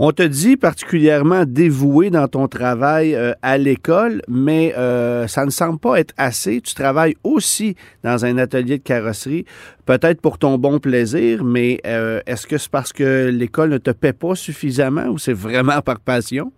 On 0.02 0.14
te 0.14 0.24
dit 0.24 0.56
particulièrement 0.56 1.44
dévoué 1.46 2.10
dans 2.10 2.30
ton 2.30 2.48
travail 2.48 3.16
euh, 3.16 3.34
à 3.42 3.58
l'école, 3.58 4.22
mais 4.30 4.74
euh, 4.78 5.28
ça 5.28 5.44
ne 5.44 5.50
semble 5.50 5.78
pas 5.78 6.00
être 6.00 6.14
assez. 6.16 6.62
Tu 6.62 6.74
travailles 6.74 7.18
aussi 7.26 7.76
dans 8.02 8.24
un 8.24 8.38
atelier 8.38 8.78
de 8.78 8.84
carrosserie, 8.84 9.44
peut-être 9.86 10.22
pour 10.22 10.38
ton 10.38 10.58
bon 10.58 10.80
plaisir, 10.80 11.44
mais 11.44 11.82
euh, 11.86 12.22
est-ce 12.28 12.48
que 12.48 12.58
c'est 12.58 12.72
parce 12.72 12.94
que 12.94 13.28
l'école 13.28 13.72
ne 13.72 13.78
te 13.78 13.92
paie 13.92 14.14
pas 14.14 14.36
suffisamment 14.36 15.08
ou 15.08 15.18
c'est 15.18 15.34
vraiment 15.34 15.82
par 15.82 16.00
passion? 16.00 16.54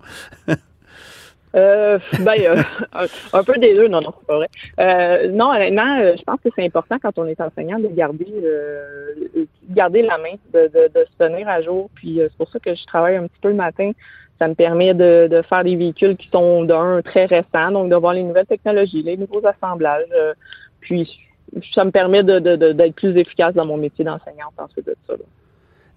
Euh, 1.55 1.99
ben, 2.19 2.35
euh, 2.39 2.63
un, 3.33 3.43
peu 3.43 3.57
des 3.57 3.75
deux, 3.75 3.87
non, 3.87 4.01
non, 4.01 4.13
c'est 4.19 4.27
pas 4.27 4.35
vrai. 4.37 4.49
Euh, 4.79 5.29
non, 5.29 5.51
honnêtement, 5.51 5.99
euh, 5.99 6.15
je 6.17 6.23
pense 6.23 6.39
que 6.41 6.49
c'est 6.55 6.65
important 6.65 6.97
quand 7.01 7.17
on 7.17 7.25
est 7.25 7.39
enseignant 7.41 7.79
de 7.79 7.87
garder 7.87 8.27
euh, 8.43 9.13
garder 9.69 10.01
la 10.01 10.17
main, 10.17 10.35
de, 10.53 10.67
de, 10.67 10.87
de, 10.93 11.05
se 11.05 11.25
tenir 11.25 11.47
à 11.49 11.61
jour. 11.61 11.89
Puis 11.95 12.19
c'est 12.21 12.37
pour 12.37 12.49
ça 12.49 12.59
que 12.59 12.73
je 12.73 12.85
travaille 12.85 13.17
un 13.17 13.27
petit 13.27 13.39
peu 13.41 13.49
le 13.49 13.55
matin. 13.55 13.91
Ça 14.39 14.47
me 14.47 14.55
permet 14.55 14.93
de, 14.93 15.27
de 15.29 15.41
faire 15.43 15.63
des 15.63 15.75
véhicules 15.75 16.15
qui 16.17 16.29
sont 16.29 16.63
d'un 16.63 17.01
très 17.01 17.25
récent, 17.25 17.71
donc 17.71 17.89
de 17.89 17.95
voir 17.95 18.13
les 18.13 18.23
nouvelles 18.23 18.47
technologies, 18.47 19.03
les 19.03 19.17
nouveaux 19.17 19.45
assemblages. 19.45 20.07
puis 20.79 21.27
ça 21.75 21.83
me 21.83 21.91
permet 21.91 22.23
de, 22.23 22.39
d'être 22.39 22.95
plus 22.95 23.15
efficace 23.17 23.53
dans 23.53 23.65
mon 23.65 23.77
métier 23.77 24.05
d'enseignante 24.05 24.53
ensuite 24.57 24.85
de 24.85 24.95
ça. 25.05 25.13
Là. 25.13 25.23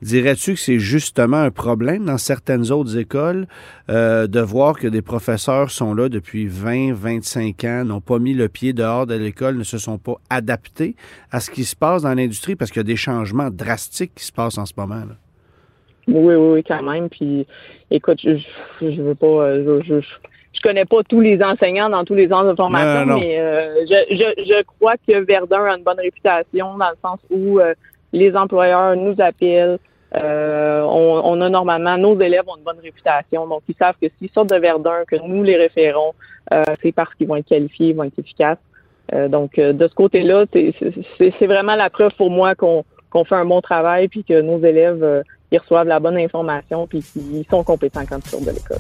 Dirais-tu 0.04 0.52
que 0.52 0.58
c'est 0.58 0.78
justement 0.78 1.38
un 1.38 1.50
problème 1.50 2.04
dans 2.04 2.18
certaines 2.18 2.70
autres 2.70 2.98
écoles 2.98 3.46
euh, 3.88 4.26
de 4.26 4.40
voir 4.40 4.78
que 4.78 4.86
des 4.86 5.00
professeurs 5.00 5.70
sont 5.70 5.94
là 5.94 6.10
depuis 6.10 6.46
20, 6.46 6.92
25 6.92 7.64
ans, 7.64 7.84
n'ont 7.86 8.02
pas 8.02 8.18
mis 8.18 8.34
le 8.34 8.50
pied 8.50 8.74
dehors 8.74 9.06
de 9.06 9.14
l'école, 9.14 9.56
ne 9.56 9.62
se 9.62 9.78
sont 9.78 9.96
pas 9.96 10.16
adaptés 10.28 10.94
à 11.32 11.40
ce 11.40 11.50
qui 11.50 11.64
se 11.64 11.74
passe 11.74 12.02
dans 12.02 12.12
l'industrie 12.12 12.54
parce 12.54 12.70
qu'il 12.70 12.80
y 12.80 12.84
a 12.84 12.84
des 12.84 12.96
changements 12.96 13.48
drastiques 13.50 14.14
qui 14.14 14.26
se 14.26 14.32
passent 14.32 14.58
en 14.58 14.66
ce 14.66 14.74
moment. 14.76 14.96
Là? 14.96 15.16
Oui, 16.06 16.34
oui, 16.34 16.34
oui, 16.34 16.64
quand 16.68 16.82
même. 16.82 17.08
Puis, 17.08 17.46
écoute, 17.90 18.20
je, 18.22 18.36
je 18.82 19.00
veux 19.00 19.14
pas, 19.14 19.26
euh, 19.26 19.80
je, 19.86 19.94
je, 19.94 20.00
je 20.00 20.60
connais 20.60 20.84
pas 20.84 21.02
tous 21.08 21.22
les 21.22 21.42
enseignants 21.42 21.88
dans 21.88 22.04
tous 22.04 22.14
les 22.14 22.30
ans 22.30 22.44
de 22.44 22.54
formation, 22.54 23.18
mais 23.18 23.38
euh, 23.38 23.86
je, 23.88 24.14
je, 24.14 24.44
je 24.44 24.62
crois 24.64 24.96
que 25.08 25.24
Verdun 25.24 25.64
a 25.64 25.76
une 25.78 25.82
bonne 25.82 25.98
réputation 25.98 26.76
dans 26.76 26.90
le 26.90 26.96
sens 27.02 27.20
où 27.30 27.58
euh, 27.58 27.72
les 28.12 28.36
employeurs 28.36 28.96
nous 28.96 29.14
appellent, 29.18 29.78
euh, 30.16 30.82
on, 30.82 31.40
a 31.40 31.48
normalement, 31.48 31.96
nos 31.98 32.18
élèves 32.20 32.44
ont 32.46 32.56
une 32.56 32.62
bonne 32.62 32.80
réputation, 32.82 33.46
donc 33.46 33.62
ils 33.68 33.74
savent 33.74 33.96
que 34.00 34.06
s'ils 34.18 34.30
sortent 34.30 34.50
de 34.50 34.56
Verdun, 34.56 35.04
que 35.08 35.16
nous 35.16 35.42
les 35.42 35.56
référons, 35.56 36.12
euh, 36.52 36.62
c'est 36.82 36.92
parce 36.92 37.12
qu'ils 37.14 37.26
vont 37.26 37.36
être 37.36 37.48
qualifiés, 37.48 37.88
ils 37.88 37.96
vont 37.96 38.04
être 38.04 38.18
efficaces. 38.18 38.58
Euh, 39.12 39.28
donc 39.28 39.56
de 39.56 39.88
ce 39.88 39.94
côté-là, 39.94 40.44
c'est 40.52 41.46
vraiment 41.46 41.74
la 41.74 41.90
preuve 41.90 42.12
pour 42.16 42.30
moi 42.30 42.54
qu'on 42.54 42.84
fait 43.24 43.34
un 43.34 43.44
bon 43.44 43.60
travail, 43.60 44.08
puis 44.08 44.24
que 44.24 44.40
nos 44.40 44.58
élèves 44.60 45.24
ils 45.50 45.58
reçoivent 45.58 45.88
la 45.88 46.00
bonne 46.00 46.18
information, 46.18 46.86
puis 46.86 47.02
qu'ils 47.02 47.46
sont 47.50 47.62
compétents 47.62 48.04
quand 48.08 48.18
ils 48.24 48.30
sortent 48.30 48.44
de 48.44 48.50
l'école. 48.50 48.78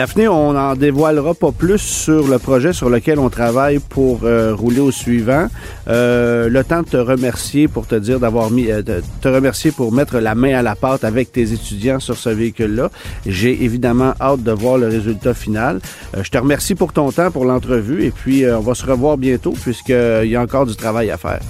Daphné, 0.00 0.28
on 0.28 0.54
n'en 0.54 0.76
dévoilera 0.76 1.34
pas 1.34 1.52
plus 1.52 1.76
sur 1.76 2.26
le 2.26 2.38
projet 2.38 2.72
sur 2.72 2.88
lequel 2.88 3.18
on 3.18 3.28
travaille 3.28 3.80
pour 3.80 4.20
euh, 4.24 4.54
rouler 4.54 4.80
au 4.80 4.90
suivant. 4.90 5.48
Euh, 5.88 6.48
le 6.48 6.64
temps 6.64 6.80
de 6.80 6.88
te 6.88 6.96
remercier 6.96 7.68
pour 7.68 7.86
te 7.86 7.96
dire 7.96 8.18
d'avoir 8.18 8.50
mis, 8.50 8.70
euh, 8.70 8.80
de 8.80 9.02
te 9.20 9.28
remercier 9.28 9.72
pour 9.72 9.92
mettre 9.92 10.16
la 10.16 10.34
main 10.34 10.54
à 10.54 10.62
la 10.62 10.74
pâte 10.74 11.04
avec 11.04 11.32
tes 11.32 11.52
étudiants 11.52 12.00
sur 12.00 12.16
ce 12.16 12.30
véhicule-là. 12.30 12.90
J'ai 13.26 13.62
évidemment 13.62 14.14
hâte 14.18 14.42
de 14.42 14.52
voir 14.52 14.78
le 14.78 14.86
résultat 14.86 15.34
final. 15.34 15.80
je 16.18 16.30
te 16.30 16.38
remercie 16.38 16.74
pour 16.74 16.94
ton 16.94 17.12
temps, 17.12 17.30
pour 17.30 17.44
l'entrevue, 17.44 18.06
et 18.06 18.10
puis 18.10 18.46
on 18.50 18.60
va 18.60 18.72
se 18.72 18.86
revoir 18.86 19.18
bientôt 19.18 19.52
puisqu'il 19.52 20.30
y 20.30 20.34
a 20.34 20.40
encore 20.40 20.64
du 20.64 20.76
travail 20.76 21.10
à 21.10 21.18
faire. 21.18 21.40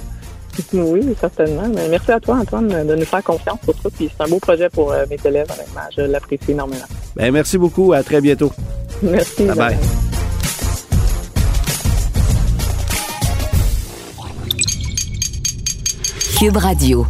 Oui, 0.73 1.15
certainement. 1.19 1.67
Mais 1.73 1.87
merci 1.89 2.11
à 2.11 2.19
toi, 2.19 2.37
Antoine, 2.41 2.67
de 2.87 2.95
nous 2.95 3.05
faire 3.05 3.23
confiance 3.23 3.59
pour 3.63 3.73
ça. 3.81 3.89
Puis 3.89 4.09
c'est 4.15 4.23
un 4.23 4.27
beau 4.27 4.39
projet 4.39 4.69
pour 4.69 4.93
mes 5.09 5.17
élèves, 5.25 5.47
honnêtement. 5.53 5.81
Je 5.95 6.01
l'apprécie 6.01 6.51
énormément. 6.51 6.85
Ben, 7.15 7.31
merci 7.31 7.57
beaucoup. 7.57 7.93
À 7.93 8.03
très 8.03 8.21
bientôt. 8.21 8.51
Merci. 9.01 9.45
Bye 9.45 9.55
bye. 9.55 9.77
Cube 16.37 16.57
Radio. 16.57 17.05